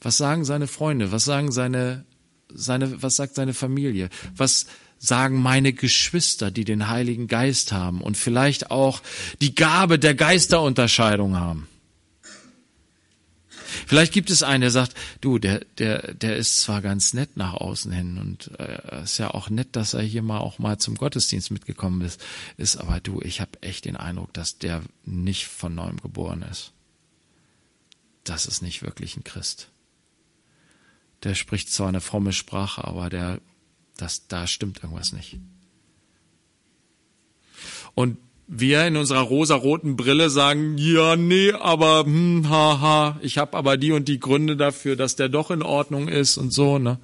Was 0.00 0.16
sagen 0.16 0.44
seine 0.44 0.68
Freunde? 0.68 1.12
Was 1.12 1.24
sagen 1.24 1.52
seine, 1.52 2.04
seine, 2.48 3.02
was 3.02 3.16
sagt 3.16 3.34
seine 3.34 3.54
Familie? 3.54 4.08
Was 4.36 4.66
sagen 4.98 5.42
meine 5.42 5.72
Geschwister, 5.72 6.50
die 6.50 6.64
den 6.64 6.88
Heiligen 6.88 7.26
Geist 7.26 7.72
haben 7.72 8.00
und 8.00 8.16
vielleicht 8.16 8.70
auch 8.70 9.02
die 9.40 9.54
Gabe 9.54 9.98
der 9.98 10.14
Geisterunterscheidung 10.14 11.36
haben? 11.36 11.68
Vielleicht 13.86 14.12
gibt 14.12 14.30
es 14.30 14.42
einen, 14.42 14.62
der 14.62 14.70
sagt, 14.70 14.94
du, 15.20 15.38
der, 15.38 15.60
der, 15.78 16.14
der 16.14 16.36
ist 16.36 16.60
zwar 16.60 16.82
ganz 16.82 17.14
nett 17.14 17.36
nach 17.36 17.54
außen 17.54 17.92
hin 17.92 18.18
und 18.18 18.50
äh, 18.58 19.02
ist 19.02 19.18
ja 19.18 19.32
auch 19.32 19.50
nett, 19.50 19.76
dass 19.76 19.94
er 19.94 20.02
hier 20.02 20.22
mal 20.22 20.38
auch 20.38 20.58
mal 20.58 20.78
zum 20.78 20.96
Gottesdienst 20.96 21.50
mitgekommen 21.50 22.00
ist, 22.02 22.20
ist 22.56 22.76
aber 22.76 23.00
du, 23.00 23.20
ich 23.22 23.40
habe 23.40 23.62
echt 23.62 23.84
den 23.84 23.96
Eindruck, 23.96 24.32
dass 24.32 24.58
der 24.58 24.82
nicht 25.04 25.46
von 25.46 25.74
neuem 25.74 26.00
geboren 26.00 26.42
ist. 26.42 26.72
Das 28.24 28.46
ist 28.46 28.62
nicht 28.62 28.82
wirklich 28.82 29.16
ein 29.16 29.24
Christ. 29.24 29.68
Der 31.22 31.34
spricht 31.34 31.70
zwar 31.70 31.88
eine 31.88 32.00
fromme 32.00 32.32
Sprache, 32.32 32.84
aber 32.84 33.10
der, 33.10 33.40
das, 33.96 34.26
da 34.28 34.46
stimmt 34.46 34.82
irgendwas 34.82 35.12
nicht. 35.12 35.38
Und 37.94 38.18
wir 38.46 38.86
in 38.86 38.96
unserer 38.96 39.20
rosaroten 39.20 39.96
Brille 39.96 40.28
sagen, 40.30 40.76
ja, 40.76 41.16
nee, 41.16 41.52
aber 41.52 42.04
hm, 42.04 42.48
haha, 42.48 43.18
ich 43.22 43.38
habe 43.38 43.56
aber 43.56 43.76
die 43.76 43.92
und 43.92 44.06
die 44.06 44.20
Gründe 44.20 44.56
dafür, 44.56 44.96
dass 44.96 45.16
der 45.16 45.28
doch 45.28 45.50
in 45.50 45.62
Ordnung 45.62 46.08
ist 46.08 46.36
und 46.36 46.52
so, 46.52 46.78
ne? 46.78 46.98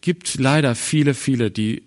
Gibt 0.00 0.36
leider 0.38 0.74
viele, 0.74 1.14
viele, 1.14 1.50
die 1.50 1.82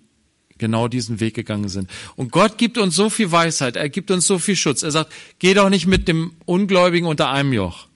genau 0.58 0.88
diesen 0.88 1.20
Weg 1.20 1.34
gegangen 1.34 1.68
sind. 1.70 1.89
Und 2.16 2.32
Gott 2.32 2.58
gibt 2.58 2.78
uns 2.78 2.95
so 2.95 3.10
viel 3.10 3.32
Weisheit, 3.32 3.76
er 3.76 3.89
gibt 3.89 4.12
uns 4.12 4.26
so 4.26 4.39
viel 4.39 4.56
Schutz. 4.56 4.84
Er 4.84 4.91
sagt, 4.91 5.12
geh 5.39 5.53
doch 5.53 5.70
nicht 5.70 5.86
mit 5.86 6.08
dem 6.08 6.34
Ungläubigen 6.45 7.08
unter 7.08 7.30
einem 7.30 7.51
Joch. 7.53 7.88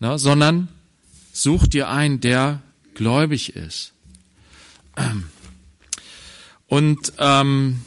Na, 0.00 0.18
sondern 0.18 0.68
such 1.32 1.66
dir 1.66 1.88
einen, 1.88 2.20
der 2.20 2.62
gläubig 2.94 3.56
ist. 3.56 3.92
Und 6.68 7.14
ähm, 7.18 7.82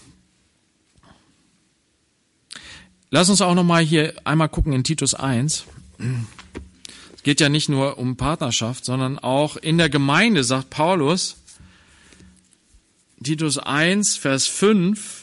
lass 3.11 3.29
uns 3.29 3.41
auch 3.41 3.53
noch 3.53 3.63
mal 3.63 3.83
hier 3.83 4.13
einmal 4.23 4.49
gucken 4.49 4.73
in 4.73 4.83
Titus 4.83 5.13
1. 5.13 5.65
Es 7.15 7.23
geht 7.23 7.39
ja 7.39 7.49
nicht 7.49 7.69
nur 7.69 7.99
um 7.99 8.17
Partnerschaft, 8.17 8.83
sondern 8.83 9.19
auch 9.19 9.55
in 9.55 9.77
der 9.77 9.89
Gemeinde, 9.89 10.43
sagt 10.43 10.71
Paulus, 10.71 11.37
Titus 13.23 13.59
1, 13.59 14.17
Vers 14.17 14.47
5, 14.47 15.20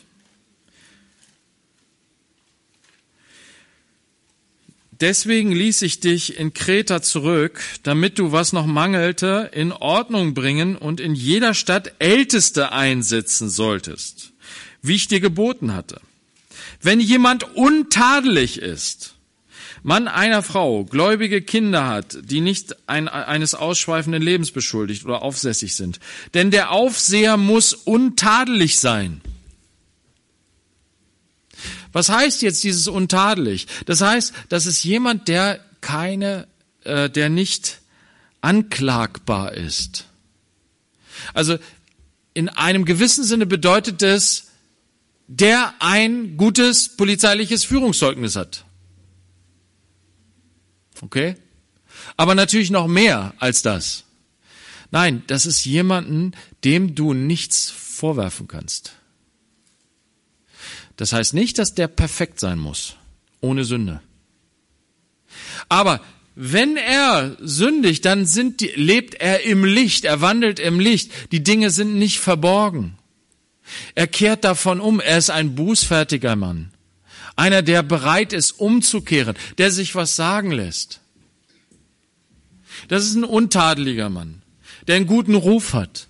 Deswegen 5.01 5.53
ließ 5.53 5.83
ich 5.83 6.01
dich 6.01 6.39
in 6.39 6.55
Kreta 6.55 7.03
zurück, 7.03 7.61
damit 7.85 8.19
du, 8.19 8.33
was 8.33 8.53
noch 8.53 8.67
mangelte, 8.67 9.51
in 9.53 9.71
Ordnung 9.71 10.35
bringen 10.35 10.77
und 10.77 10.99
in 10.99 11.15
jeder 11.15 11.55
Stadt 11.55 11.93
Älteste 12.01 12.73
einsetzen 12.73 13.49
solltest, 13.49 14.33
wie 14.83 14.97
ich 14.97 15.07
dir 15.07 15.21
geboten 15.21 15.73
hatte. 15.73 16.01
Wenn 16.83 16.99
jemand 16.99 17.55
untadelig 17.55 18.61
ist, 18.61 19.15
Mann 19.85 20.09
einer 20.09 20.43
Frau, 20.43 20.85
gläubige 20.85 21.43
Kinder 21.43 21.87
hat, 21.87 22.19
die 22.23 22.41
nicht 22.41 22.77
ein, 22.89 23.07
eines 23.09 23.55
ausschweifenden 23.55 24.23
Lebens 24.23 24.51
beschuldigt 24.51 25.05
oder 25.05 25.23
aufsässig 25.23 25.77
sind. 25.77 26.01
Denn 26.35 26.51
der 26.51 26.73
Aufseher 26.73 27.37
muss 27.37 27.75
untadelig 27.75 28.81
sein. 28.81 29.21
Was 31.93 32.09
heißt 32.09 32.43
jetzt 32.43 32.65
dieses 32.65 32.89
untadelig? 32.89 33.67
Das 33.87 34.01
heißt, 34.01 34.33
das 34.49 34.67
ist 34.67 34.85
jemand, 34.85 35.29
der 35.29 35.61
keine, 35.81 36.47
äh, 36.85 37.09
der 37.09 37.29
nicht 37.29 37.81
anklagbar 38.41 39.55
ist. 39.55 40.07
Also 41.35 41.59
in 42.35 42.49
einem 42.49 42.85
gewissen 42.85 43.25
Sinne 43.25 43.47
bedeutet 43.47 44.03
es, 44.03 44.47
der 45.27 45.75
ein 45.81 46.37
gutes 46.37 46.97
polizeiliches 46.97 47.65
Führungszeugnis 47.65 48.37
hat. 48.37 48.65
Okay? 51.03 51.37
Aber 52.17 52.35
natürlich 52.35 52.71
noch 52.71 52.87
mehr 52.87 53.35
als 53.39 53.63
das. 53.63 54.05
Nein, 54.91 55.23
das 55.27 55.45
ist 55.45 55.65
jemanden, 55.65 56.33
dem 56.65 56.95
du 56.95 57.13
nichts 57.13 57.71
vorwerfen 57.71 58.49
kannst. 58.49 58.93
Das 60.99 61.13
heißt 61.13 61.33
nicht, 61.33 61.59
dass 61.59 61.75
der 61.75 61.87
perfekt 61.87 62.41
sein 62.41 62.59
muss, 62.59 62.97
ohne 63.41 63.65
Sünde. 63.65 64.01
Aber 65.69 66.01
wenn 66.35 66.77
er 66.77 67.37
sündigt, 67.41 68.05
dann 68.05 68.27
sind 68.27 68.61
die, 68.61 68.73
lebt 68.75 69.15
er 69.15 69.45
im 69.45 69.65
Licht, 69.65 70.05
er 70.05 70.21
wandelt 70.21 70.59
im 70.59 70.81
Licht. 70.81 71.13
Die 71.31 71.43
Dinge 71.43 71.71
sind 71.71 71.95
nicht 71.95 72.19
verborgen. 72.19 72.99
Er 73.95 74.09
kehrt 74.09 74.43
davon 74.43 74.81
um, 74.81 74.99
er 74.99 75.19
ist 75.19 75.31
ein 75.31 75.55
bußfertiger 75.55 76.35
Mann. 76.35 76.73
Einer, 77.37 77.63
der 77.63 77.85
bereit 77.85 78.33
ist, 78.33 78.53
umzukehren, 78.53 79.37
der 79.59 79.71
sich 79.71 79.95
was 79.95 80.17
sagen 80.17 80.51
lässt. 80.51 81.01
Das 82.89 83.05
ist 83.05 83.15
ein 83.15 83.25
untadeliger 83.25 84.09
Mann, 84.09 84.43
der 84.89 84.97
einen 84.97 85.07
guten 85.07 85.37
Ruf 85.37 85.75
hat. 85.75 86.09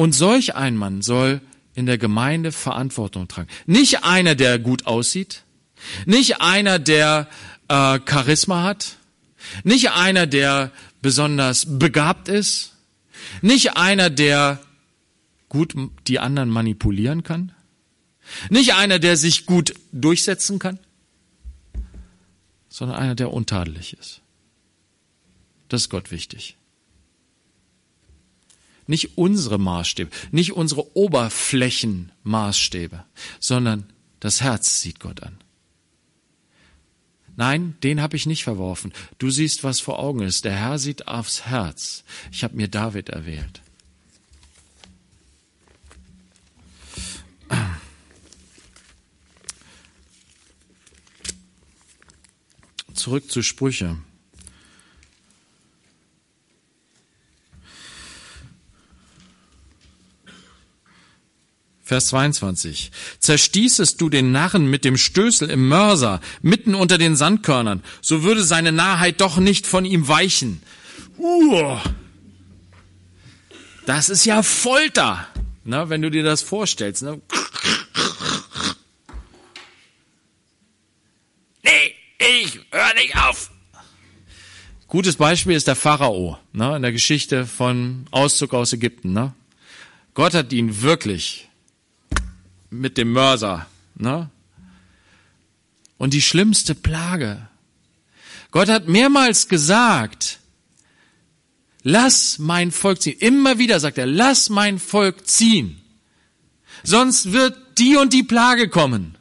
Und 0.00 0.14
solch 0.14 0.54
ein 0.54 0.78
Mann 0.78 1.02
soll 1.02 1.42
in 1.74 1.84
der 1.84 1.98
Gemeinde 1.98 2.52
Verantwortung 2.52 3.28
tragen. 3.28 3.50
Nicht 3.66 4.02
einer, 4.02 4.34
der 4.34 4.58
gut 4.58 4.86
aussieht, 4.86 5.42
nicht 6.06 6.40
einer, 6.40 6.78
der 6.78 7.28
äh, 7.68 7.98
Charisma 8.08 8.62
hat, 8.62 8.96
nicht 9.62 9.90
einer, 9.90 10.26
der 10.26 10.72
besonders 11.02 11.78
begabt 11.78 12.28
ist, 12.28 12.76
nicht 13.42 13.76
einer, 13.76 14.08
der 14.08 14.62
gut 15.50 15.74
die 16.06 16.18
anderen 16.18 16.48
manipulieren 16.48 17.22
kann, 17.22 17.52
nicht 18.48 18.72
einer, 18.72 19.00
der 19.00 19.18
sich 19.18 19.44
gut 19.44 19.74
durchsetzen 19.92 20.58
kann, 20.58 20.78
sondern 22.70 22.96
einer, 22.96 23.14
der 23.14 23.34
untadelig 23.34 23.98
ist. 24.00 24.22
Das 25.68 25.82
ist 25.82 25.90
Gott 25.90 26.10
wichtig. 26.10 26.56
Nicht 28.90 29.16
unsere 29.16 29.58
Maßstäbe, 29.58 30.10
nicht 30.32 30.52
unsere 30.54 30.96
Oberflächenmaßstäbe, 30.96 33.04
sondern 33.38 33.92
das 34.18 34.40
Herz 34.40 34.80
sieht 34.80 34.98
Gott 34.98 35.22
an. 35.22 35.38
Nein, 37.36 37.76
den 37.84 38.02
habe 38.02 38.16
ich 38.16 38.26
nicht 38.26 38.42
verworfen. 38.42 38.92
Du 39.18 39.30
siehst, 39.30 39.62
was 39.62 39.78
vor 39.78 40.00
Augen 40.00 40.22
ist. 40.22 40.44
Der 40.44 40.56
Herr 40.56 40.80
sieht 40.80 41.06
aufs 41.06 41.46
Herz. 41.46 42.02
Ich 42.32 42.42
habe 42.42 42.56
mir 42.56 42.66
David 42.66 43.10
erwählt. 43.10 43.62
Zurück 52.92 53.30
zu 53.30 53.42
Sprüche. 53.42 53.98
Vers 61.90 62.06
22. 62.06 62.92
Zerstießest 63.18 64.00
du 64.00 64.08
den 64.10 64.30
Narren 64.30 64.70
mit 64.70 64.84
dem 64.84 64.96
Stößel 64.96 65.50
im 65.50 65.66
Mörser, 65.66 66.20
mitten 66.40 66.76
unter 66.76 66.98
den 66.98 67.16
Sandkörnern, 67.16 67.82
so 68.00 68.22
würde 68.22 68.44
seine 68.44 68.70
Narrheit 68.70 69.20
doch 69.20 69.38
nicht 69.38 69.66
von 69.66 69.84
ihm 69.84 70.06
weichen. 70.06 70.62
Uh, 71.18 71.78
das 73.86 74.08
ist 74.08 74.24
ja 74.24 74.44
Folter, 74.44 75.26
ne, 75.64 75.88
wenn 75.88 76.00
du 76.00 76.12
dir 76.12 76.22
das 76.22 76.42
vorstellst. 76.42 77.02
Ne? 77.02 77.20
Nee, 81.64 81.94
ich 82.18 82.60
hör 82.70 82.94
nicht 82.94 83.16
auf. 83.16 83.50
Gutes 84.86 85.16
Beispiel 85.16 85.56
ist 85.56 85.66
der 85.66 85.74
Pharao 85.74 86.38
ne, 86.52 86.76
in 86.76 86.82
der 86.82 86.92
Geschichte 86.92 87.46
von 87.46 88.06
Auszug 88.12 88.54
aus 88.54 88.72
Ägypten. 88.72 89.12
Ne? 89.12 89.34
Gott 90.14 90.34
hat 90.34 90.52
ihn 90.52 90.82
wirklich 90.82 91.49
mit 92.70 92.96
dem 92.96 93.12
Mörser. 93.12 93.66
Ne? 93.96 94.30
Und 95.98 96.14
die 96.14 96.22
schlimmste 96.22 96.74
Plage. 96.74 97.46
Gott 98.50 98.68
hat 98.68 98.88
mehrmals 98.88 99.48
gesagt, 99.48 100.38
lass 101.82 102.38
mein 102.38 102.72
Volk 102.72 103.02
ziehen. 103.02 103.18
Immer 103.18 103.58
wieder 103.58 103.78
sagt 103.80 103.98
er, 103.98 104.06
lass 104.06 104.48
mein 104.48 104.78
Volk 104.78 105.26
ziehen. 105.26 105.80
Sonst 106.82 107.32
wird 107.32 107.56
die 107.78 107.96
und 107.96 108.12
die 108.12 108.22
Plage 108.22 108.68
kommen. 108.68 109.16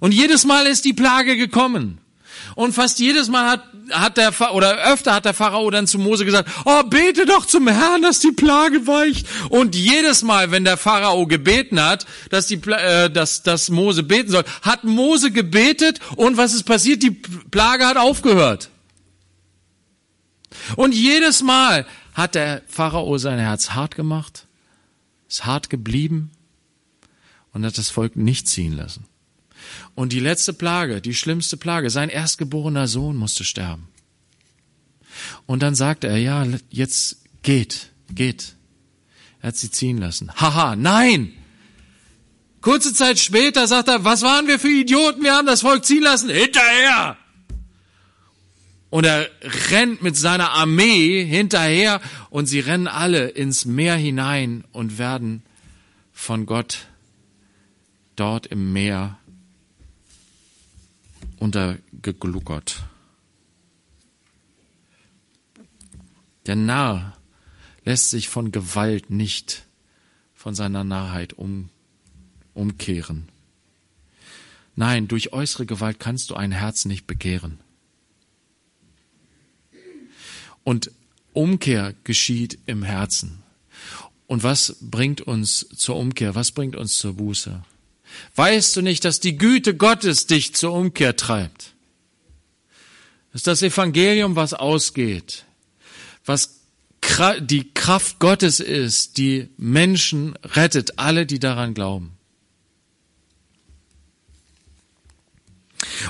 Und 0.00 0.12
jedes 0.12 0.44
Mal 0.44 0.66
ist 0.66 0.84
die 0.84 0.92
Plage 0.92 1.36
gekommen. 1.36 1.98
Und 2.54 2.72
fast 2.72 2.98
jedes 2.98 3.28
Mal 3.28 3.48
hat, 3.48 3.71
hat 3.92 4.16
der, 4.16 4.32
oder 4.54 4.92
öfter 4.92 5.14
hat 5.14 5.24
der 5.24 5.34
Pharao 5.34 5.70
dann 5.70 5.86
zu 5.86 5.98
Mose 5.98 6.24
gesagt, 6.24 6.50
oh, 6.64 6.82
bete 6.84 7.26
doch 7.26 7.46
zum 7.46 7.68
Herrn, 7.68 8.02
dass 8.02 8.20
die 8.20 8.32
Plage 8.32 8.86
weicht. 8.86 9.26
Und 9.48 9.74
jedes 9.74 10.22
Mal, 10.22 10.50
wenn 10.50 10.64
der 10.64 10.76
Pharao 10.76 11.26
gebeten 11.26 11.80
hat, 11.80 12.06
dass 12.30 12.46
die, 12.46 12.60
äh, 12.70 13.10
dass, 13.10 13.42
dass 13.42 13.70
Mose 13.70 14.02
beten 14.02 14.30
soll, 14.30 14.44
hat 14.62 14.84
Mose 14.84 15.30
gebetet 15.30 16.00
und 16.16 16.36
was 16.36 16.54
ist 16.54 16.64
passiert? 16.64 17.02
Die 17.02 17.10
Plage 17.10 17.86
hat 17.86 17.96
aufgehört. 17.96 18.70
Und 20.76 20.94
jedes 20.94 21.42
Mal 21.42 21.86
hat 22.14 22.34
der 22.34 22.62
Pharao 22.66 23.18
sein 23.18 23.38
Herz 23.38 23.70
hart 23.70 23.94
gemacht, 23.94 24.46
ist 25.28 25.44
hart 25.44 25.70
geblieben 25.70 26.30
und 27.52 27.64
hat 27.64 27.78
das 27.78 27.90
Volk 27.90 28.16
nicht 28.16 28.48
ziehen 28.48 28.76
lassen. 28.76 29.06
Und 29.94 30.12
die 30.12 30.20
letzte 30.20 30.52
Plage, 30.52 31.00
die 31.00 31.14
schlimmste 31.14 31.56
Plage, 31.56 31.90
sein 31.90 32.08
erstgeborener 32.08 32.88
Sohn 32.88 33.16
musste 33.16 33.44
sterben. 33.44 33.88
Und 35.46 35.62
dann 35.62 35.74
sagte 35.74 36.06
er, 36.06 36.16
ja, 36.16 36.46
jetzt 36.70 37.22
geht, 37.42 37.90
geht. 38.10 38.54
Er 39.40 39.48
hat 39.48 39.56
sie 39.56 39.70
ziehen 39.70 39.98
lassen. 39.98 40.32
Haha, 40.34 40.76
nein! 40.76 41.32
Kurze 42.60 42.94
Zeit 42.94 43.18
später 43.18 43.66
sagt 43.66 43.88
er, 43.88 44.04
was 44.04 44.22
waren 44.22 44.46
wir 44.46 44.58
für 44.58 44.70
Idioten, 44.70 45.22
wir 45.22 45.34
haben 45.34 45.46
das 45.46 45.62
Volk 45.62 45.84
ziehen 45.84 46.02
lassen, 46.02 46.30
hinterher! 46.30 47.16
Und 48.88 49.04
er 49.04 49.28
rennt 49.70 50.02
mit 50.02 50.16
seiner 50.16 50.50
Armee 50.50 51.24
hinterher 51.24 52.00
und 52.30 52.46
sie 52.46 52.60
rennen 52.60 52.86
alle 52.86 53.28
ins 53.28 53.64
Meer 53.64 53.96
hinein 53.96 54.64
und 54.70 54.98
werden 54.98 55.42
von 56.12 56.46
Gott 56.46 56.86
dort 58.16 58.46
im 58.46 58.72
Meer 58.72 59.18
untergegluckert. 61.42 62.84
Der 66.46 66.54
Narr 66.54 67.18
lässt 67.84 68.10
sich 68.10 68.28
von 68.28 68.52
Gewalt 68.52 69.10
nicht 69.10 69.66
von 70.34 70.54
seiner 70.54 70.84
Narrheit 70.84 71.32
um, 71.32 71.68
umkehren. 72.54 73.28
Nein, 74.76 75.08
durch 75.08 75.32
äußere 75.32 75.66
Gewalt 75.66 75.98
kannst 75.98 76.30
du 76.30 76.36
ein 76.36 76.52
Herz 76.52 76.84
nicht 76.84 77.08
bekehren. 77.08 77.58
Und 80.62 80.92
Umkehr 81.32 81.94
geschieht 82.04 82.60
im 82.66 82.84
Herzen. 82.84 83.42
Und 84.28 84.44
was 84.44 84.76
bringt 84.80 85.22
uns 85.22 85.66
zur 85.76 85.96
Umkehr? 85.96 86.36
Was 86.36 86.52
bringt 86.52 86.76
uns 86.76 86.98
zur 86.98 87.14
Buße? 87.14 87.64
Weißt 88.34 88.76
du 88.76 88.82
nicht, 88.82 89.04
dass 89.04 89.20
die 89.20 89.36
Güte 89.36 89.76
Gottes 89.76 90.26
dich 90.26 90.54
zur 90.54 90.72
Umkehr 90.72 91.16
treibt? 91.16 91.72
Das 93.32 93.40
ist 93.40 93.46
das 93.46 93.62
Evangelium, 93.62 94.36
was 94.36 94.54
ausgeht, 94.54 95.44
was 96.24 96.60
die 97.40 97.72
Kraft 97.74 98.18
Gottes 98.18 98.60
ist, 98.60 99.16
die 99.18 99.48
Menschen 99.56 100.36
rettet, 100.44 100.98
alle, 100.98 101.26
die 101.26 101.38
daran 101.38 101.74
glauben. 101.74 102.16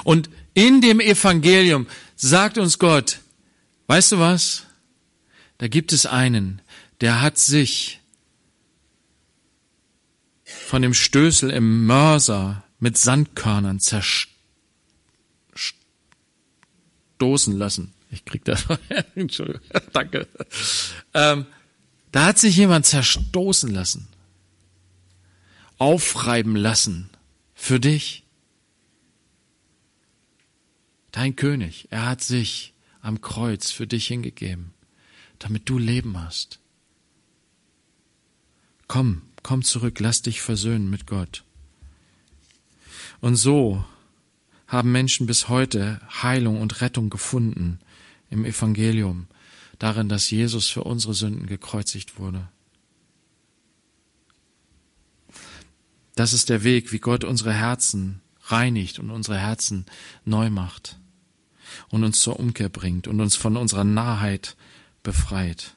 Und 0.05 0.31
in 0.55 0.81
dem 0.81 1.01
Evangelium 1.01 1.87
sagt 2.17 2.59
uns 2.59 2.79
Gott, 2.79 3.21
weißt 3.87 4.13
du 4.13 4.19
was? 4.19 4.65
Da 5.59 5.69
gibt 5.69 5.93
es 5.93 6.07
einen, 6.07 6.61
der 7.01 7.21
hat 7.21 7.39
sich 7.39 8.02
von 10.67 10.83
dem 10.83 10.95
Stößel 10.95 11.51
im 11.51 11.87
Mörser 11.87 12.65
mit 12.79 12.97
Sandkörnern 12.97 13.81
zerstoßen 13.81 14.33
lassen. 17.57 17.93
Ich 18.11 18.25
krieg 18.25 18.45
das. 18.45 18.67
Entschuldigung, 19.15 19.61
danke. 19.93 20.27
Ähm, 21.15 21.47
da 22.11 22.27
hat 22.27 22.39
sich 22.39 22.57
jemand 22.57 22.87
zerstoßen 22.87 23.71
lassen, 23.71 24.09
aufreiben 25.79 26.57
lassen 26.57 27.11
für 27.55 27.81
dich. 27.81 28.25
Dein 31.11 31.37
König, 31.37 31.89
er 31.91 32.07
hat 32.07 32.23
sich 32.23 32.75
am 33.01 33.21
Kreuz 33.21 33.71
für 33.71 33.87
dich 33.87 34.07
hingegeben, 34.07 34.73
damit 35.39 35.69
du 35.69 35.79
Leben 35.79 36.23
hast. 36.23 36.59
Komm, 38.89 39.23
Komm 39.43 39.63
zurück, 39.63 39.99
lass 40.01 40.23
dich 40.23 40.41
versöhnen 40.41 40.89
mit 40.89 41.07
Gott. 41.07 41.45
Und 43.21 43.37
so 43.37 43.85
haben 44.67 44.93
Menschen 44.93 45.27
bis 45.27 45.49
heute 45.49 46.01
Heilung 46.23 46.61
und 46.61 46.81
Rettung 46.81 47.11
gefunden 47.11 47.79
im 48.31 48.45
Evangelium, 48.45 49.27
darin, 49.79 50.09
dass 50.09 50.31
Jesus 50.31 50.69
für 50.69 50.85
unsere 50.85 51.15
Sünden 51.15 51.47
gekreuzigt 51.47 52.19
wurde. 52.19 52.49
Das 56.15 56.33
ist 56.33 56.49
der 56.49 56.63
Weg, 56.63 56.93
wie 56.93 56.99
Gott 56.99 57.25
unsere 57.25 57.53
Herzen 57.53 58.21
reinigt 58.45 58.99
und 58.99 59.11
unsere 59.11 59.39
Herzen 59.39 59.87
neu 60.25 60.51
macht 60.51 60.99
und 61.89 62.05
uns 62.05 62.21
zur 62.21 62.39
Umkehr 62.39 62.69
bringt 62.69 63.09
und 63.09 63.21
uns 63.21 63.37
von 63.37 63.57
unserer 63.57 63.85
Nahheit 63.85 64.57
befreit. 65.03 65.75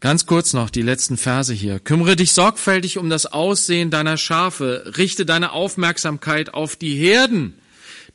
Ganz 0.00 0.24
kurz 0.24 0.54
noch 0.54 0.70
die 0.70 0.80
letzten 0.80 1.18
Verse 1.18 1.52
hier. 1.52 1.78
Kümmere 1.78 2.16
dich 2.16 2.32
sorgfältig 2.32 2.96
um 2.96 3.10
das 3.10 3.26
Aussehen 3.26 3.90
deiner 3.90 4.16
Schafe, 4.16 4.94
richte 4.96 5.26
deine 5.26 5.52
Aufmerksamkeit 5.52 6.54
auf 6.54 6.74
die 6.74 6.94
Herden, 6.94 7.52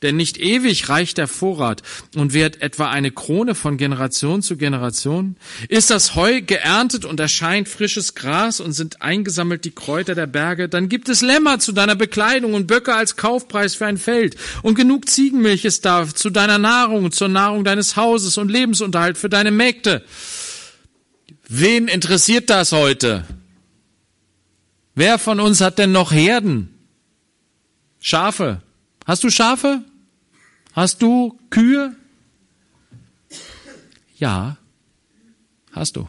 denn 0.02 0.16
nicht 0.16 0.36
ewig 0.36 0.88
reicht 0.88 1.16
der 1.16 1.28
Vorrat 1.28 1.84
und 2.16 2.32
wird 2.32 2.60
etwa 2.60 2.90
eine 2.90 3.12
Krone 3.12 3.54
von 3.54 3.76
Generation 3.76 4.42
zu 4.42 4.56
Generation. 4.56 5.36
Ist 5.68 5.90
das 5.90 6.16
Heu 6.16 6.40
geerntet 6.40 7.04
und 7.04 7.20
erscheint 7.20 7.68
frisches 7.68 8.16
Gras 8.16 8.58
und 8.58 8.72
sind 8.72 9.00
eingesammelt 9.00 9.64
die 9.64 9.70
Kräuter 9.70 10.16
der 10.16 10.26
Berge, 10.26 10.68
dann 10.68 10.88
gibt 10.88 11.08
es 11.08 11.22
Lämmer 11.22 11.60
zu 11.60 11.70
deiner 11.70 11.94
Bekleidung 11.94 12.54
und 12.54 12.66
Böcke 12.66 12.96
als 12.96 13.14
Kaufpreis 13.14 13.76
für 13.76 13.86
ein 13.86 13.96
Feld 13.96 14.34
und 14.62 14.74
genug 14.74 15.08
Ziegenmilch 15.08 15.64
ist 15.64 15.84
da 15.84 16.04
zu 16.12 16.30
deiner 16.30 16.58
Nahrung, 16.58 17.12
zur 17.12 17.28
Nahrung 17.28 17.62
deines 17.62 17.94
Hauses 17.94 18.38
und 18.38 18.50
Lebensunterhalt 18.50 19.16
für 19.16 19.28
deine 19.28 19.52
Mägde. 19.52 20.02
Wen 21.48 21.88
interessiert 21.88 22.50
das 22.50 22.72
heute? 22.72 23.24
Wer 24.94 25.18
von 25.18 25.40
uns 25.40 25.60
hat 25.60 25.78
denn 25.78 25.92
noch 25.92 26.10
Herden? 26.10 26.74
Schafe. 28.00 28.62
Hast 29.04 29.22
du 29.22 29.30
Schafe? 29.30 29.84
Hast 30.72 31.02
du 31.02 31.38
Kühe? 31.50 31.94
Ja, 34.18 34.56
hast 35.72 35.96
du. 35.96 36.08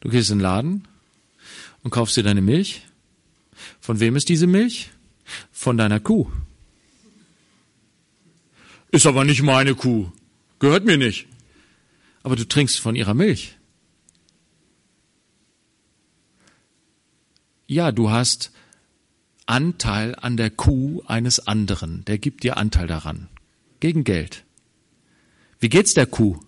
Du 0.00 0.08
gehst 0.08 0.30
in 0.30 0.38
den 0.38 0.42
Laden 0.42 0.88
und 1.82 1.90
kaufst 1.90 2.16
dir 2.16 2.22
deine 2.22 2.40
Milch. 2.40 2.82
Von 3.80 4.00
wem 4.00 4.16
ist 4.16 4.28
diese 4.28 4.46
Milch? 4.46 4.90
Von 5.52 5.76
deiner 5.76 6.00
Kuh. 6.00 6.30
Ist 8.90 9.06
aber 9.06 9.24
nicht 9.24 9.42
meine 9.42 9.74
Kuh. 9.74 10.10
Gehört 10.58 10.84
mir 10.84 10.96
nicht 10.96 11.29
aber 12.22 12.36
du 12.36 12.46
trinkst 12.46 12.78
von 12.78 12.96
ihrer 12.96 13.14
Milch. 13.14 13.56
Ja, 17.66 17.92
du 17.92 18.10
hast 18.10 18.50
Anteil 19.46 20.14
an 20.16 20.36
der 20.36 20.50
Kuh 20.50 21.02
eines 21.06 21.46
anderen. 21.46 22.04
Der 22.04 22.18
gibt 22.18 22.42
dir 22.42 22.56
Anteil 22.56 22.86
daran. 22.86 23.28
Gegen 23.80 24.04
Geld. 24.04 24.44
Wie 25.58 25.68
geht's 25.68 25.94
der 25.94 26.06
Kuh? 26.06 26.40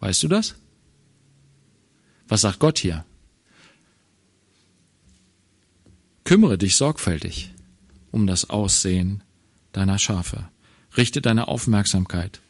Weißt 0.00 0.22
du 0.22 0.28
das? 0.28 0.54
Was 2.28 2.42
sagt 2.42 2.58
Gott 2.58 2.78
hier? 2.78 3.04
Kümmere 6.24 6.58
dich 6.58 6.76
sorgfältig 6.76 7.52
um 8.10 8.26
das 8.26 8.48
Aussehen 8.48 9.22
deiner 9.72 9.98
Schafe. 9.98 10.48
Richte 10.96 11.20
deine 11.20 11.48
Aufmerksamkeit 11.48 12.40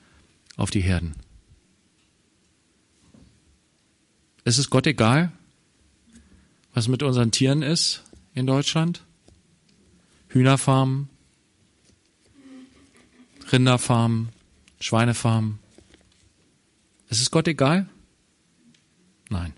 auf 0.57 0.71
die 0.71 0.83
Herden. 0.83 1.15
Es 4.45 4.59
ist 4.59 4.71
Gott 4.71 4.87
egal, 4.87 5.33
was 6.75 6.89
mit 6.89 7.03
unseren 7.03 7.31
Tieren 7.31 7.63
ist 7.63 8.05
in 8.35 8.47
Deutschland. 8.47 9.05
Hühnerfarmen, 10.29 11.09
Rinderfarmen, 13.53 14.31
Schweinefarmen. 14.81 15.59
Ist 17.09 17.21
es 17.21 17.31
Gott 17.31 17.47
egal? 17.47 17.89
Nein. 19.31 19.53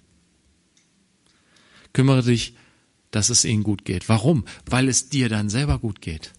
Kümmere 1.92 2.22
dich, 2.22 2.54
dass 3.10 3.30
es 3.30 3.44
ihnen 3.44 3.62
gut 3.62 3.84
geht. 3.84 4.08
Warum? 4.08 4.44
Weil 4.66 4.88
es 4.88 5.08
dir 5.08 5.28
dann 5.28 5.48
selber 5.48 5.78
gut 5.78 6.02
geht. 6.02 6.32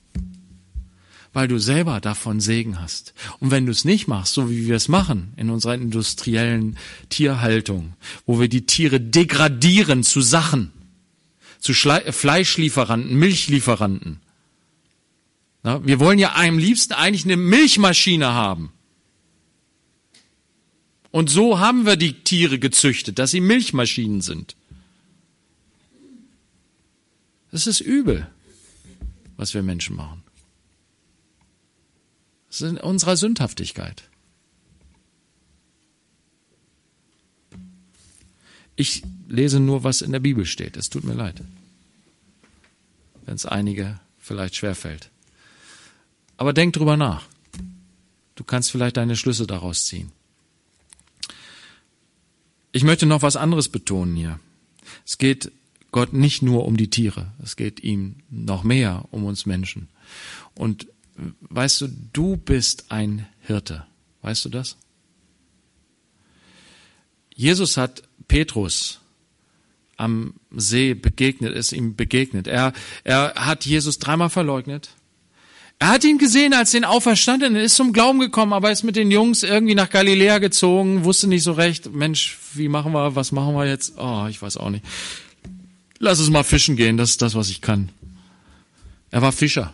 Weil 1.37 1.47
du 1.47 1.59
selber 1.59 2.01
davon 2.01 2.39
Segen 2.39 2.81
hast. 2.81 3.13
Und 3.39 3.51
wenn 3.51 3.67
du 3.67 3.71
es 3.71 3.85
nicht 3.85 4.07
machst, 4.07 4.33
so 4.33 4.49
wie 4.49 4.65
wir 4.65 4.75
es 4.75 4.87
machen 4.87 5.33
in 5.37 5.51
unserer 5.51 5.75
industriellen 5.75 6.79
Tierhaltung, 7.09 7.93
wo 8.25 8.39
wir 8.39 8.47
die 8.47 8.65
Tiere 8.65 8.99
degradieren 8.99 10.01
zu 10.01 10.21
Sachen, 10.21 10.71
zu 11.59 11.75
Schle 11.75 12.11
Fleischlieferanten, 12.11 13.15
Milchlieferanten. 13.15 14.19
Na, 15.61 15.85
wir 15.85 15.99
wollen 15.99 16.17
ja 16.17 16.33
am 16.33 16.57
liebsten 16.57 16.93
eigentlich 16.93 17.25
eine 17.25 17.37
Milchmaschine 17.37 18.33
haben. 18.33 18.71
Und 21.11 21.29
so 21.29 21.59
haben 21.59 21.85
wir 21.85 21.97
die 21.97 22.23
Tiere 22.23 22.57
gezüchtet, 22.57 23.19
dass 23.19 23.29
sie 23.29 23.41
Milchmaschinen 23.41 24.21
sind. 24.21 24.55
Das 27.51 27.67
ist 27.67 27.79
übel, 27.79 28.25
was 29.35 29.53
wir 29.53 29.61
Menschen 29.61 29.95
machen. 29.95 30.23
Unserer 32.49 33.17
Sündhaftigkeit. 33.17 34.03
Ich 38.75 39.03
lese 39.27 39.59
nur, 39.59 39.83
was 39.83 40.01
in 40.01 40.11
der 40.11 40.19
Bibel 40.19 40.45
steht. 40.45 40.77
Es 40.77 40.89
tut 40.89 41.03
mir 41.03 41.13
leid, 41.13 41.41
wenn 43.25 43.35
es 43.35 43.45
einige 43.45 43.99
vielleicht 44.19 44.55
schwerfällt. 44.55 45.09
Aber 46.37 46.53
denk 46.53 46.73
drüber 46.73 46.95
nach. 46.95 47.25
Du 48.35 48.43
kannst 48.43 48.71
vielleicht 48.71 48.97
deine 48.97 49.15
Schlüsse 49.15 49.47
daraus 49.47 49.85
ziehen. 49.87 50.11
Ich 52.71 52.83
möchte 52.83 53.07
noch 53.07 53.23
was 53.23 53.35
anderes 53.35 53.69
betonen 53.69 54.15
hier. 54.15 54.39
Es 55.03 55.17
geht 55.17 55.51
Gott 55.91 56.13
nicht 56.13 56.43
nur 56.43 56.65
um 56.65 56.77
die 56.77 56.91
Tiere, 56.91 57.31
es 57.41 57.55
geht 57.55 57.79
ihm 57.79 58.17
noch 58.29 58.63
mehr 58.63 59.05
um 59.09 59.25
uns 59.25 59.47
Menschen. 59.47 59.87
Und 60.53 60.87
weißt 61.41 61.81
du, 61.81 61.87
du 62.13 62.37
bist 62.37 62.85
ein 62.89 63.27
Hirte. 63.41 63.85
Weißt 64.21 64.45
du 64.45 64.49
das? 64.49 64.77
Jesus 67.35 67.77
hat 67.77 68.03
Petrus 68.27 68.99
am 69.95 70.35
See 70.55 70.93
begegnet, 70.93 71.55
ist 71.55 71.71
ihm 71.71 71.95
begegnet. 71.95 72.47
Er, 72.47 72.73
er 73.03 73.33
hat 73.35 73.65
Jesus 73.65 73.99
dreimal 73.99 74.29
verleugnet. 74.29 74.89
Er 75.79 75.89
hat 75.89 76.03
ihn 76.03 76.17
gesehen 76.17 76.53
als 76.53 76.71
den 76.71 76.85
Auferstandenen, 76.85 77.61
ist 77.61 77.75
zum 77.75 77.93
Glauben 77.93 78.19
gekommen, 78.19 78.53
aber 78.53 78.71
ist 78.71 78.83
mit 78.83 78.95
den 78.95 79.11
Jungs 79.11 79.43
irgendwie 79.43 79.75
nach 79.75 79.91
Galiläa 79.91 80.39
gezogen, 80.39 81.03
wusste 81.03 81.27
nicht 81.27 81.43
so 81.43 81.51
recht, 81.51 81.93
Mensch, 81.93 82.39
wie 82.53 82.67
machen 82.67 82.93
wir, 82.93 83.15
was 83.15 83.31
machen 83.31 83.53
wir 83.53 83.67
jetzt? 83.67 83.93
Oh, 83.97 84.25
ich 84.27 84.41
weiß 84.41 84.57
auch 84.57 84.71
nicht. 84.71 84.83
Lass 85.99 86.19
uns 86.19 86.31
mal 86.31 86.43
fischen 86.43 86.75
gehen, 86.75 86.97
das 86.97 87.11
ist 87.11 87.21
das, 87.21 87.35
was 87.35 87.49
ich 87.49 87.61
kann. 87.61 87.89
Er 89.11 89.21
war 89.21 89.31
Fischer. 89.31 89.73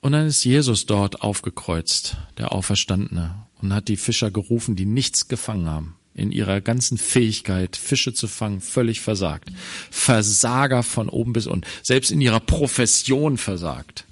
Und 0.00 0.12
dann 0.12 0.26
ist 0.26 0.44
Jesus 0.44 0.86
dort 0.86 1.22
aufgekreuzt, 1.22 2.16
der 2.38 2.52
Auferstandene, 2.52 3.46
und 3.60 3.72
hat 3.72 3.88
die 3.88 3.96
Fischer 3.96 4.30
gerufen, 4.30 4.76
die 4.76 4.86
nichts 4.86 5.28
gefangen 5.28 5.66
haben. 5.66 5.96
In 6.14 6.32
ihrer 6.32 6.60
ganzen 6.60 6.96
Fähigkeit, 6.96 7.76
Fische 7.76 8.14
zu 8.14 8.26
fangen, 8.26 8.60
völlig 8.60 9.00
versagt. 9.00 9.50
Versager 9.90 10.82
von 10.82 11.08
oben 11.08 11.32
bis 11.32 11.46
unten. 11.46 11.66
Selbst 11.82 12.10
in 12.10 12.20
ihrer 12.20 12.40
Profession 12.40 13.36
versagt. 13.36 14.04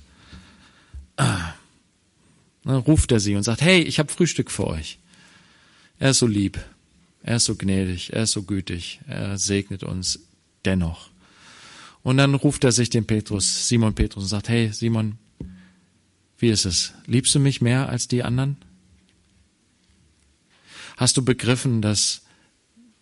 Ah. 1.16 1.54
Dann 2.64 2.76
ruft 2.76 3.12
er 3.12 3.20
sie 3.20 3.36
und 3.36 3.42
sagt, 3.42 3.60
hey, 3.60 3.82
ich 3.82 3.98
habe 3.98 4.12
Frühstück 4.12 4.50
für 4.50 4.66
euch. 4.66 4.98
Er 5.98 6.10
ist 6.10 6.18
so 6.18 6.26
lieb, 6.26 6.58
er 7.22 7.36
ist 7.36 7.44
so 7.44 7.54
gnädig, 7.54 8.12
er 8.12 8.24
ist 8.24 8.32
so 8.32 8.42
gütig, 8.42 9.00
er 9.06 9.38
segnet 9.38 9.84
uns 9.84 10.20
dennoch. 10.64 11.08
Und 12.02 12.18
dann 12.18 12.34
ruft 12.34 12.64
er 12.64 12.72
sich 12.72 12.90
den 12.90 13.06
Petrus, 13.06 13.68
Simon 13.68 13.94
Petrus, 13.94 14.24
und 14.24 14.28
sagt, 14.28 14.48
hey 14.48 14.70
Simon, 14.72 15.18
wie 16.38 16.50
ist 16.50 16.64
es? 16.64 16.92
Liebst 17.06 17.34
du 17.34 17.40
mich 17.40 17.60
mehr 17.60 17.88
als 17.88 18.08
die 18.08 18.22
anderen? 18.22 18.56
Hast 20.96 21.16
du 21.16 21.24
begriffen, 21.24 21.82
dass 21.82 22.22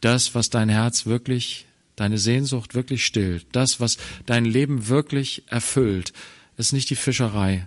das, 0.00 0.34
was 0.34 0.50
dein 0.50 0.68
Herz 0.68 1.06
wirklich, 1.06 1.66
deine 1.96 2.18
Sehnsucht 2.18 2.74
wirklich 2.74 3.04
stillt, 3.04 3.46
das, 3.52 3.80
was 3.80 3.98
dein 4.26 4.44
Leben 4.44 4.88
wirklich 4.88 5.44
erfüllt, 5.46 6.12
ist 6.56 6.72
nicht 6.72 6.90
die 6.90 6.96
Fischerei, 6.96 7.66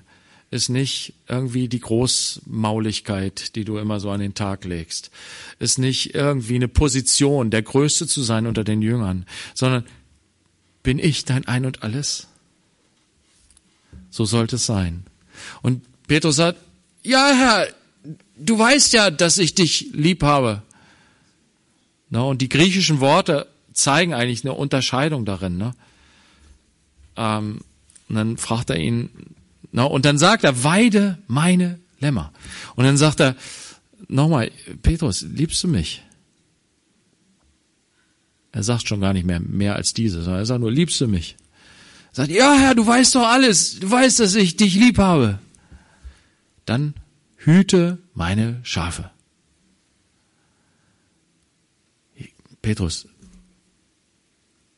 ist 0.51 0.69
nicht 0.69 1.13
irgendwie 1.27 1.67
die 1.67 1.79
Großmauligkeit, 1.79 3.55
die 3.55 3.65
du 3.65 3.77
immer 3.77 3.99
so 3.99 4.11
an 4.11 4.19
den 4.19 4.33
Tag 4.33 4.65
legst, 4.65 5.11
ist 5.59 5.79
nicht 5.79 6.15
irgendwie 6.15 6.55
eine 6.55 6.67
Position, 6.67 7.49
der 7.49 7.61
Größte 7.61 8.07
zu 8.07 8.21
sein 8.21 8.47
unter 8.47 8.63
den 8.63 8.81
Jüngern, 8.81 9.25
sondern 9.53 9.85
bin 10.83 10.99
ich 10.99 11.25
dein 11.25 11.47
Ein 11.47 11.65
und 11.65 11.83
alles? 11.83 12.27
So 14.09 14.25
sollte 14.25 14.57
es 14.57 14.65
sein. 14.65 15.05
Und 15.61 15.83
Petrus 16.07 16.35
sagt, 16.37 16.59
ja, 17.03 17.31
Herr, 17.33 17.67
du 18.37 18.57
weißt 18.57 18.93
ja, 18.93 19.11
dass 19.11 19.37
ich 19.37 19.55
dich 19.55 19.89
lieb 19.93 20.23
habe. 20.23 20.61
Na, 22.09 22.21
und 22.21 22.41
die 22.41 22.49
griechischen 22.49 22.99
Worte 22.99 23.47
zeigen 23.73 24.13
eigentlich 24.13 24.43
eine 24.43 24.53
Unterscheidung 24.53 25.25
darin. 25.25 25.57
Ne? 25.57 25.73
Ähm, 27.15 27.59
und 28.07 28.15
dann 28.15 28.37
fragt 28.37 28.69
er 28.69 28.77
ihn, 28.77 29.09
na, 29.71 29.83
und 29.83 30.05
dann 30.05 30.17
sagt 30.17 30.43
er, 30.43 30.63
weide 30.63 31.17
meine 31.27 31.79
Lämmer. 31.99 32.31
Und 32.75 32.85
dann 32.85 32.97
sagt 32.97 33.19
er, 33.19 33.35
nochmal, 34.07 34.51
Petrus, 34.81 35.21
liebst 35.21 35.63
du 35.63 35.67
mich? 35.67 36.03
Er 38.51 38.63
sagt 38.63 38.87
schon 38.87 39.01
gar 39.01 39.11
nicht 39.11 39.25
mehr 39.25 39.41
mehr 39.41 39.75
als 39.75 39.93
diese, 39.93 40.21
sondern 40.21 40.41
er 40.41 40.45
sagt 40.45 40.61
nur, 40.61 40.71
liebst 40.71 41.01
du 41.01 41.07
mich? 41.07 41.35
Sagt, 42.15 42.31
ja 42.31 42.55
Herr, 42.57 42.75
du 42.75 42.87
weißt 42.87 43.15
doch 43.15 43.27
alles. 43.27 43.77
Du 43.77 43.91
weißt, 43.91 44.21
dass 44.21 44.35
ich 44.35 44.55
dich 44.55 44.75
lieb 44.75 44.99
habe. 44.99 45.37
Dann 46.63 46.93
hüte 47.35 47.97
meine 48.13 48.61
Schafe. 48.63 49.11
Petrus, 52.61 53.09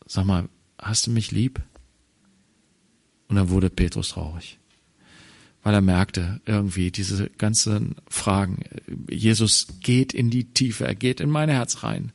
sag 0.08 0.26
mal, 0.26 0.50
hast 0.80 1.06
du 1.06 1.12
mich 1.12 1.30
lieb? 1.30 1.62
Und 3.28 3.36
dann 3.36 3.50
wurde 3.50 3.70
Petrus 3.70 4.10
traurig, 4.10 4.58
weil 5.62 5.76
er 5.76 5.82
merkte 5.82 6.42
irgendwie 6.48 6.90
diese 6.90 7.30
ganzen 7.30 7.98
Fragen. 8.10 8.64
Jesus 9.12 9.68
geht 9.82 10.12
in 10.12 10.32
die 10.32 10.46
Tiefe, 10.46 10.88
er 10.88 10.96
geht 10.96 11.20
in 11.20 11.30
mein 11.30 11.50
Herz 11.50 11.84
rein 11.84 12.14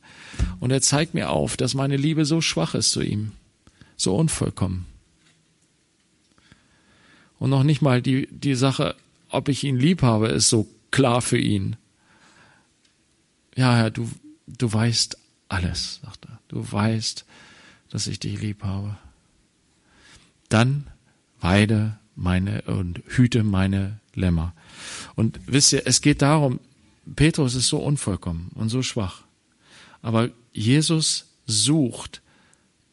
und 0.59 0.71
er 0.71 0.81
zeigt 0.81 1.13
mir 1.13 1.29
auf, 1.29 1.55
dass 1.55 1.75
meine 1.75 1.95
Liebe 1.95 2.25
so 2.25 2.41
schwach 2.41 2.75
ist 2.75 2.91
zu 2.91 3.01
ihm, 3.01 3.31
so 3.95 4.17
unvollkommen. 4.17 4.85
Und 7.43 7.49
noch 7.49 7.63
nicht 7.63 7.81
mal 7.81 8.01
die, 8.01 8.29
die 8.31 8.55
Sache, 8.55 8.95
ob 9.27 9.49
ich 9.49 9.65
ihn 9.65 9.77
lieb 9.77 10.01
habe, 10.01 10.29
ist 10.29 10.47
so 10.47 10.65
klar 10.91 11.21
für 11.21 11.37
ihn. 11.37 11.75
Ja, 13.53 13.75
Herr, 13.75 13.91
du, 13.91 14.09
du 14.47 14.71
weißt 14.71 15.17
alles, 15.49 15.99
sagt 16.05 16.23
er. 16.23 16.39
Du 16.47 16.71
weißt, 16.71 17.25
dass 17.89 18.07
ich 18.07 18.19
dich 18.19 18.39
lieb 18.39 18.63
habe. 18.63 18.95
Dann 20.47 20.87
weide 21.41 21.97
meine 22.15 22.61
und 22.61 23.03
hüte 23.07 23.43
meine 23.43 23.99
Lämmer. 24.15 24.53
Und 25.15 25.37
wisst 25.45 25.73
ihr, 25.73 25.81
es 25.85 25.99
geht 25.99 26.21
darum, 26.21 26.61
Petrus 27.13 27.55
ist 27.55 27.67
so 27.67 27.79
unvollkommen 27.79 28.51
und 28.55 28.69
so 28.69 28.81
schwach. 28.83 29.23
Aber 30.01 30.29
Jesus 30.53 31.25
sucht 31.45 32.21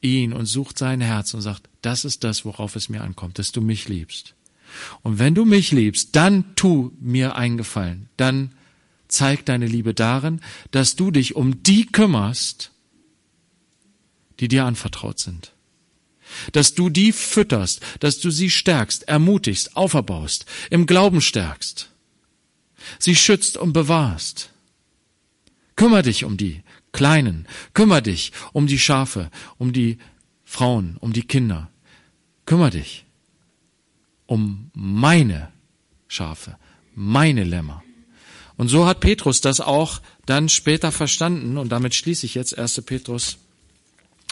ihn 0.00 0.32
und 0.32 0.46
sucht 0.46 0.76
sein 0.76 1.00
Herz 1.00 1.34
und 1.34 1.40
sagt, 1.40 1.68
das 1.82 2.04
ist 2.04 2.24
das, 2.24 2.44
worauf 2.44 2.74
es 2.74 2.88
mir 2.88 3.02
ankommt, 3.02 3.38
dass 3.38 3.52
du 3.52 3.60
mich 3.60 3.88
liebst. 3.88 4.34
Und 5.02 5.18
wenn 5.18 5.34
du 5.34 5.44
mich 5.44 5.72
liebst, 5.72 6.16
dann 6.16 6.54
tu 6.56 6.92
mir 7.00 7.36
einen 7.36 7.56
Gefallen. 7.56 8.08
Dann 8.16 8.52
zeig 9.08 9.44
deine 9.46 9.66
Liebe 9.66 9.94
darin, 9.94 10.40
dass 10.70 10.96
du 10.96 11.10
dich 11.10 11.36
um 11.36 11.62
die 11.62 11.86
kümmerst, 11.86 12.70
die 14.38 14.48
dir 14.48 14.64
anvertraut 14.64 15.18
sind. 15.18 15.52
Dass 16.52 16.74
du 16.74 16.90
die 16.90 17.12
fütterst, 17.12 17.80
dass 17.98 18.20
du 18.20 18.30
sie 18.30 18.50
stärkst, 18.50 19.08
ermutigst, 19.08 19.76
auferbaust, 19.76 20.46
im 20.70 20.86
Glauben 20.86 21.20
stärkst, 21.20 21.90
sie 22.98 23.16
schützt 23.16 23.56
und 23.56 23.72
bewahrst. 23.72 24.50
Kümmer 25.76 26.02
dich 26.02 26.24
um 26.24 26.36
die 26.36 26.62
Kleinen, 26.92 27.46
kümmer 27.74 28.00
dich 28.00 28.32
um 28.52 28.66
die 28.66 28.78
Schafe, 28.78 29.30
um 29.58 29.72
die 29.72 29.98
Frauen, 30.44 30.96
um 31.00 31.12
die 31.12 31.22
Kinder. 31.22 31.70
Kümmer 32.46 32.70
dich 32.70 33.04
um 34.30 34.70
meine 34.74 35.48
Schafe, 36.06 36.56
meine 36.94 37.42
Lämmer. 37.42 37.82
Und 38.56 38.68
so 38.68 38.86
hat 38.86 39.00
Petrus 39.00 39.40
das 39.40 39.60
auch 39.60 40.00
dann 40.24 40.48
später 40.48 40.92
verstanden 40.92 41.58
und 41.58 41.70
damit 41.70 41.96
schließe 41.96 42.26
ich 42.26 42.36
jetzt 42.36 42.56
1. 42.56 42.82
Petrus 42.82 43.38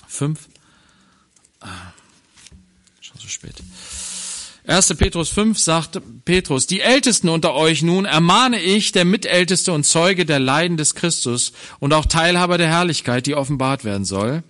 5. 0.07 0.39
Ah, 1.59 1.69
schon 3.01 3.19
so 3.19 3.27
spät. 3.27 3.57
1. 4.69 4.95
Petrus 4.95 5.31
5 5.31 5.59
sagt 5.59 6.01
Petrus, 6.25 6.69
die 6.69 6.81
Ältesten 6.81 7.29
unter 7.29 7.55
euch 7.55 7.83
nun 7.83 8.05
ermahne 8.05 8.61
ich, 8.63 8.93
der 8.93 9.05
Mitälteste 9.05 9.73
und 9.73 9.83
Zeuge 9.83 10.25
der 10.25 10.39
Leiden 10.39 10.77
des 10.77 10.95
Christus 10.95 11.53
und 11.81 11.93
auch 11.93 12.07
Teilhaber 12.07 12.57
der 12.57 12.69
Herrlichkeit, 12.69 13.27
die 13.27 13.35
offenbart 13.35 13.83
werden 13.83 14.05
soll. 14.05 14.45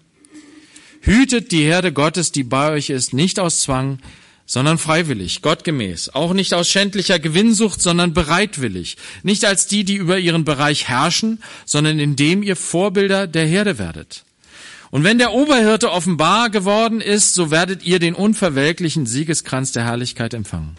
Hütet 1.01 1.53
die 1.53 1.65
Herde 1.65 1.95
Gottes, 1.95 2.33
die 2.33 2.45
bei 2.45 2.71
euch 2.73 2.91
ist, 2.91 3.15
nicht 3.15 3.39
aus 3.39 3.63
Zwang, 3.63 3.99
sondern 4.49 4.79
freiwillig, 4.79 5.43
gottgemäß, 5.43 6.09
auch 6.15 6.33
nicht 6.33 6.55
aus 6.55 6.71
schändlicher 6.71 7.19
Gewinnsucht, 7.19 7.83
sondern 7.83 8.15
bereitwillig, 8.15 8.97
nicht 9.23 9.45
als 9.45 9.67
die, 9.67 9.85
die 9.85 9.95
über 9.95 10.19
ihren 10.19 10.45
Bereich 10.45 10.89
herrschen, 10.89 11.41
sondern 11.67 11.99
indem 11.99 12.43
ihr 12.43 12.57
Vorbilder 12.57 13.27
der 13.27 13.47
Herde 13.47 13.79
werdet. 13.79 14.25
Und 14.91 15.05
wenn 15.05 15.19
der 15.19 15.35
Oberhirte 15.35 15.93
offenbar 15.93 16.49
geworden 16.49 17.03
ist, 17.03 17.35
so 17.35 17.51
werdet 17.51 17.85
ihr 17.85 17.99
den 17.99 18.15
unverwelklichen 18.15 19.05
Siegeskranz 19.05 19.73
der 19.73 19.85
Herrlichkeit 19.85 20.33
empfangen. 20.33 20.79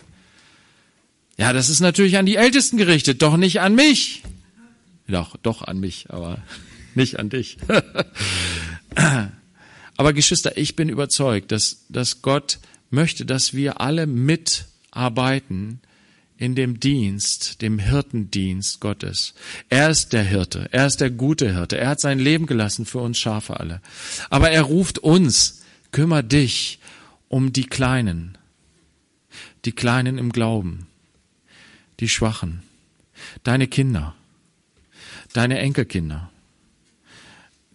Ja, 1.38 1.54
das 1.54 1.70
ist 1.70 1.80
natürlich 1.80 2.18
an 2.18 2.26
die 2.26 2.38
Ältesten 2.38 2.78
gerichtet, 2.78 3.22
doch 3.22 3.38
nicht 3.38 3.62
an 3.62 3.76
mich. 3.76 4.24
Doch, 5.08 5.38
doch 5.38 5.62
an 5.62 5.80
mich, 5.80 6.08
aber 6.10 6.40
nicht 6.96 7.20
an 7.20 7.30
dich. 7.30 7.58
aber 9.96 10.14
Geschwister, 10.14 10.58
ich 10.58 10.76
bin 10.76 10.90
überzeugt, 10.90 11.52
dass, 11.52 11.86
dass 11.88 12.24
Gott 12.24 12.58
möchte, 12.90 13.26
dass 13.26 13.54
wir 13.54 13.82
alle 13.82 14.08
mitarbeiten 14.08 15.82
in 16.40 16.56
dem 16.56 16.80
Dienst, 16.80 17.62
dem 17.62 17.80
Hirtendienst 17.80 18.80
Gottes. 18.80 19.34
Er 19.68 19.90
ist 19.90 20.14
der 20.14 20.24
Hirte, 20.24 20.70
er 20.72 20.88
ist 20.88 21.02
der 21.02 21.10
gute 21.12 21.54
Hirte, 21.54 21.78
er 21.78 21.90
hat 21.90 22.00
sein 22.00 22.18
Leben 22.18 22.46
gelassen 22.46 22.86
für 22.86 23.00
uns 23.00 23.20
Schafe 23.20 23.60
alle. 23.60 23.82
Aber 24.30 24.50
er 24.50 24.62
ruft 24.62 25.00
uns, 25.00 25.64
kümmer 25.92 26.24
dich 26.24 26.80
um 27.28 27.52
die 27.52 27.66
Kleinen, 27.66 28.38
die 29.66 29.74
Kleinen 29.74 30.18
im 30.18 30.32
Glauben, 30.32 30.88
die 32.00 32.08
Schwachen, 32.08 32.64
deine 33.44 33.68
Kinder, 33.68 34.16
deine 35.34 35.60
Enkelkinder, 35.60 36.32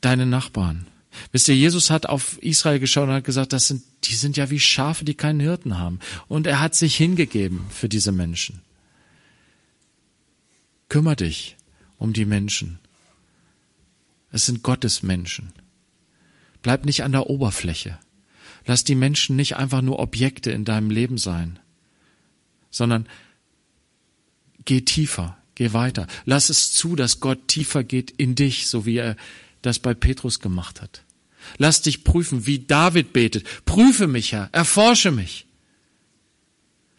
deine 0.00 0.24
Nachbarn. 0.24 0.86
Wisst 1.32 1.48
ihr, 1.48 1.56
Jesus 1.56 1.90
hat 1.90 2.06
auf 2.06 2.42
Israel 2.42 2.78
geschaut 2.78 3.08
und 3.08 3.14
hat 3.14 3.24
gesagt, 3.24 3.52
das 3.52 3.68
sind 3.68 3.82
die 4.04 4.14
sind 4.14 4.36
ja 4.36 4.50
wie 4.50 4.60
Schafe, 4.60 5.04
die 5.04 5.14
keinen 5.14 5.40
Hirten 5.40 5.78
haben. 5.78 5.98
Und 6.28 6.46
er 6.46 6.60
hat 6.60 6.74
sich 6.74 6.96
hingegeben 6.96 7.64
für 7.70 7.88
diese 7.88 8.12
Menschen. 8.12 8.60
Kümmer 10.88 11.16
dich 11.16 11.56
um 11.98 12.12
die 12.12 12.26
Menschen. 12.26 12.78
Es 14.30 14.46
sind 14.46 14.62
Gottes 14.62 15.02
Menschen. 15.02 15.52
Bleib 16.62 16.84
nicht 16.84 17.02
an 17.02 17.12
der 17.12 17.30
Oberfläche. 17.30 17.98
Lass 18.66 18.84
die 18.84 18.94
Menschen 18.94 19.36
nicht 19.36 19.56
einfach 19.56 19.82
nur 19.82 19.98
Objekte 19.98 20.50
in 20.50 20.64
deinem 20.64 20.90
Leben 20.90 21.18
sein, 21.18 21.58
sondern 22.70 23.06
geh 24.64 24.80
tiefer, 24.80 25.36
geh 25.54 25.72
weiter. 25.72 26.06
Lass 26.24 26.48
es 26.48 26.72
zu, 26.72 26.96
dass 26.96 27.20
Gott 27.20 27.48
tiefer 27.48 27.84
geht 27.84 28.10
in 28.10 28.34
dich, 28.34 28.66
so 28.66 28.86
wie 28.86 28.96
er 28.96 29.16
das 29.66 29.78
bei 29.78 29.94
Petrus 29.94 30.40
gemacht 30.40 30.82
hat. 30.82 31.02
Lass 31.58 31.82
dich 31.82 32.04
prüfen, 32.04 32.46
wie 32.46 32.60
David 32.60 33.12
betet. 33.12 33.46
Prüfe 33.64 34.06
mich, 34.06 34.32
Herr, 34.32 34.48
erforsche 34.52 35.10
mich. 35.10 35.46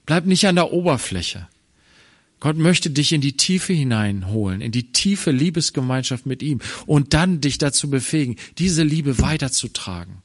Bleib 0.05 0.25
nicht 0.25 0.47
an 0.47 0.55
der 0.55 0.71
Oberfläche. 0.71 1.47
Gott 2.39 2.57
möchte 2.57 2.89
dich 2.89 3.11
in 3.11 3.21
die 3.21 3.37
Tiefe 3.37 3.73
hineinholen, 3.73 4.61
in 4.61 4.71
die 4.71 4.91
tiefe 4.91 5.31
Liebesgemeinschaft 5.31 6.25
mit 6.25 6.43
ihm 6.43 6.59
und 6.85 7.13
dann 7.13 7.41
dich 7.41 7.57
dazu 7.57 7.89
befähigen, 7.89 8.35
diese 8.57 8.83
Liebe 8.83 9.19
weiterzutragen, 9.19 10.21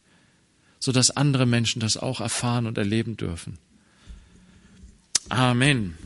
sodass 0.78 1.10
andere 1.10 1.46
Menschen 1.46 1.80
das 1.80 1.96
auch 1.96 2.20
erfahren 2.20 2.66
und 2.66 2.76
erleben 2.76 3.16
dürfen. 3.16 3.58
Amen. 5.28 5.96